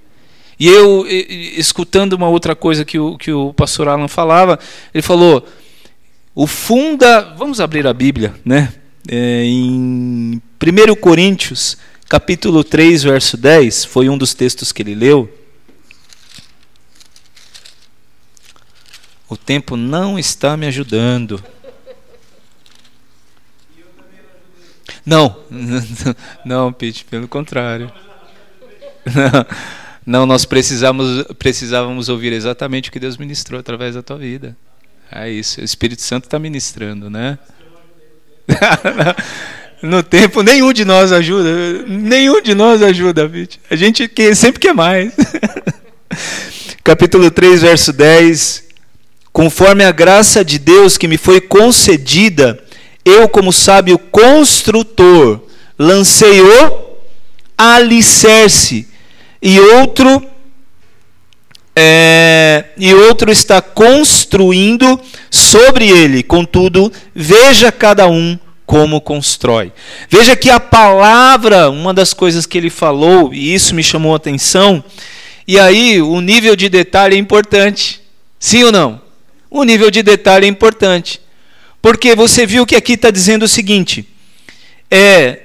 [0.59, 4.59] E eu, escutando uma outra coisa que o, que o pastor Alan falava,
[4.93, 5.47] ele falou:
[6.35, 7.33] o funda.
[7.37, 8.73] Vamos abrir a Bíblia, né?
[9.09, 15.33] É, em 1 Coríntios, capítulo 3, verso 10, foi um dos textos que ele leu.
[19.29, 21.41] O tempo não está me ajudando.
[25.05, 25.39] Não,
[26.45, 27.91] não, Pete, pelo contrário.
[29.05, 29.78] Não.
[30.05, 34.55] Não, nós precisamos, precisávamos ouvir exatamente o que Deus ministrou através da tua vida.
[35.11, 35.61] É isso.
[35.61, 37.37] O Espírito Santo está ministrando, né?
[39.81, 41.83] no tempo, nenhum de nós ajuda.
[41.87, 43.59] Nenhum de nós ajuda, David.
[43.69, 45.13] A gente quer, sempre quer mais.
[46.83, 48.63] Capítulo 3, verso 10.
[49.31, 52.59] Conforme a graça de Deus que me foi concedida,
[53.05, 55.41] eu, como sábio construtor,
[55.77, 56.89] lancei o
[57.57, 58.88] alicerce
[59.41, 60.25] e outro
[61.75, 64.99] é, e outro está construindo
[65.31, 66.21] sobre ele.
[66.23, 69.71] Contudo, veja cada um como constrói.
[70.09, 74.17] Veja que a palavra, uma das coisas que ele falou, e isso me chamou a
[74.17, 74.83] atenção,
[75.47, 78.01] e aí o nível de detalhe é importante.
[78.37, 79.01] Sim ou não?
[79.49, 81.21] O nível de detalhe é importante.
[81.81, 84.07] Porque você viu que aqui está dizendo o seguinte:
[84.91, 85.39] é,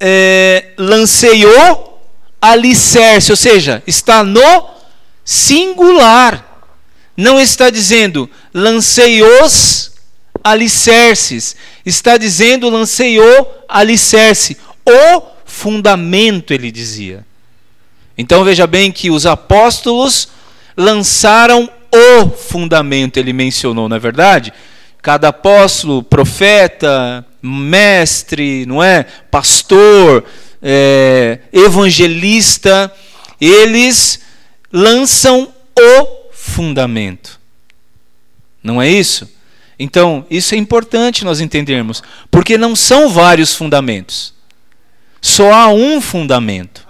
[0.00, 1.93] é, lancei o
[2.44, 4.68] alicerce, ou seja, está no
[5.24, 6.52] singular.
[7.16, 9.92] Não está dizendo lancei os
[10.42, 11.56] alicerces.
[11.86, 14.58] Está dizendo lancei o alicerce.
[14.86, 17.24] O fundamento, ele dizia.
[18.18, 20.28] Então veja bem que os apóstolos
[20.76, 24.52] lançaram o fundamento, ele mencionou, não é verdade?
[25.00, 29.04] Cada apóstolo, profeta, mestre, não é?
[29.30, 30.24] Pastor,
[30.66, 32.90] é, evangelista,
[33.38, 34.20] eles
[34.72, 37.38] lançam o fundamento.
[38.62, 39.30] Não é isso?
[39.78, 44.32] Então, isso é importante nós entendermos, porque não são vários fundamentos.
[45.20, 46.86] Só há um fundamento.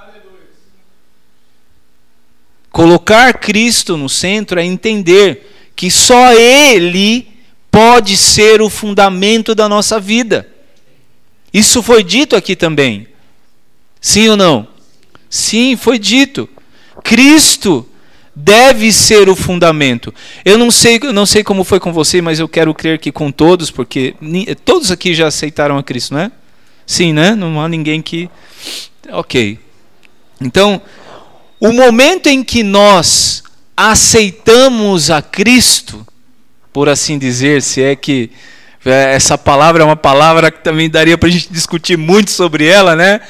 [2.71, 7.29] Colocar Cristo no centro é entender que só Ele
[7.71, 10.49] pode ser o fundamento da nossa vida.
[11.53, 13.09] Isso foi dito aqui também.
[14.05, 14.69] Sim ou não?
[15.31, 16.47] Sim, foi dito.
[17.03, 17.89] Cristo
[18.37, 20.13] deve ser o fundamento.
[20.45, 23.11] Eu não sei, eu não sei como foi com você, mas eu quero crer que
[23.11, 24.15] com todos, porque
[24.63, 26.31] todos aqui já aceitaram a Cristo, não é?
[26.87, 27.35] Sim, né?
[27.35, 28.29] Não há ninguém que.
[29.11, 29.59] Ok.
[30.39, 30.83] Então,
[31.59, 33.43] o momento em que nós
[33.75, 36.07] aceitamos a Cristo,
[36.75, 38.31] por assim dizer, se é que
[38.85, 42.67] é, essa palavra é uma palavra que também daria para a gente discutir muito sobre
[42.67, 43.23] ela, né?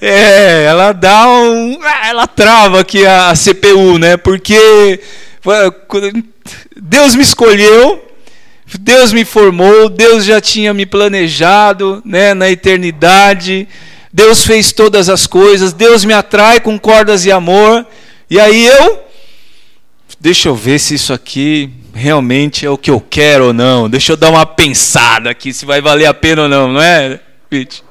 [0.00, 1.78] É, ela dá um.
[2.08, 4.16] Ela trava aqui a, CPU, né?
[4.16, 4.98] Porque
[6.80, 8.02] Deus me escolheu,
[8.80, 13.68] Deus me formou, Deus já tinha me planejado né, na eternidade,
[14.12, 17.86] Deus fez todas as coisas, Deus me atrai com cordas de amor,
[18.28, 19.04] e aí eu.
[20.18, 23.88] Deixa eu ver se isso aqui realmente é o que eu quero ou não.
[23.88, 27.20] Deixa eu dar uma pensada aqui se vai valer a pena ou não, não é,
[27.48, 27.82] Pete?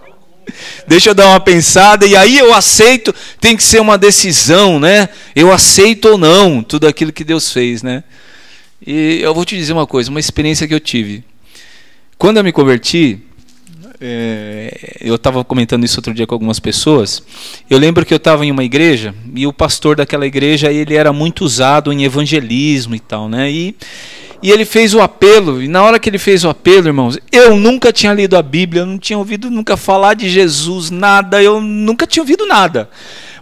[0.87, 5.09] Deixa eu dar uma pensada e aí eu aceito, tem que ser uma decisão, né?
[5.35, 8.03] Eu aceito ou não tudo aquilo que Deus fez, né?
[8.85, 11.23] E eu vou te dizer uma coisa, uma experiência que eu tive.
[12.17, 13.19] Quando eu me converti,
[14.01, 17.21] é, eu estava comentando isso outro dia com algumas pessoas.
[17.69, 21.11] Eu lembro que eu estava em uma igreja e o pastor daquela igreja ele era
[21.11, 23.51] muito usado em evangelismo e tal, né?
[23.51, 23.75] E
[24.41, 27.55] e ele fez o apelo, e na hora que ele fez o apelo, irmãos, eu
[27.57, 31.59] nunca tinha lido a Bíblia, eu não tinha ouvido nunca falar de Jesus, nada, eu
[31.59, 32.89] nunca tinha ouvido nada.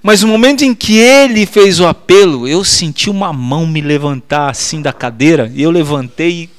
[0.01, 4.49] Mas no momento em que ele fez o apelo, eu senti uma mão me levantar
[4.49, 6.49] assim da cadeira, e eu levantei e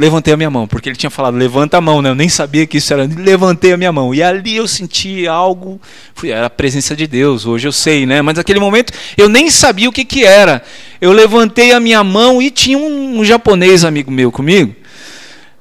[0.00, 2.08] levantei a minha mão, porque ele tinha falado, levanta a mão, né?
[2.08, 3.06] Eu nem sabia que isso era.
[3.18, 4.14] Levantei a minha mão.
[4.14, 5.78] E ali eu senti algo.
[6.24, 8.22] Era a presença de Deus, hoje eu sei, né?
[8.22, 10.62] Mas naquele momento eu nem sabia o que, que era.
[11.00, 14.74] Eu levantei a minha mão e tinha um, um japonês amigo meu comigo.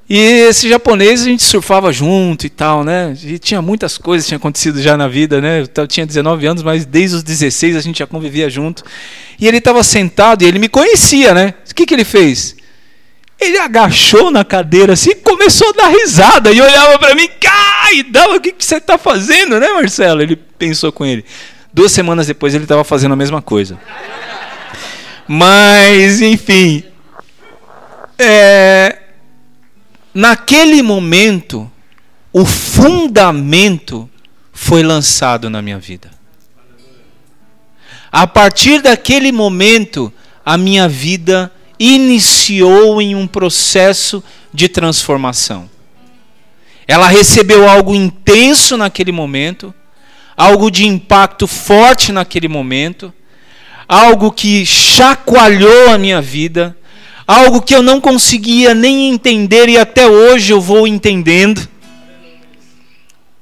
[0.09, 3.15] E esse japonês a gente surfava junto e tal, né?
[3.21, 5.65] E tinha muitas coisas que tinham acontecido já na vida, né?
[5.75, 8.83] Eu tinha 19 anos, mas desde os 16 a gente já convivia junto.
[9.37, 11.53] E ele estava sentado e ele me conhecia, né?
[11.69, 12.55] O que, que ele fez?
[13.39, 16.51] Ele agachou na cadeira assim e começou a dar risada.
[16.51, 20.21] E olhava para mim, cai, dava, o que, que você está fazendo, né, Marcelo?
[20.21, 21.23] Ele pensou com ele.
[21.73, 23.79] Duas semanas depois ele estava fazendo a mesma coisa.
[25.27, 26.83] Mas, enfim.
[28.17, 28.97] É,
[30.13, 31.71] naquele momento,
[32.33, 34.09] o fundamento
[34.51, 36.09] foi lançado na minha vida.
[38.11, 40.11] A partir daquele momento,
[40.43, 44.21] a minha vida iniciou em um processo
[44.53, 45.69] de transformação.
[46.87, 49.73] Ela recebeu algo intenso naquele momento,
[50.35, 53.13] algo de impacto forte naquele momento,
[53.87, 56.75] algo que chacoalhou a minha vida,
[57.27, 61.67] algo que eu não conseguia nem entender e até hoje eu vou entendendo.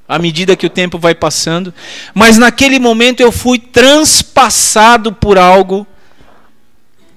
[0.08, 1.74] À medida que o tempo vai passando,
[2.14, 5.88] mas naquele momento eu fui transpassado por algo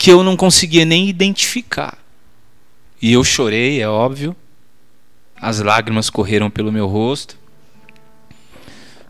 [0.00, 1.98] que eu não conseguia nem identificar.
[3.02, 4.34] E eu chorei, é óbvio.
[5.38, 7.36] As lágrimas correram pelo meu rosto.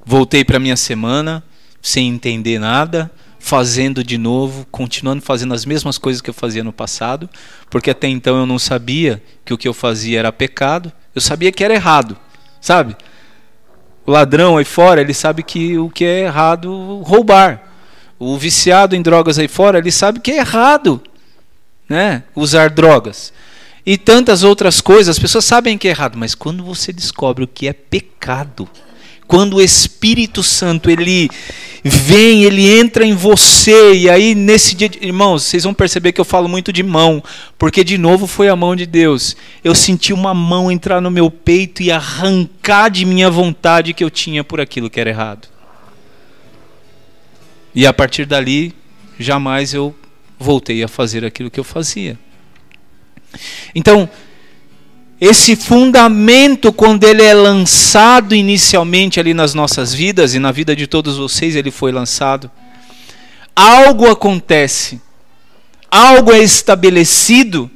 [0.05, 1.45] Voltei para minha semana
[1.81, 6.73] sem entender nada, fazendo de novo, continuando fazendo as mesmas coisas que eu fazia no
[6.73, 7.31] passado,
[7.71, 11.53] porque até então eu não sabia que o que eu fazia era pecado, eu sabia
[11.53, 12.17] que era errado,
[12.61, 12.97] sabe?
[14.05, 17.70] o ladrão aí fora, ele sabe que o que é errado roubar.
[18.21, 21.01] O viciado em drogas aí fora, ele sabe que é errado,
[21.89, 22.23] né?
[22.37, 23.33] Usar drogas.
[23.85, 27.49] E tantas outras coisas, as pessoas sabem que é errado, mas quando você descobre o
[27.49, 28.69] que é pecado,
[29.27, 31.31] quando o Espírito Santo ele
[31.83, 36.25] vem, ele entra em você, e aí nesse dia, irmãos, vocês vão perceber que eu
[36.27, 37.25] falo muito de mão,
[37.59, 39.35] porque de novo foi a mão de Deus.
[39.65, 44.11] Eu senti uma mão entrar no meu peito e arrancar de minha vontade que eu
[44.11, 45.49] tinha por aquilo que era errado.
[47.75, 48.75] E a partir dali,
[49.19, 49.95] jamais eu
[50.39, 52.19] voltei a fazer aquilo que eu fazia.
[53.75, 54.09] Então,
[55.21, 60.87] esse fundamento, quando ele é lançado inicialmente ali nas nossas vidas, e na vida de
[60.87, 62.51] todos vocês ele foi lançado,
[63.55, 65.01] algo acontece,
[65.91, 67.71] algo é estabelecido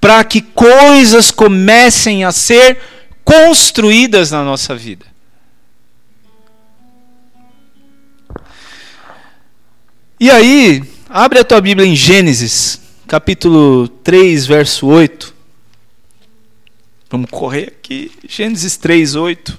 [0.00, 2.80] para que coisas comecem a ser
[3.24, 5.11] construídas na nossa vida.
[10.22, 15.34] E aí, abre a tua Bíblia em Gênesis, capítulo 3, verso 8.
[17.10, 18.12] Vamos correr aqui.
[18.28, 19.58] Gênesis 3, 8.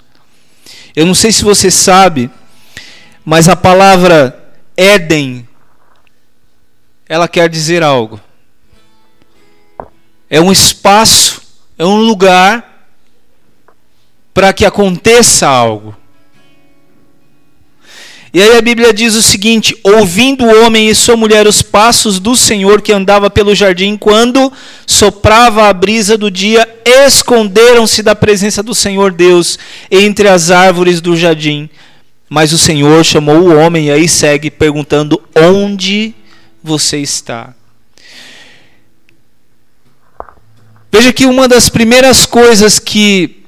[0.95, 2.29] Eu não sei se você sabe,
[3.23, 5.47] mas a palavra Éden,
[7.07, 8.19] ela quer dizer algo.
[10.29, 11.41] É um espaço,
[11.77, 12.89] é um lugar
[14.33, 15.95] para que aconteça algo.
[18.33, 22.19] E aí a Bíblia diz o seguinte: ouvindo o homem e sua mulher os passos
[22.19, 24.51] do Senhor que andava pelo jardim, quando
[24.87, 29.59] soprava a brisa do dia, esconderam-se da presença do Senhor Deus
[29.89, 31.69] entre as árvores do jardim.
[32.29, 36.13] Mas o Senhor chamou o homem e aí segue perguntando: Onde
[36.63, 37.53] você está?
[40.89, 43.40] Veja que uma das primeiras coisas que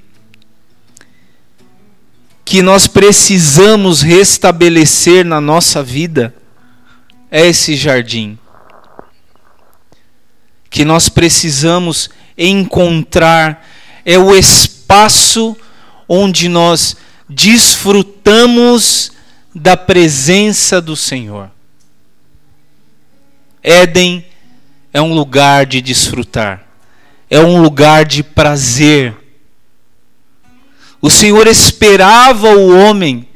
[2.45, 6.33] que nós precisamos restabelecer na nossa vida
[7.31, 8.37] é esse jardim.
[10.69, 13.65] Que nós precisamos encontrar
[14.05, 15.55] é o espaço
[16.07, 16.97] onde nós
[17.29, 19.11] desfrutamos
[19.55, 21.49] da presença do Senhor.
[23.61, 24.25] Éden
[24.91, 26.67] é um lugar de desfrutar,
[27.29, 29.22] é um lugar de prazer
[31.03, 33.27] o Senhor esperava o homem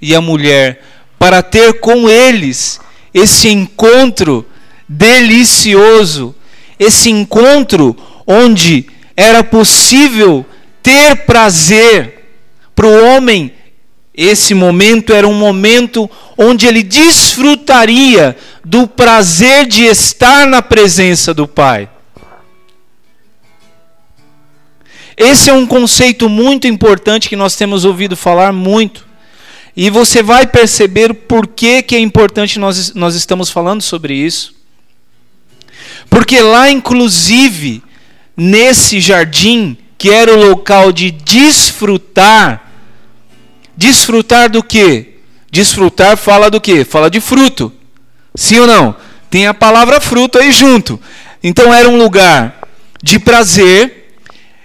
[0.00, 0.82] e a mulher
[1.18, 2.80] para ter com eles
[3.12, 4.46] esse encontro
[4.88, 6.34] delicioso,
[6.78, 7.94] esse encontro
[8.26, 10.46] onde era possível
[10.82, 12.24] ter prazer
[12.74, 13.52] para o homem.
[14.14, 16.08] Esse momento era um momento
[16.38, 21.86] onde ele desfrutaria do prazer de estar na presença do Pai.
[25.16, 29.06] Esse é um conceito muito importante que nós temos ouvido falar muito.
[29.76, 34.54] E você vai perceber por que, que é importante nós, nós estamos falando sobre isso.
[36.08, 37.82] Porque lá, inclusive,
[38.36, 42.72] nesse jardim, que era o local de desfrutar,
[43.76, 45.18] desfrutar do que?
[45.50, 46.84] Desfrutar fala do que?
[46.84, 47.72] Fala de fruto.
[48.34, 48.96] Sim ou não?
[49.28, 50.98] Tem a palavra fruto aí junto.
[51.42, 52.60] Então era um lugar
[53.02, 53.99] de prazer,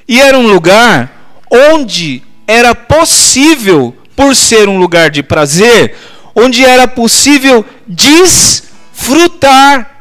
[0.08, 5.96] e era um lugar onde era possível, por ser um lugar de prazer,
[6.36, 9.92] onde era possível desfrutar.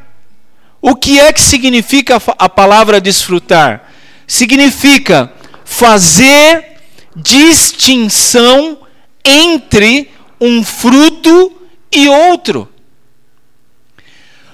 [0.81, 3.91] O que é que significa a palavra desfrutar?
[4.27, 5.33] Significa
[5.65, 6.77] fazer
[7.17, 8.79] distinção
[9.25, 11.53] entre um fruto
[11.91, 12.69] e outro.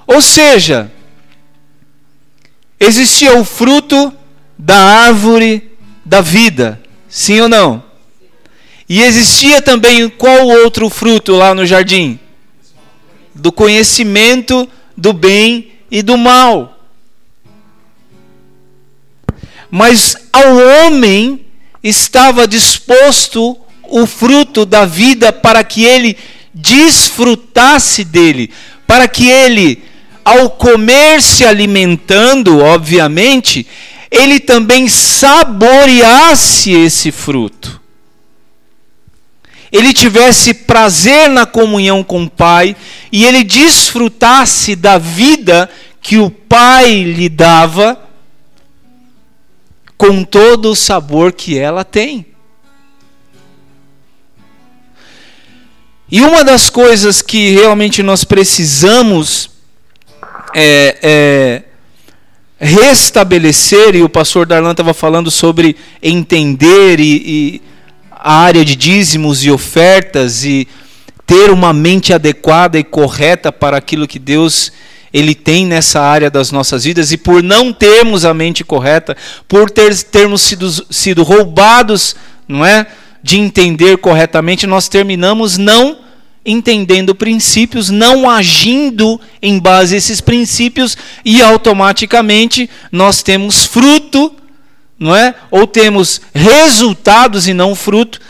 [0.07, 0.93] Ou seja,
[2.79, 4.13] existia o fruto
[4.61, 5.71] da árvore
[6.05, 6.81] da vida.
[7.09, 7.83] Sim ou não?
[8.89, 12.19] E existia também qual outro fruto lá no jardim?
[13.35, 16.81] Do conhecimento do bem e do mal.
[19.71, 21.47] mas ao homem
[21.83, 23.57] estava disposto
[23.89, 26.17] o fruto da vida para que ele
[26.53, 28.51] desfrutasse dele,
[28.87, 29.83] para que ele,
[30.25, 33.67] ao comer se alimentando, obviamente,
[34.11, 37.81] ele também saboreasse esse fruto.
[39.71, 42.75] Ele tivesse prazer na comunhão com o Pai
[43.13, 45.71] e ele desfrutasse da vida
[46.03, 48.01] que o Pai lhe dava
[49.97, 52.27] com todo o sabor que ela tem.
[56.11, 59.51] E uma das coisas que realmente nós precisamos
[60.53, 61.70] é, é
[62.61, 67.63] restabelecer, e o pastor Darlan estava falando sobre entender e, e
[68.11, 70.69] a área de dízimos e ofertas e
[71.27, 74.71] ter uma mente adequada e correta para aquilo que Deus
[75.13, 79.17] ele tem nessa área das nossas vidas e por não termos a mente correta,
[79.49, 82.15] por ter, termos sido, sido roubados,
[82.47, 82.87] não é,
[83.23, 85.99] de entender corretamente, nós terminamos não
[86.45, 94.35] entendendo princípios, não agindo em base a esses princípios e automaticamente nós temos fruto,
[94.99, 95.35] não é?
[95.51, 98.21] Ou temos resultados e não fruto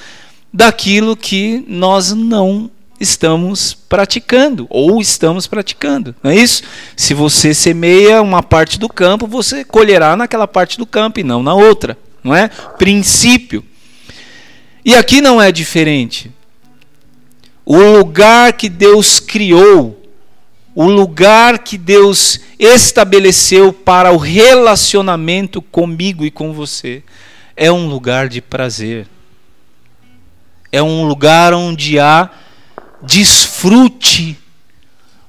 [0.52, 6.14] daquilo que nós não estamos praticando ou estamos praticando.
[6.22, 6.62] Não é isso?
[6.94, 11.42] Se você semeia uma parte do campo, você colherá naquela parte do campo e não
[11.42, 12.48] na outra, não é?
[12.76, 13.64] Princípio.
[14.84, 16.30] E aqui não é diferente
[17.72, 20.04] o lugar que Deus criou,
[20.74, 27.00] o lugar que Deus estabeleceu para o relacionamento comigo e com você,
[27.56, 29.06] é um lugar de prazer.
[30.72, 32.28] É um lugar onde há
[33.04, 34.36] desfrute,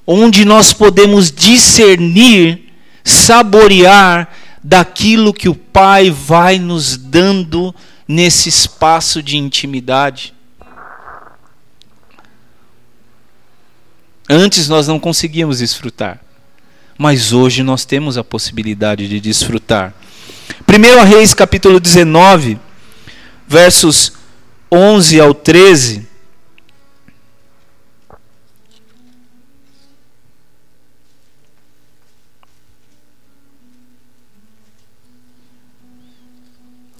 [0.04, 2.72] onde nós podemos discernir,
[3.04, 4.34] saborear
[4.64, 7.72] daquilo que o Pai vai nos dando
[8.08, 10.34] nesse espaço de intimidade.
[14.28, 16.20] Antes nós não conseguíamos desfrutar,
[16.96, 19.94] mas hoje nós temos a possibilidade de desfrutar.
[20.68, 22.58] 1 Reis capítulo 19,
[23.46, 24.12] versos
[24.70, 26.12] 11 ao 13.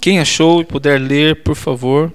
[0.00, 2.12] Quem achou e puder ler, por favor.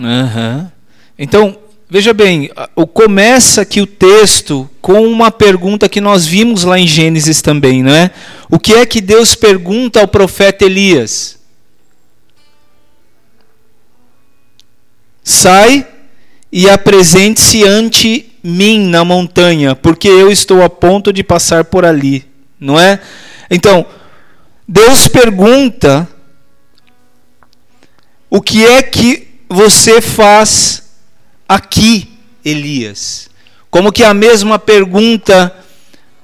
[0.00, 0.70] Uhum.
[1.18, 1.58] Então,
[1.90, 2.50] veja bem,
[2.92, 7.92] começa aqui o texto com uma pergunta que nós vimos lá em Gênesis também, não
[7.92, 8.10] é?
[8.50, 11.38] O que é que Deus pergunta ao profeta Elias?
[15.22, 15.86] Sai
[16.50, 22.24] e apresente-se ante mim na montanha, porque eu estou a ponto de passar por ali,
[22.58, 22.98] não é?
[23.50, 23.84] Então,
[24.66, 26.08] Deus pergunta
[28.30, 30.82] o que é que você faz
[31.48, 33.30] aqui, Elias?
[33.70, 35.54] Como que a mesma pergunta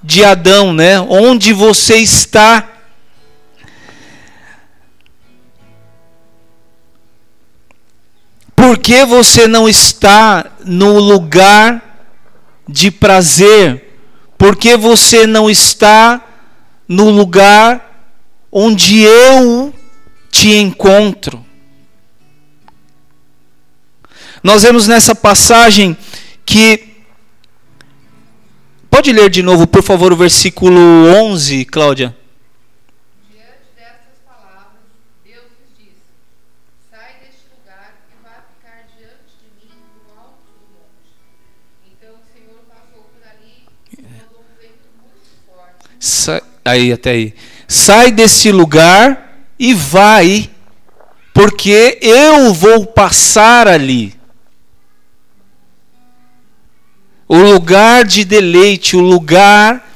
[0.02, 1.00] de Adão, né?
[1.00, 2.70] Onde você está?
[8.54, 12.08] Por que você não está no lugar
[12.68, 13.98] de prazer?
[14.38, 16.22] Por que você não está
[16.88, 18.08] no lugar
[18.50, 19.72] onde eu
[20.30, 21.43] te encontro?
[24.44, 25.96] Nós vemos nessa passagem
[26.46, 26.94] que.
[28.88, 32.14] Pode ler de novo, por favor, o versículo 11, Cláudia.
[46.64, 47.34] aí até aí.
[47.68, 50.50] Sai desse lugar e vai,
[51.32, 54.14] porque eu vou passar ali.
[57.28, 59.90] O lugar de deleite, o lugar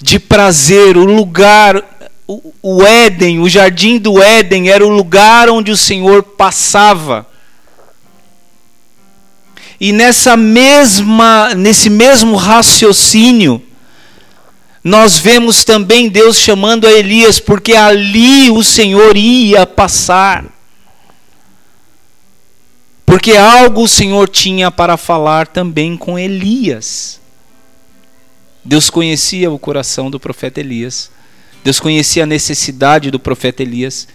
[0.00, 1.82] de prazer, o lugar,
[2.26, 7.26] o, o Éden, o jardim do Éden era o lugar onde o Senhor passava.
[9.80, 13.62] E nessa mesma, nesse mesmo raciocínio,
[14.82, 20.53] nós vemos também Deus chamando a Elias, porque ali o Senhor ia passar.
[23.14, 27.20] Porque algo o Senhor tinha para falar também com Elias.
[28.64, 31.12] Deus conhecia o coração do profeta Elias.
[31.62, 34.08] Deus conhecia a necessidade do profeta Elias.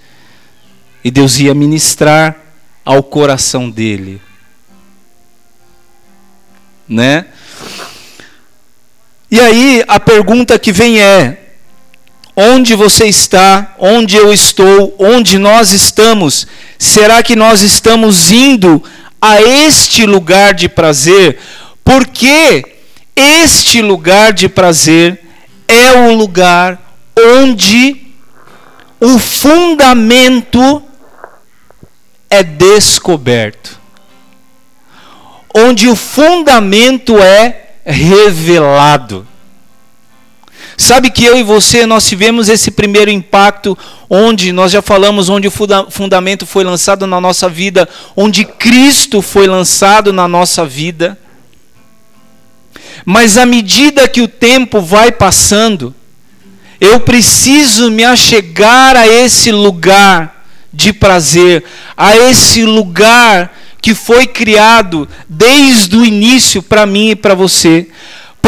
[1.02, 2.42] E Deus ia ministrar
[2.84, 4.22] ao coração dele.
[6.86, 7.28] Né?
[9.32, 11.49] E aí a pergunta que vem é:
[12.40, 13.76] onde você está?
[13.78, 14.96] Onde eu estou?
[14.98, 16.48] Onde nós estamos?
[16.78, 18.82] Será que nós estamos indo
[19.22, 21.38] a este lugar de prazer?
[21.84, 22.64] Porque
[23.14, 25.20] este lugar de prazer
[25.68, 26.80] é o lugar
[27.18, 28.08] onde
[29.02, 30.82] o fundamento
[32.30, 33.78] é descoberto.
[35.54, 39.28] Onde o fundamento é revelado.
[40.80, 43.78] Sabe que eu e você nós tivemos esse primeiro impacto
[44.10, 49.46] onde nós já falamos onde o fundamento foi lançado na nossa vida, onde Cristo foi
[49.46, 51.20] lançado na nossa vida.
[53.04, 55.94] Mas à medida que o tempo vai passando,
[56.80, 61.62] eu preciso me achegar a esse lugar de prazer,
[61.98, 67.90] a esse lugar que foi criado desde o início para mim e para você.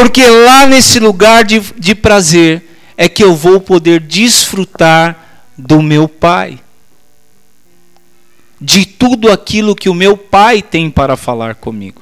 [0.01, 2.63] Porque lá nesse lugar de, de prazer
[2.97, 6.59] é que eu vou poder desfrutar do meu Pai.
[8.59, 12.01] De tudo aquilo que o meu Pai tem para falar comigo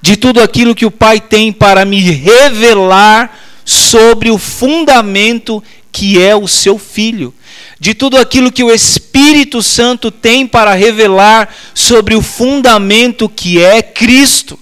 [0.00, 6.36] de tudo aquilo que o Pai tem para me revelar sobre o fundamento que é
[6.36, 7.34] o seu filho,
[7.80, 13.82] de tudo aquilo que o Espírito Santo tem para revelar sobre o fundamento que é
[13.82, 14.58] Cristo.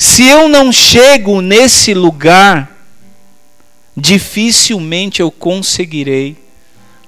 [0.00, 2.74] Se eu não chego nesse lugar,
[3.94, 6.38] dificilmente eu conseguirei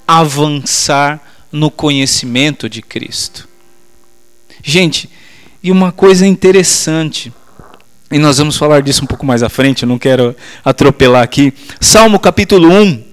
[0.07, 1.19] avançar
[1.51, 3.49] no conhecimento de Cristo.
[4.63, 5.09] Gente,
[5.63, 7.33] e uma coisa interessante,
[8.11, 11.55] e nós vamos falar disso um pouco mais à frente, eu não quero atropelar aqui.
[11.81, 13.05] Salmo capítulo 1.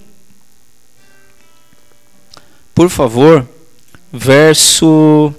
[2.74, 3.48] Por favor,
[4.12, 5.34] verso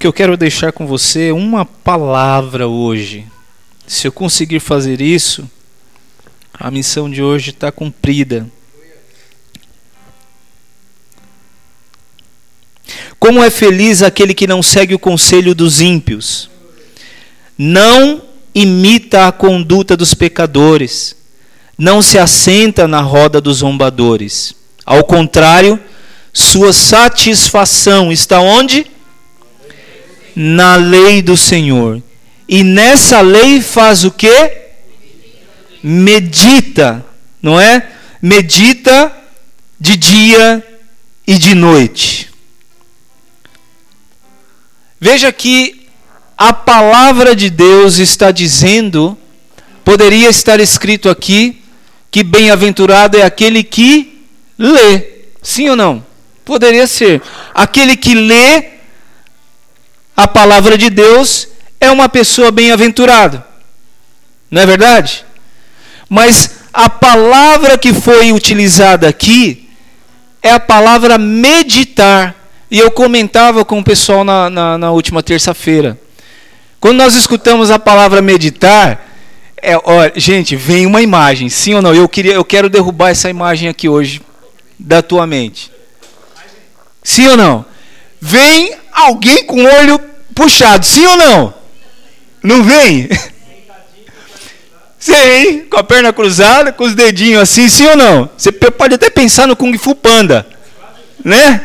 [0.00, 3.26] que eu quero deixar com você é uma palavra hoje.
[3.86, 5.46] Se eu conseguir fazer isso,
[6.54, 8.48] a missão de hoje está cumprida.
[13.18, 16.48] Como é feliz aquele que não segue o conselho dos ímpios,
[17.58, 18.22] não
[18.54, 21.14] imita a conduta dos pecadores,
[21.76, 24.54] não se assenta na roda dos zombadores.
[24.86, 25.78] Ao contrário,
[26.32, 28.86] sua satisfação está onde?
[30.34, 32.02] Na lei do Senhor.
[32.48, 34.52] E nessa lei faz o que?
[35.82, 37.04] Medita,
[37.40, 37.88] não é?
[38.20, 39.12] Medita
[39.78, 40.64] de dia
[41.26, 42.30] e de noite.
[45.00, 45.86] Veja que
[46.36, 49.16] a palavra de Deus está dizendo,
[49.84, 51.62] poderia estar escrito aqui,
[52.10, 54.26] que bem-aventurado é aquele que
[54.58, 55.06] lê.
[55.42, 56.04] Sim ou não?
[56.44, 57.22] Poderia ser.
[57.54, 58.79] Aquele que lê
[60.22, 61.48] a palavra de Deus
[61.80, 63.46] é uma pessoa bem-aventurada.
[64.50, 65.24] Não é verdade?
[66.10, 69.70] Mas a palavra que foi utilizada aqui
[70.42, 72.34] é a palavra meditar.
[72.70, 75.98] E eu comentava com o pessoal na, na, na última terça-feira.
[76.78, 79.08] Quando nós escutamos a palavra meditar,
[79.56, 79.72] é,
[80.16, 81.94] gente, vem uma imagem, sim ou não?
[81.94, 84.20] Eu, queria, eu quero derrubar essa imagem aqui hoje
[84.78, 85.72] da tua mente.
[87.02, 87.64] Sim ou não?
[88.20, 91.54] Vem alguém com olho puxado, sim ou não?
[92.42, 93.08] Não vem?
[94.98, 98.28] Sim, com a perna cruzada, com os dedinhos assim, sim ou não?
[98.36, 100.46] Você pode até pensar no Kung Fu Panda,
[101.24, 101.64] né?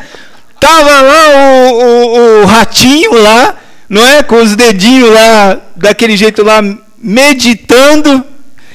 [0.58, 3.54] Tava lá o, o, o ratinho lá
[3.88, 4.22] não é?
[4.22, 6.60] Com os dedinhos lá, daquele jeito lá,
[6.98, 8.24] meditando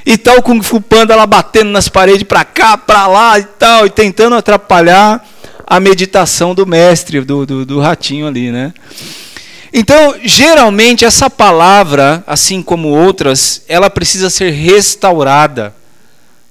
[0.06, 3.86] e tal, com o Panda lá batendo nas paredes para cá, para lá e tal,
[3.86, 5.24] e tentando atrapalhar
[5.66, 8.74] a meditação do mestre, do, do, do ratinho ali, né?
[9.74, 15.74] Então, geralmente, essa palavra, assim como outras, ela precisa ser restaurada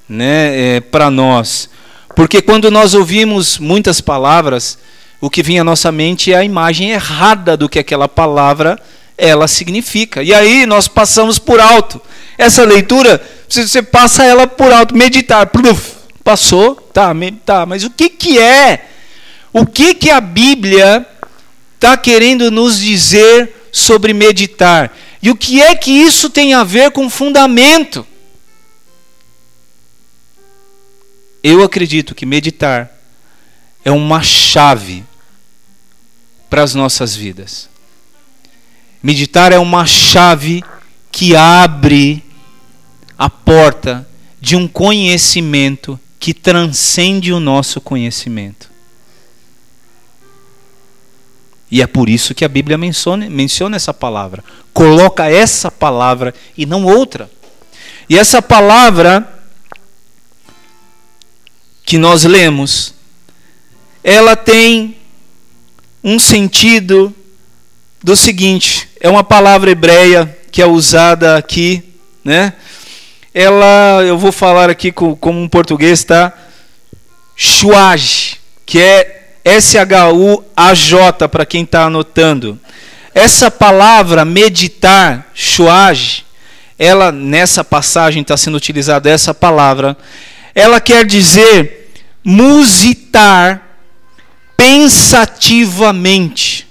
[0.09, 1.69] né, é, para nós.
[2.17, 4.79] Porque quando nós ouvimos muitas palavras,
[5.21, 8.79] o que vinha à nossa mente é a imagem errada do que aquela palavra
[9.19, 10.23] ela significa.
[10.23, 12.01] E aí nós passamos por alto.
[12.39, 15.93] Essa leitura, você passa ela por alto, meditar, pluf,
[16.25, 17.13] passou, tá,
[17.45, 18.87] tá, mas o que, que é?
[19.53, 21.07] O que, que a Bíblia
[21.81, 24.95] está querendo nos dizer sobre meditar?
[25.23, 28.07] E o que é que isso tem a ver com fundamento?
[31.43, 32.95] Eu acredito que meditar
[33.83, 35.05] é uma chave
[36.51, 37.71] para as nossas vidas.
[39.03, 40.63] Meditar é uma chave
[41.11, 42.23] que abre
[43.17, 44.07] a porta
[44.39, 48.70] de um conhecimento que transcende o nosso conhecimento.
[51.71, 54.43] E é por isso que a Bíblia menciona, menciona essa palavra.
[54.73, 57.31] Coloca essa palavra e não outra.
[58.09, 59.27] E essa palavra
[61.85, 62.95] que nós lemos,
[64.03, 64.97] ela tem
[66.03, 67.15] um sentido
[68.03, 71.85] do seguinte: é uma palavra hebreia que é usada aqui,
[72.25, 72.55] né?
[73.33, 76.33] Ela, eu vou falar aqui como um português, tá?
[77.37, 82.59] Shuaj, que é S-H-U-A-J, para quem está anotando.
[83.15, 86.25] Essa palavra meditar, shuaj,
[86.79, 89.97] ela nessa passagem está sendo utilizada essa palavra,
[90.55, 91.93] ela quer dizer
[92.25, 93.63] musitar
[94.57, 96.69] pensativamente.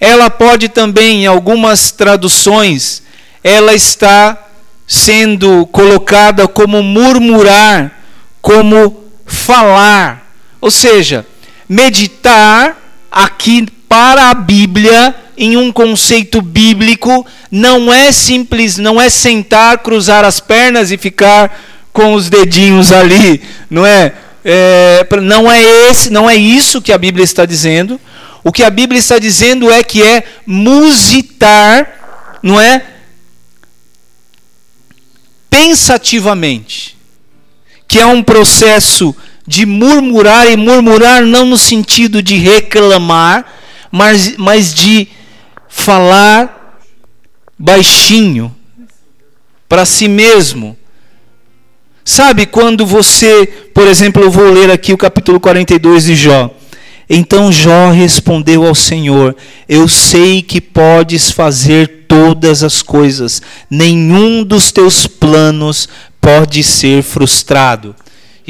[0.00, 3.02] Ela pode também, em algumas traduções,
[3.44, 4.38] ela está
[4.86, 8.00] sendo colocada como murmurar,
[8.40, 10.29] como falar.
[10.60, 11.26] Ou seja,
[11.68, 12.76] meditar
[13.10, 20.24] aqui para a Bíblia em um conceito bíblico não é simples, não é sentar, cruzar
[20.24, 21.60] as pernas e ficar
[21.92, 24.12] com os dedinhos ali, não é?
[24.44, 28.00] é, não é esse, não é isso que a Bíblia está dizendo.
[28.42, 32.84] O que a Bíblia está dizendo é que é musitar, não é?
[35.50, 36.96] Pensativamente.
[37.86, 39.14] Que é um processo
[39.50, 43.44] de murmurar, e murmurar não no sentido de reclamar,
[43.90, 45.08] mas, mas de
[45.68, 46.80] falar
[47.58, 48.54] baixinho
[49.68, 50.76] para si mesmo
[52.04, 56.50] Sabe quando você, por exemplo, eu vou ler aqui o capítulo 42 de Jó.
[57.08, 59.36] Então Jó respondeu ao Senhor:
[59.68, 63.40] Eu sei que podes fazer todas as coisas,
[63.70, 65.88] nenhum dos teus planos
[66.20, 67.94] pode ser frustrado.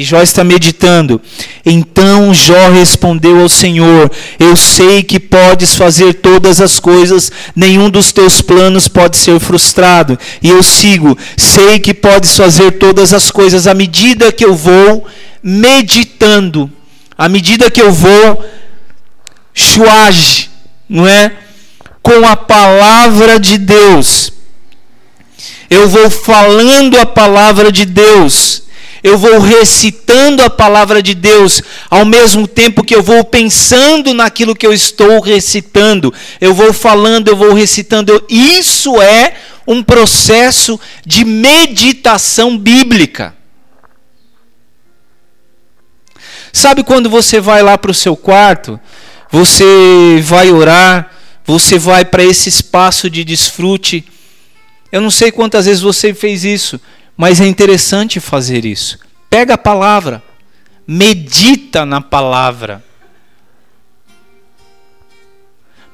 [0.00, 1.20] E Jó está meditando.
[1.62, 8.10] Então Jó respondeu ao Senhor: Eu sei que podes fazer todas as coisas, nenhum dos
[8.10, 10.18] teus planos pode ser frustrado.
[10.42, 15.06] E eu sigo: Sei que podes fazer todas as coisas à medida que eu vou
[15.42, 16.72] meditando,
[17.18, 18.42] à medida que eu vou
[19.52, 20.48] chuage,
[20.88, 21.30] não é?
[22.00, 24.32] Com a palavra de Deus.
[25.68, 28.69] Eu vou falando a palavra de Deus
[29.02, 34.54] eu vou recitando a palavra de Deus, ao mesmo tempo que eu vou pensando naquilo
[34.54, 36.12] que eu estou recitando.
[36.40, 38.22] Eu vou falando, eu vou recitando.
[38.28, 39.34] Isso é
[39.66, 43.34] um processo de meditação bíblica.
[46.52, 48.78] Sabe quando você vai lá para o seu quarto,
[49.30, 51.10] você vai orar,
[51.46, 54.04] você vai para esse espaço de desfrute.
[54.90, 56.80] Eu não sei quantas vezes você fez isso.
[57.20, 58.98] Mas é interessante fazer isso.
[59.28, 60.22] Pega a palavra,
[60.86, 62.82] medita na palavra.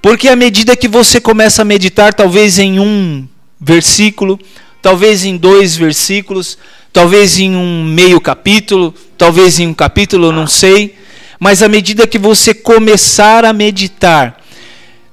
[0.00, 3.26] Porque à medida que você começa a meditar, talvez em um
[3.60, 4.38] versículo,
[4.80, 6.56] talvez em dois versículos,
[6.92, 10.94] talvez em um meio capítulo, talvez em um capítulo, não sei,
[11.40, 14.40] mas à medida que você começar a meditar,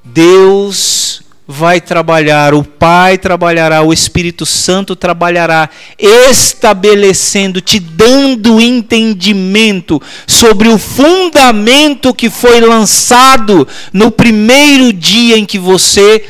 [0.03, 1.22] Deus
[1.53, 5.69] vai trabalhar, o Pai trabalhará, o Espírito Santo trabalhará,
[5.99, 15.59] estabelecendo, te dando entendimento sobre o fundamento que foi lançado no primeiro dia em que
[15.59, 16.25] você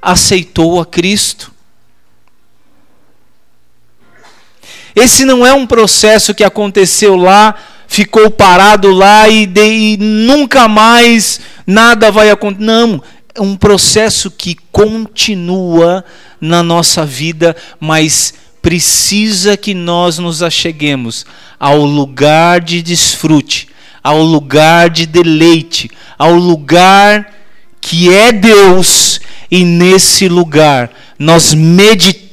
[0.00, 1.50] aceitou a Cristo.
[4.94, 7.54] Esse não é um processo que aconteceu lá,
[7.88, 12.64] ficou parado lá e, de, e nunca mais nada vai acontecer.
[12.64, 13.02] Não,
[13.40, 16.04] um processo que continua
[16.40, 21.24] na nossa vida, mas precisa que nós nos acheguemos
[21.58, 23.68] ao lugar de desfrute,
[24.02, 27.34] ao lugar de deleite, ao lugar
[27.80, 31.54] que é Deus, e nesse lugar nós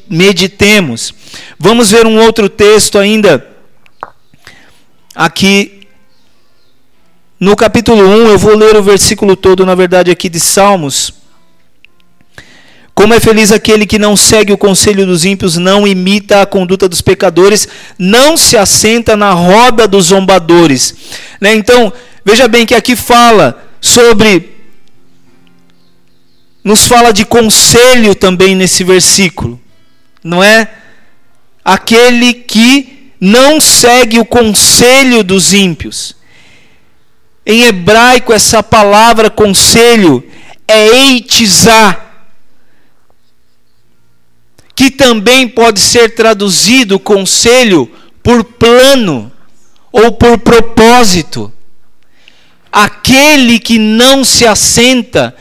[0.10, 1.14] meditemos.
[1.58, 3.48] Vamos ver um outro texto ainda,
[5.16, 5.77] aqui
[7.39, 11.14] no capítulo 1, eu vou ler o versículo todo, na verdade, aqui de Salmos.
[12.95, 16.89] Como é feliz aquele que não segue o conselho dos ímpios, não imita a conduta
[16.89, 20.95] dos pecadores, não se assenta na roda dos zombadores.
[21.39, 21.53] Né?
[21.53, 21.93] Então,
[22.26, 24.57] veja bem que aqui fala sobre.
[26.64, 29.61] Nos fala de conselho também nesse versículo,
[30.23, 30.68] não é?
[31.64, 36.16] Aquele que não segue o conselho dos ímpios.
[37.49, 40.22] Em hebraico, essa palavra conselho
[40.68, 42.06] é eitizar
[44.76, 47.90] que também pode ser traduzido conselho
[48.22, 49.32] por plano
[49.94, 51.52] ou por propósito.
[52.69, 55.34] Aquele que não se assenta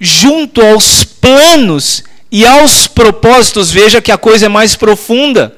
[0.00, 5.56] junto aos planos e aos propósitos, veja que a coisa é mais profunda.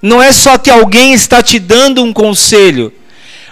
[0.00, 2.92] Não é só que alguém está te dando um conselho,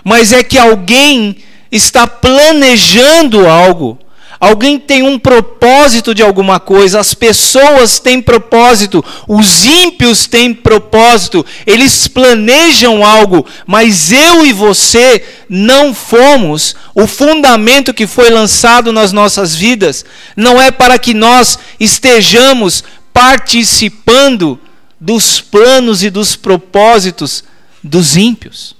[0.05, 1.36] mas é que alguém
[1.70, 3.98] está planejando algo
[4.40, 11.44] Alguém tem um propósito de alguma coisa, as pessoas têm propósito, os ímpios têm propósito,
[11.66, 16.74] eles planejam algo, mas eu e você não fomos.
[16.94, 22.82] O fundamento que foi lançado nas nossas vidas não é para que nós estejamos
[23.12, 24.59] participando
[24.98, 27.44] dos planos e dos propósitos
[27.85, 28.74] dos ímpios,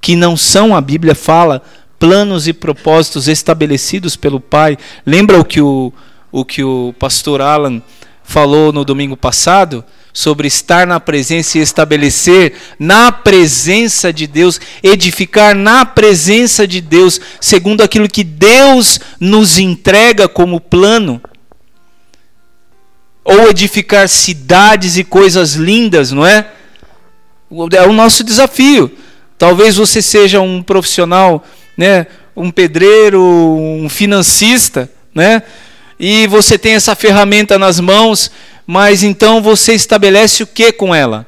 [0.00, 1.62] que não são, a Bíblia fala,
[1.98, 4.78] planos e propósitos estabelecidos pelo Pai.
[5.04, 5.92] Lembra o que o,
[6.30, 7.82] o que o pastor Alan
[8.22, 9.84] falou no domingo passado?
[10.12, 17.20] Sobre estar na presença e estabelecer na presença de Deus, edificar na presença de Deus,
[17.40, 21.20] segundo aquilo que Deus nos entrega como plano.
[23.22, 26.50] Ou edificar cidades e coisas lindas, não é?
[27.72, 28.90] É o nosso desafio.
[29.38, 31.44] Talvez você seja um profissional
[31.78, 35.42] né, um pedreiro, um financista, né?
[35.98, 38.30] E você tem essa ferramenta nas mãos,
[38.66, 41.26] mas então você estabelece o que com ela?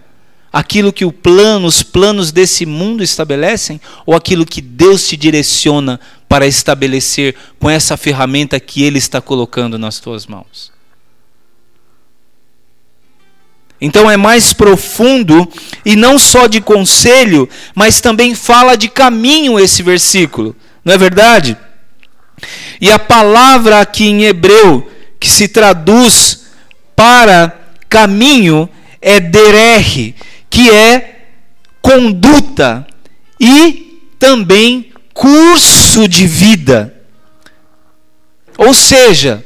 [0.52, 5.98] Aquilo que o plano, os planos desse mundo estabelecem ou aquilo que Deus te direciona
[6.28, 10.72] para estabelecer com essa ferramenta que ele está colocando nas tuas mãos?
[13.80, 15.48] Então é mais profundo
[15.84, 20.54] e não só de conselho, mas também fala de caminho esse versículo.
[20.84, 21.56] Não é verdade?
[22.80, 26.46] E a palavra aqui em hebreu que se traduz
[26.94, 27.58] para
[27.88, 28.68] caminho
[29.00, 30.14] é derer,
[30.48, 31.26] que é
[31.80, 32.86] conduta
[33.38, 36.94] e também curso de vida.
[38.58, 39.44] Ou seja,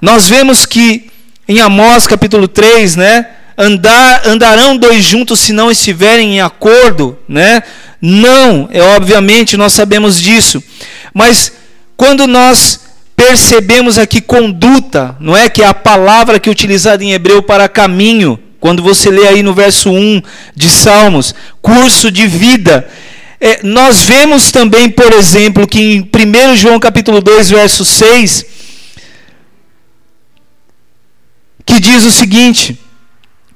[0.00, 1.05] nós vemos que
[1.48, 3.26] em Amós capítulo 3, né?
[3.56, 7.62] Andar, andarão dois juntos se não estiverem em acordo, né?
[8.00, 10.62] Não, é obviamente nós sabemos disso.
[11.14, 11.52] Mas
[11.96, 12.80] quando nós
[13.16, 17.68] percebemos aqui conduta, não é que é a palavra que é utilizada em hebreu para
[17.68, 20.22] caminho, quando você lê aí no verso 1
[20.54, 22.86] de Salmos, curso de vida.
[23.40, 28.44] É, nós vemos também, por exemplo, que em 1 João capítulo 2, verso 6,
[31.66, 32.78] que diz o seguinte: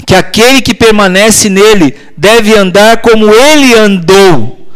[0.04, 4.68] que aquele que permanece nele deve andar como ele andou.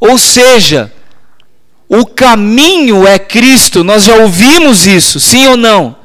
[0.00, 0.92] Ou seja,
[1.88, 3.84] o caminho é Cristo.
[3.84, 5.96] Nós já ouvimos isso, sim ou não?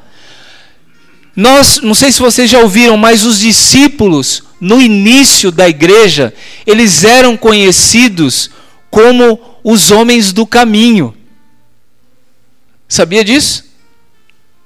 [1.34, 6.32] Nós, não sei se vocês já ouviram, mas os discípulos no início da igreja,
[6.66, 8.50] eles eram conhecidos
[8.90, 11.14] como os homens do caminho.
[12.88, 13.64] Sabia disso?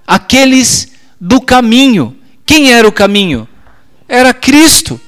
[0.06, 2.16] Aqueles do caminho.
[2.46, 3.46] Quem era o caminho?
[4.08, 5.00] Era Cristo.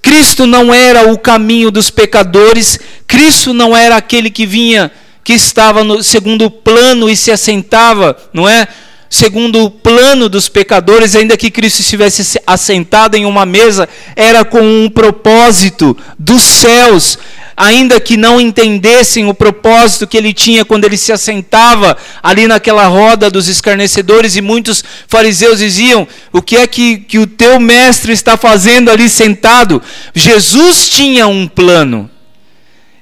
[0.00, 4.92] Cristo não era o caminho dos pecadores, Cristo não era aquele que vinha,
[5.24, 8.68] que estava no segundo plano e se assentava, não é?
[9.08, 14.60] Segundo o plano dos pecadores, ainda que Cristo estivesse assentado em uma mesa, era com
[14.60, 17.18] um propósito dos céus,
[17.56, 22.86] ainda que não entendessem o propósito que ele tinha quando ele se assentava ali naquela
[22.86, 28.12] roda dos escarnecedores, e muitos fariseus diziam: O que é que, que o teu mestre
[28.12, 29.82] está fazendo ali sentado?
[30.14, 32.10] Jesus tinha um plano.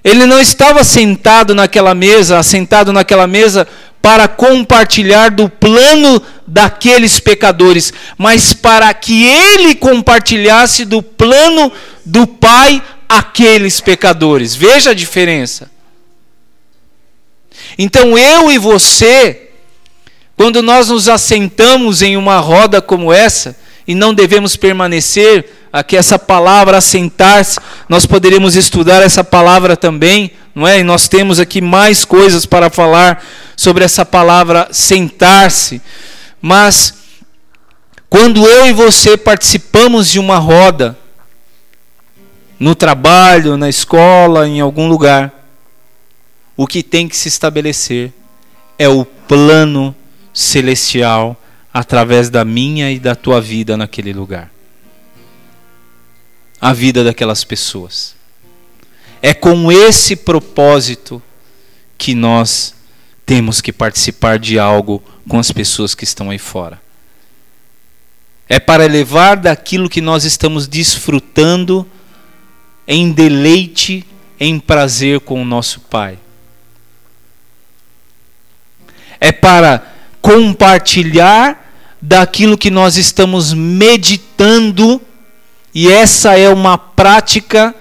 [0.04, 3.68] Ele não estava sentado naquela mesa, assentado naquela mesa
[4.02, 11.70] para compartilhar do plano daqueles pecadores, mas para que ele compartilhasse do plano
[12.04, 12.82] do Pai
[13.18, 14.54] aqueles pecadores.
[14.54, 15.70] Veja a diferença.
[17.78, 19.50] Então eu e você,
[20.36, 23.56] quando nós nos assentamos em uma roda como essa,
[23.86, 27.58] e não devemos permanecer, aqui essa palavra assentar-se,
[27.88, 30.80] nós poderíamos estudar essa palavra também, não é?
[30.80, 33.24] E nós temos aqui mais coisas para falar
[33.56, 35.80] sobre essa palavra sentar-se.
[36.40, 36.94] Mas
[38.08, 40.98] quando eu e você participamos de uma roda,
[42.62, 45.32] no trabalho, na escola, em algum lugar,
[46.56, 48.12] o que tem que se estabelecer
[48.78, 49.92] é o plano
[50.32, 51.36] celestial
[51.74, 54.48] através da minha e da tua vida naquele lugar.
[56.60, 58.14] A vida daquelas pessoas.
[59.20, 61.20] É com esse propósito
[61.98, 62.76] que nós
[63.26, 66.80] temos que participar de algo com as pessoas que estão aí fora.
[68.48, 71.84] É para levar daquilo que nós estamos desfrutando
[72.86, 74.04] em deleite,
[74.38, 76.18] em prazer com o nosso Pai.
[79.20, 79.86] É para
[80.20, 81.62] compartilhar
[82.00, 85.00] daquilo que nós estamos meditando,
[85.72, 87.74] e essa é uma prática,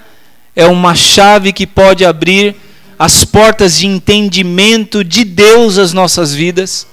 [0.54, 2.54] é uma chave que pode abrir
[2.98, 6.86] as portas de entendimento de Deus às nossas vidas.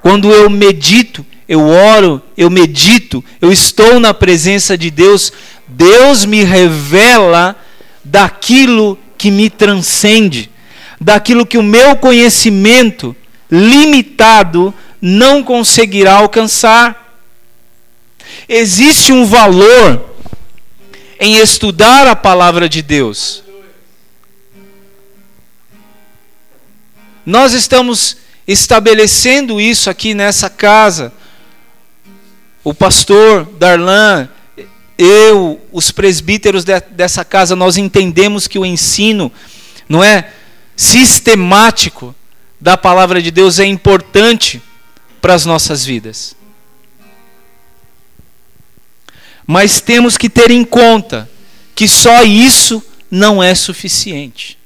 [0.00, 5.32] Quando eu medito, eu oro, eu medito, eu estou na presença de Deus,
[5.68, 7.54] Deus me revela
[8.02, 10.50] daquilo que me transcende,
[11.00, 13.14] daquilo que o meu conhecimento
[13.50, 17.20] limitado não conseguirá alcançar.
[18.48, 20.16] Existe um valor
[21.20, 23.42] em estudar a palavra de Deus.
[27.26, 28.16] Nós estamos
[28.46, 31.12] estabelecendo isso aqui nessa casa.
[32.64, 34.28] O pastor Darlan,
[34.98, 39.32] eu, os presbíteros de, dessa casa, nós entendemos que o ensino
[39.88, 40.32] não é
[40.76, 42.14] sistemático
[42.60, 44.60] da palavra de Deus é importante
[45.20, 46.36] para as nossas vidas.
[49.46, 51.30] Mas temos que ter em conta
[51.74, 54.58] que só isso não é suficiente.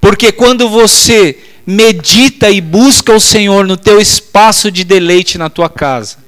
[0.00, 5.68] Porque quando você medita e busca o Senhor no teu espaço de deleite na tua
[5.68, 6.27] casa,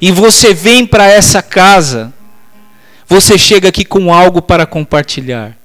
[0.00, 2.12] e você vem para essa casa,
[3.06, 5.56] você chega aqui com algo para compartilhar.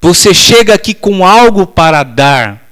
[0.00, 2.64] Você chega aqui com algo para dar.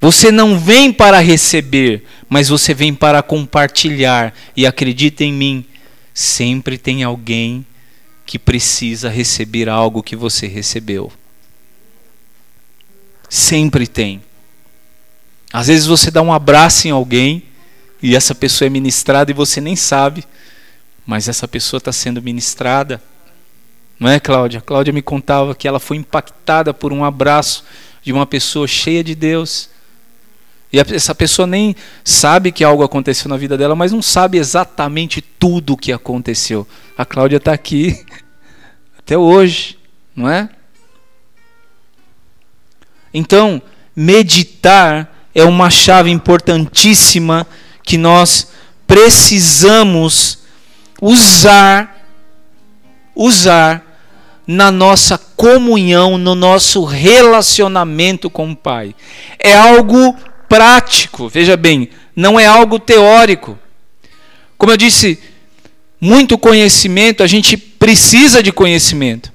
[0.00, 4.34] Você não vem para receber, mas você vem para compartilhar.
[4.56, 5.64] E acredita em mim,
[6.12, 7.64] sempre tem alguém
[8.26, 11.12] que precisa receber algo que você recebeu.
[13.28, 14.22] Sempre tem.
[15.52, 17.44] Às vezes você dá um abraço em alguém
[18.02, 20.24] e essa pessoa é ministrada e você nem sabe,
[21.04, 23.02] mas essa pessoa está sendo ministrada.
[23.98, 24.60] Não é, Cláudia?
[24.60, 27.64] Cláudia me contava que ela foi impactada por um abraço
[28.02, 29.68] de uma pessoa cheia de Deus.
[30.72, 31.74] E essa pessoa nem
[32.04, 36.66] sabe que algo aconteceu na vida dela, mas não sabe exatamente tudo o que aconteceu.
[36.96, 38.04] A Cláudia está aqui
[38.96, 39.76] até hoje,
[40.14, 40.48] não é?
[43.12, 43.60] Então,
[43.94, 47.46] meditar é uma chave importantíssima
[47.82, 48.48] que nós
[48.86, 50.38] precisamos
[51.00, 52.00] usar
[53.14, 53.86] usar
[54.46, 58.94] na nossa comunhão, no nosso relacionamento com o Pai.
[59.38, 60.16] É algo
[60.48, 63.58] prático, veja bem, não é algo teórico.
[64.58, 65.18] Como eu disse,
[66.00, 69.32] muito conhecimento, a gente precisa de conhecimento,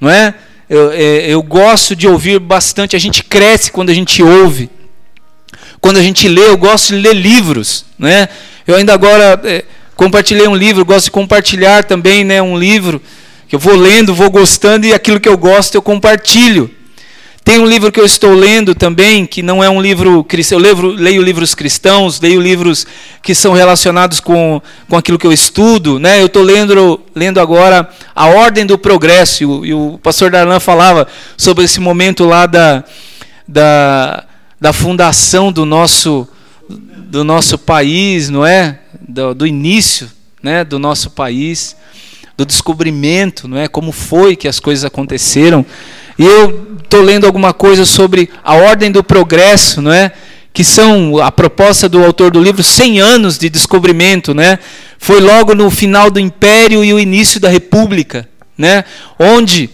[0.00, 0.34] não é?
[0.68, 4.70] Eu, é, eu gosto de ouvir bastante, a gente cresce quando a gente ouve.
[5.82, 8.28] Quando a gente lê, eu gosto de ler livros, né?
[8.64, 9.64] Eu ainda agora é,
[9.96, 13.02] compartilhei um livro, gosto de compartilhar também, né, um livro
[13.48, 16.70] que eu vou lendo, vou gostando e aquilo que eu gosto eu compartilho.
[17.44, 20.56] Tem um livro que eu estou lendo também, que não é um livro cristão.
[20.56, 22.86] Eu leio, leio, livros cristãos, leio livros
[23.20, 25.98] que são relacionados com, com aquilo que eu estudo.
[25.98, 26.22] Né?
[26.22, 30.60] Eu estou lendo, lendo agora A Ordem do Progresso, e o, e o pastor Darlan
[30.60, 32.84] falava sobre esse momento lá da,
[33.48, 34.24] da,
[34.62, 36.24] da fundação do nosso,
[36.68, 38.78] do nosso país, não é?
[39.08, 40.08] Do, do início
[40.40, 40.62] né?
[40.62, 41.74] do nosso país
[42.36, 43.66] do descobrimento, não é?
[43.66, 45.66] Como foi que as coisas aconteceram.
[46.16, 50.12] E eu estou lendo alguma coisa sobre a ordem do progresso, não é?
[50.52, 54.60] que são a proposta do autor do livro 100 anos de descobrimento, né?
[54.96, 58.84] Foi logo no final do Império e o início da República, né?
[59.18, 59.70] Onde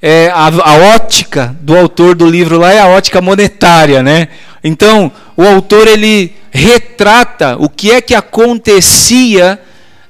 [0.00, 4.28] é, a, a, ótica do autor do livro lá é a ótica monetária, né?
[4.62, 9.60] Então, o autor ele retrata o que é que acontecia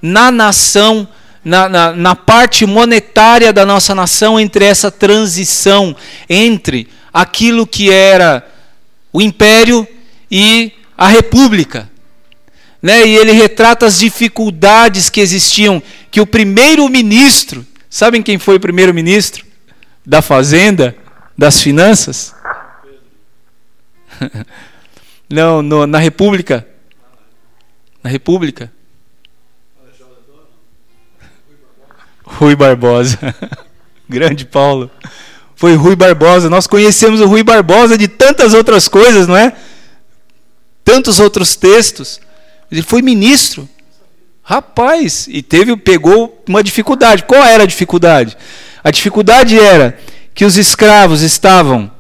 [0.03, 1.07] na nação,
[1.45, 5.95] na, na, na parte monetária da nossa nação, entre essa transição
[6.29, 8.47] entre aquilo que era
[9.13, 9.87] o império
[10.31, 11.89] e a república.
[12.83, 13.07] Né?
[13.07, 18.61] E ele retrata as dificuldades que existiam, que o primeiro ministro, sabem quem foi o
[18.61, 19.46] primeiro ministro?
[20.07, 20.97] Da fazenda,
[21.37, 22.33] das finanças?
[25.29, 26.67] Não, no, na República.
[28.03, 28.73] Na República.
[32.23, 33.19] Rui Barbosa.
[34.09, 34.91] Grande Paulo.
[35.57, 36.49] Foi Rui Barbosa.
[36.49, 39.57] Nós conhecemos o Rui Barbosa de tantas outras coisas, não é?
[40.85, 42.21] Tantos outros textos.
[42.71, 43.69] Ele foi ministro.
[44.49, 47.25] Rapaz, e teve pegou uma dificuldade.
[47.25, 48.39] Qual era a dificuldade?
[48.85, 49.99] A dificuldade era
[50.33, 51.91] que os escravos estavam,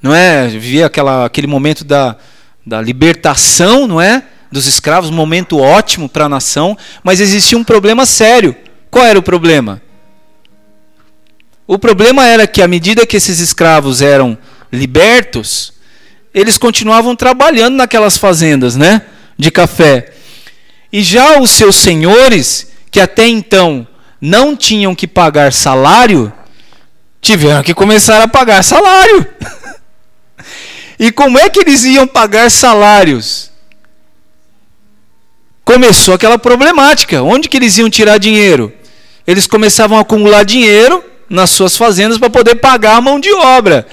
[0.00, 0.46] não é?
[0.46, 2.16] Vivia aquela, aquele momento da,
[2.64, 4.22] da libertação, não é?
[4.48, 8.54] Dos escravos, momento ótimo para a nação, mas existia um problema sério.
[8.88, 9.82] Qual era o problema?
[11.66, 14.38] O problema era que, à medida que esses escravos eram
[14.70, 15.72] libertos,
[16.32, 19.02] eles continuavam trabalhando naquelas fazendas, né?
[19.36, 20.13] De café.
[20.94, 23.84] E já os seus senhores, que até então
[24.20, 26.32] não tinham que pagar salário,
[27.20, 29.26] tiveram que começar a pagar salário.
[30.96, 33.50] e como é que eles iam pagar salários?
[35.64, 37.24] Começou aquela problemática.
[37.24, 38.72] Onde que eles iam tirar dinheiro?
[39.26, 43.84] Eles começavam a acumular dinheiro nas suas fazendas para poder pagar a mão de obra.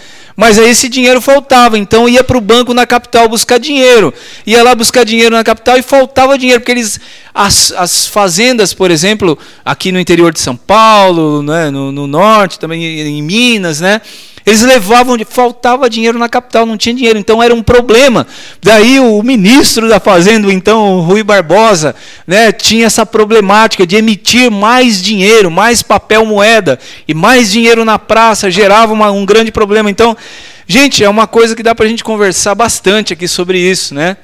[0.42, 4.12] Mas aí esse dinheiro faltava, então ia para o banco na capital buscar dinheiro.
[4.44, 7.00] Ia lá buscar dinheiro na capital e faltava dinheiro, porque eles.
[7.32, 12.58] As, as fazendas, por exemplo, aqui no interior de São Paulo, né, no, no norte,
[12.58, 14.02] também em Minas, né?
[14.46, 18.26] Eles levavam, faltava dinheiro na capital, não tinha dinheiro, então era um problema.
[18.62, 21.96] Daí o ministro da Fazenda, então Rui Barbosa,
[22.26, 28.00] né, tinha essa problemática de emitir mais dinheiro, mais papel moeda e mais dinheiro na
[28.00, 29.92] praça, gerava uma, um grande problema.
[29.92, 30.18] Então,
[30.66, 34.18] gente, é uma coisa que dá para a gente conversar bastante aqui sobre isso, né?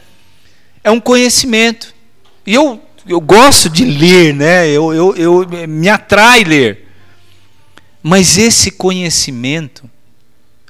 [0.84, 1.94] É um conhecimento.
[2.45, 4.68] E eu, eu gosto de ler, né?
[4.68, 6.88] Eu, eu, eu me atrai ler.
[8.02, 9.88] Mas esse conhecimento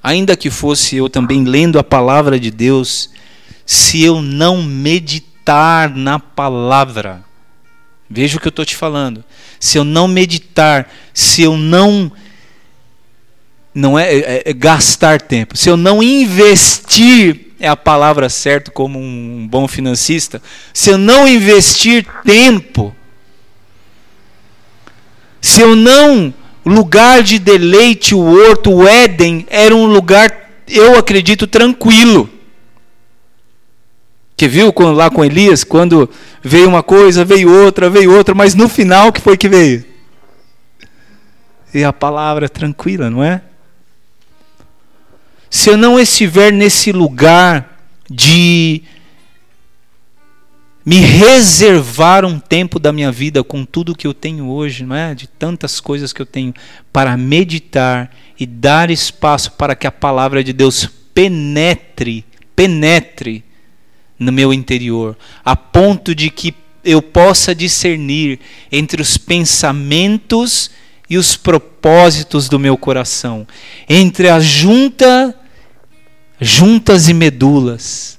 [0.08, 3.10] ainda que fosse eu também lendo a palavra de Deus,
[3.66, 7.26] se eu não meditar na palavra,
[8.10, 9.22] veja o que eu estou te falando.
[9.60, 12.10] Se eu não meditar, se eu não
[13.74, 18.98] não é, é, é, gastar tempo, se eu não investir é a palavra certa como
[18.98, 20.42] um bom financista,
[20.74, 22.96] se eu não investir tempo,
[25.42, 26.34] se eu não
[26.68, 32.30] lugar de deleite, o horto, o Éden, era um lugar, eu acredito, tranquilo.
[34.36, 36.10] Que viu lá com Elias, quando
[36.44, 39.84] veio uma coisa, veio outra, veio outra, mas no final, que foi que veio?
[41.74, 43.42] E a palavra tranquila, não é?
[45.50, 47.78] Se eu não estiver nesse lugar
[48.10, 48.84] de
[50.88, 55.14] me reservar um tempo da minha vida com tudo que eu tenho hoje, não é?
[55.14, 56.54] De tantas coisas que eu tenho
[56.94, 58.10] para meditar
[58.40, 62.24] e dar espaço para que a palavra de Deus penetre,
[62.56, 63.44] penetre
[64.18, 66.56] no meu interior, a ponto de que
[66.86, 68.40] eu possa discernir
[68.72, 70.72] entre os pensamentos
[71.10, 73.46] e os propósitos do meu coração,
[73.90, 75.36] entre a junta
[76.40, 78.17] juntas e medulas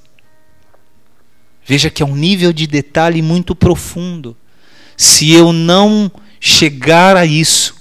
[1.69, 4.35] Veja que é um nível de detalhe muito profundo.
[4.97, 7.75] Se eu não chegar a isso,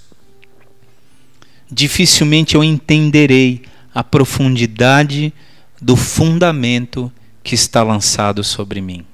[1.72, 3.62] dificilmente eu entenderei
[3.94, 5.32] a profundidade
[5.80, 7.10] do fundamento
[7.42, 9.06] que está lançado sobre mim.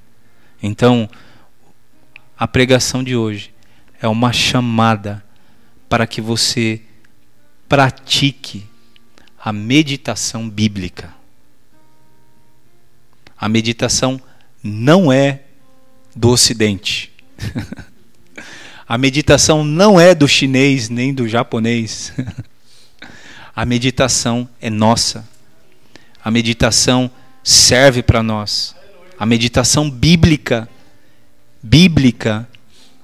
[0.61, 1.09] Então,
[2.37, 3.53] a pregação de hoje
[4.01, 5.23] é uma chamada
[5.87, 6.81] para que você
[7.69, 8.65] pratique
[9.39, 11.13] a meditação bíblica.
[13.37, 14.34] A meditação bíblica
[14.67, 15.41] não é
[16.15, 17.11] do Ocidente.
[18.87, 22.11] A meditação não é do chinês nem do japonês.
[23.55, 25.27] A meditação é nossa.
[26.23, 27.11] A meditação
[27.43, 28.75] serve para nós.
[29.19, 30.67] A meditação bíblica,
[31.61, 32.47] bíblica,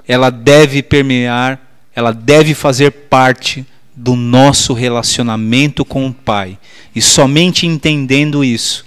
[0.08, 1.60] ela deve permear,
[1.96, 3.66] ela deve fazer parte
[3.96, 6.58] do nosso relacionamento com o Pai.
[6.96, 8.86] E somente entendendo isso,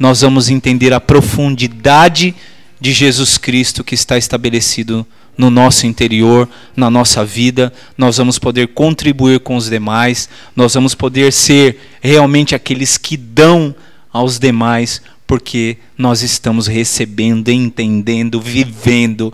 [0.00, 2.34] nós vamos entender a profundidade
[2.80, 5.06] de Jesus Cristo que está estabelecido
[5.36, 10.94] no nosso interior, na nossa vida, nós vamos poder contribuir com os demais, nós vamos
[10.94, 13.74] poder ser realmente aqueles que dão
[14.10, 19.32] aos demais, porque nós estamos recebendo, entendendo, vivendo,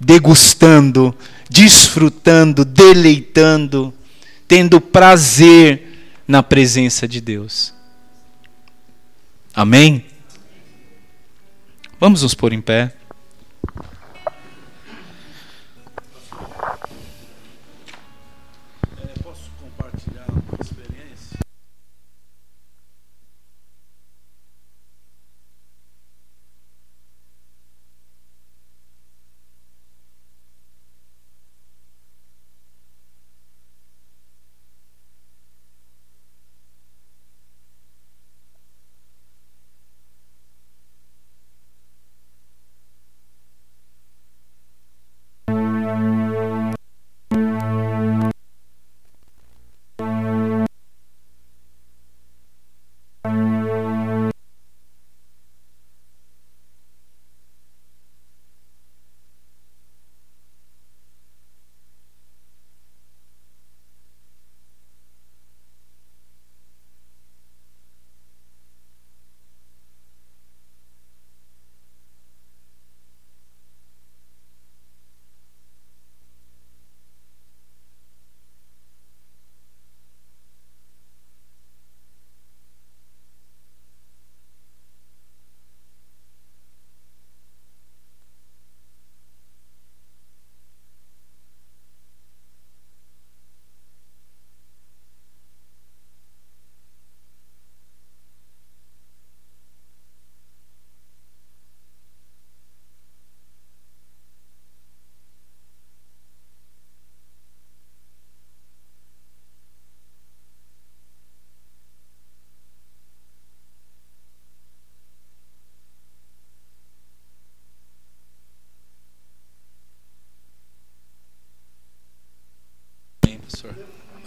[0.00, 1.14] degustando,
[1.50, 3.92] desfrutando, deleitando,
[4.46, 5.82] tendo prazer
[6.26, 7.77] na presença de Deus.
[9.58, 10.04] Amém?
[11.98, 12.92] Vamos nos pôr em pé.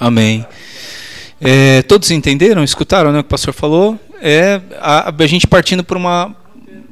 [0.02, 0.44] Amém.
[1.40, 4.00] É, todos entenderam, escutaram né, o que o pastor falou?
[4.20, 5.96] É a, a gente partindo para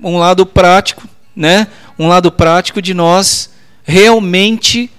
[0.03, 1.65] um lado prático, né?
[1.97, 3.49] Um lado prático de nós
[3.83, 4.91] realmente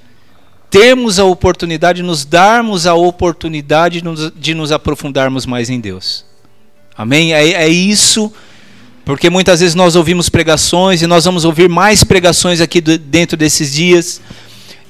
[0.68, 6.24] termos a oportunidade, nos darmos a oportunidade de nos, de nos aprofundarmos mais em Deus.
[6.98, 7.32] Amém?
[7.32, 8.32] É, é isso,
[9.04, 13.36] porque muitas vezes nós ouvimos pregações e nós vamos ouvir mais pregações aqui do, dentro
[13.36, 14.20] desses dias,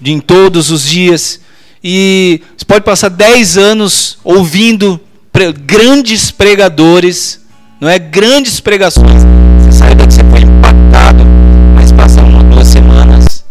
[0.00, 1.38] de em todos os dias
[1.82, 5.00] e você pode passar 10 anos ouvindo
[5.32, 7.40] pre grandes pregadores,
[7.80, 7.98] não é?
[7.98, 9.22] Grandes pregações.
[9.58, 11.24] Você sai daqui, você foi impactado,
[11.74, 13.44] mas passa uma, duas semanas.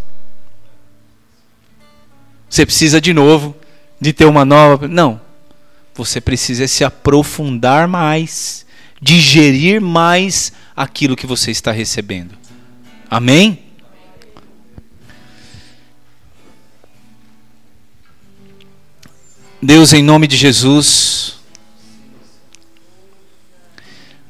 [2.50, 3.56] Você precisa de novo
[4.00, 4.88] de ter uma nova.
[4.88, 5.20] Não.
[5.96, 8.66] Você precisa se aprofundar mais,
[9.02, 12.38] digerir mais aquilo que você está recebendo.
[13.10, 13.69] Amém?
[19.62, 21.34] Deus, em nome de Jesus,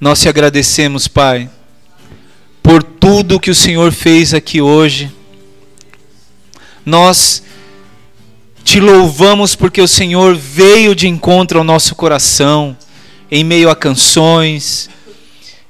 [0.01, 1.47] nós te agradecemos, Pai,
[2.63, 5.11] por tudo que o Senhor fez aqui hoje.
[6.83, 7.43] Nós
[8.63, 12.75] te louvamos porque o Senhor veio de encontro ao nosso coração,
[13.29, 14.89] em meio a canções,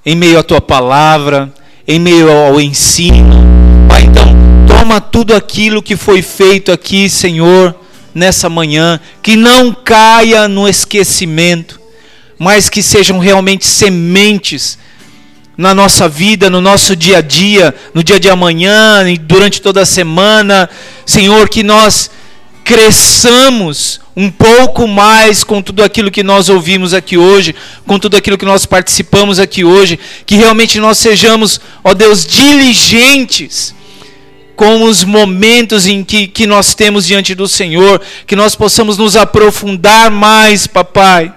[0.05, 1.53] em meio à tua palavra,
[1.85, 3.35] em meio ao ensino.
[3.89, 4.23] Pai, então,
[4.65, 7.75] toma tudo aquilo que foi feito aqui, Senhor
[8.13, 11.79] nessa manhã, que não caia no esquecimento,
[12.37, 14.77] mas que sejam realmente sementes
[15.57, 19.81] na nossa vida, no nosso dia a dia, no dia de amanhã e durante toda
[19.81, 20.69] a semana.
[21.05, 22.09] Senhor, que nós
[22.63, 27.55] cresçamos um pouco mais com tudo aquilo que nós ouvimos aqui hoje,
[27.85, 33.73] com tudo aquilo que nós participamos aqui hoje, que realmente nós sejamos, ó Deus, diligentes
[34.59, 39.15] com os momentos em que, que nós temos diante do Senhor, que nós possamos nos
[39.15, 41.33] aprofundar mais, papai,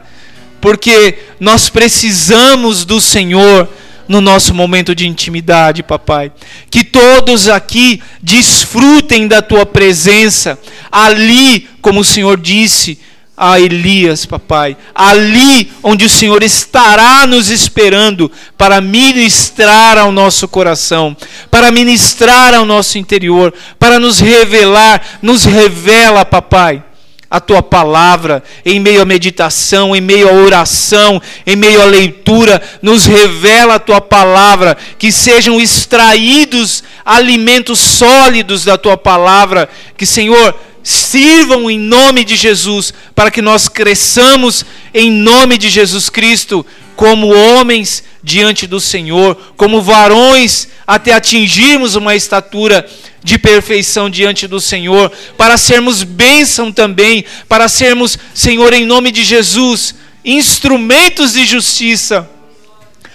[0.60, 3.68] porque nós precisamos do Senhor
[4.08, 6.32] no nosso momento de intimidade, papai.
[6.68, 10.58] Que todos aqui desfrutem da tua presença,
[10.90, 12.98] ali, como o Senhor disse,
[13.44, 21.16] a Elias, papai, ali onde o Senhor estará nos esperando para ministrar ao nosso coração,
[21.50, 26.84] para ministrar ao nosso interior, para nos revelar, nos revela, papai,
[27.28, 32.62] a tua palavra, em meio à meditação, em meio à oração, em meio à leitura,
[32.80, 40.54] nos revela a tua palavra, que sejam extraídos alimentos sólidos da tua palavra, que, Senhor,
[40.82, 46.64] sirvam em nome de Jesus, para que nós cresçamos em nome de Jesus Cristo,
[46.96, 52.88] como homens diante do Senhor, como varões, até atingirmos uma estatura
[53.22, 59.24] de perfeição diante do Senhor, para sermos bênção também, para sermos, Senhor, em nome de
[59.24, 59.94] Jesus,
[60.24, 62.28] instrumentos de justiça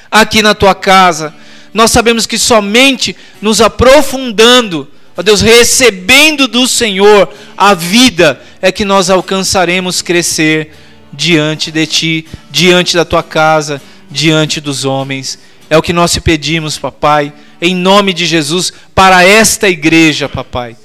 [0.09, 1.33] aqui na tua casa.
[1.73, 4.87] Nós sabemos que somente nos aprofundando,
[5.17, 10.71] ó Deus, recebendo do Senhor a vida, é que nós alcançaremos crescer
[11.11, 15.39] diante de ti, diante da tua casa, diante dos homens.
[15.69, 20.77] É o que nós te pedimos, papai em nome de Jesus, para esta igreja, papai.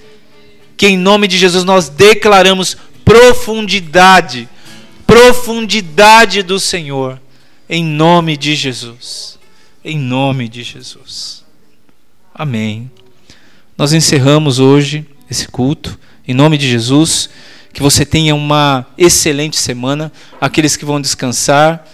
[0.76, 4.48] Que em nome de Jesus nós declaramos profundidade,
[5.06, 7.20] profundidade do Senhor,
[7.68, 9.38] em nome de Jesus.
[9.84, 11.44] Em nome de Jesus.
[12.34, 12.90] Amém.
[13.76, 17.30] Nós encerramos hoje esse culto, em nome de Jesus.
[17.72, 20.12] Que você tenha uma excelente semana.
[20.40, 21.86] Aqueles que vão descansar,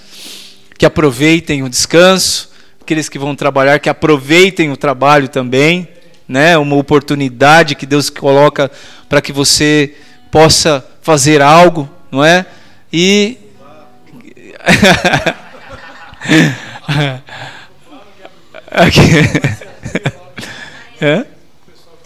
[0.76, 2.48] que aproveitem o descanso
[2.88, 5.86] aqueles que vão trabalhar, que aproveitem o trabalho também,
[6.26, 6.56] né?
[6.56, 8.70] Uma oportunidade que Deus coloca
[9.06, 9.94] para que você
[10.30, 12.46] possa fazer algo, não é?
[12.90, 13.36] E.
[21.00, 21.24] É?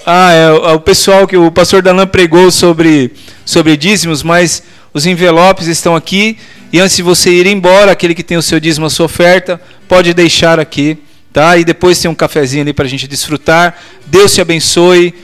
[0.05, 3.13] Ah, é o pessoal que o pastor Dalan pregou sobre
[3.45, 4.63] sobre dízimos, mas
[4.93, 6.37] os envelopes estão aqui
[6.73, 9.61] e antes de você ir embora, aquele que tem o seu dízimo, a sua oferta,
[9.87, 10.97] pode deixar aqui,
[11.31, 11.59] tá?
[11.59, 13.79] E depois tem um cafezinho ali para a gente desfrutar.
[14.07, 15.15] Deus te abençoe.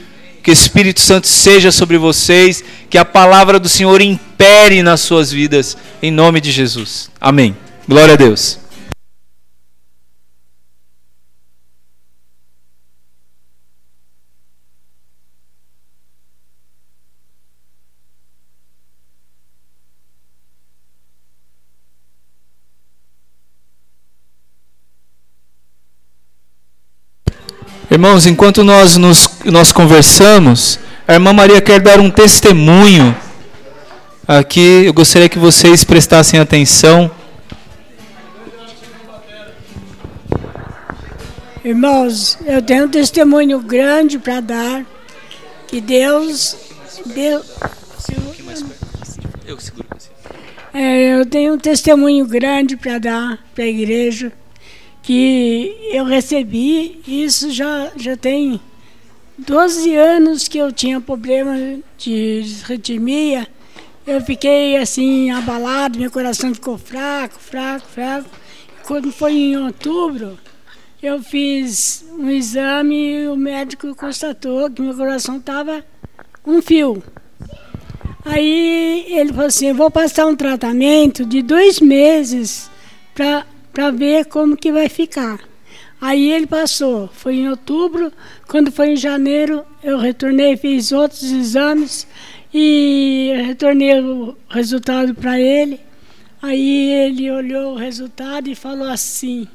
[0.41, 5.29] Que o Espírito Santo seja sobre vocês, que a palavra do Senhor impere nas suas
[5.31, 7.09] vidas, em nome de Jesus.
[7.19, 7.57] Amém.
[7.87, 8.57] Glória a Deus.
[27.99, 33.13] Irmãos, enquanto nós, nos, nós conversamos, a irmã Maria quer dar um testemunho.
[34.25, 37.11] Aqui eu gostaria que vocês prestassem atenção.
[41.61, 44.85] Irmãos, eu tenho um testemunho grande para dar.
[45.67, 46.55] Que Deus.
[47.05, 47.45] Deus
[49.45, 49.57] eu.
[50.73, 54.31] É, eu tenho um testemunho grande para dar para a igreja
[55.09, 58.61] que eu recebi, isso já, já tem
[59.39, 63.47] 12 anos que eu tinha problema de ritmia.
[64.05, 68.29] Eu fiquei assim, abalado, meu coração ficou fraco, fraco, fraco.
[68.85, 70.37] Quando foi em outubro,
[71.01, 75.83] eu fiz um exame e o médico constatou que meu coração estava
[76.45, 77.01] um fio.
[78.23, 82.69] Aí ele falou assim, vou passar um tratamento de dois meses
[83.15, 83.43] para
[83.79, 85.39] para ver como que vai ficar.
[86.01, 88.11] Aí ele passou, foi em outubro,
[88.45, 92.05] quando foi em janeiro, eu retornei, fiz outros exames
[92.53, 95.79] e retornei o resultado para ele.
[96.41, 99.47] Aí ele olhou o resultado e falou assim: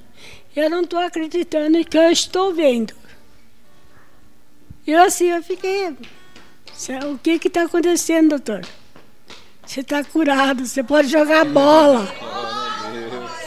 [0.56, 2.94] Eu não estou acreditando que eu estou vendo.
[4.86, 5.88] Eu assim, eu fiquei.
[7.12, 8.66] O que está acontecendo, doutor?
[9.66, 12.53] Você está curado, você pode jogar bola.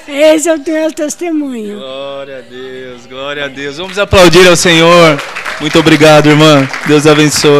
[0.07, 1.79] Esse é o teu testemunho.
[1.79, 3.77] Glória a Deus, glória a Deus.
[3.77, 5.21] Vamos aplaudir ao Senhor.
[5.59, 6.67] Muito obrigado, irmã.
[6.87, 7.55] Deus abençoe.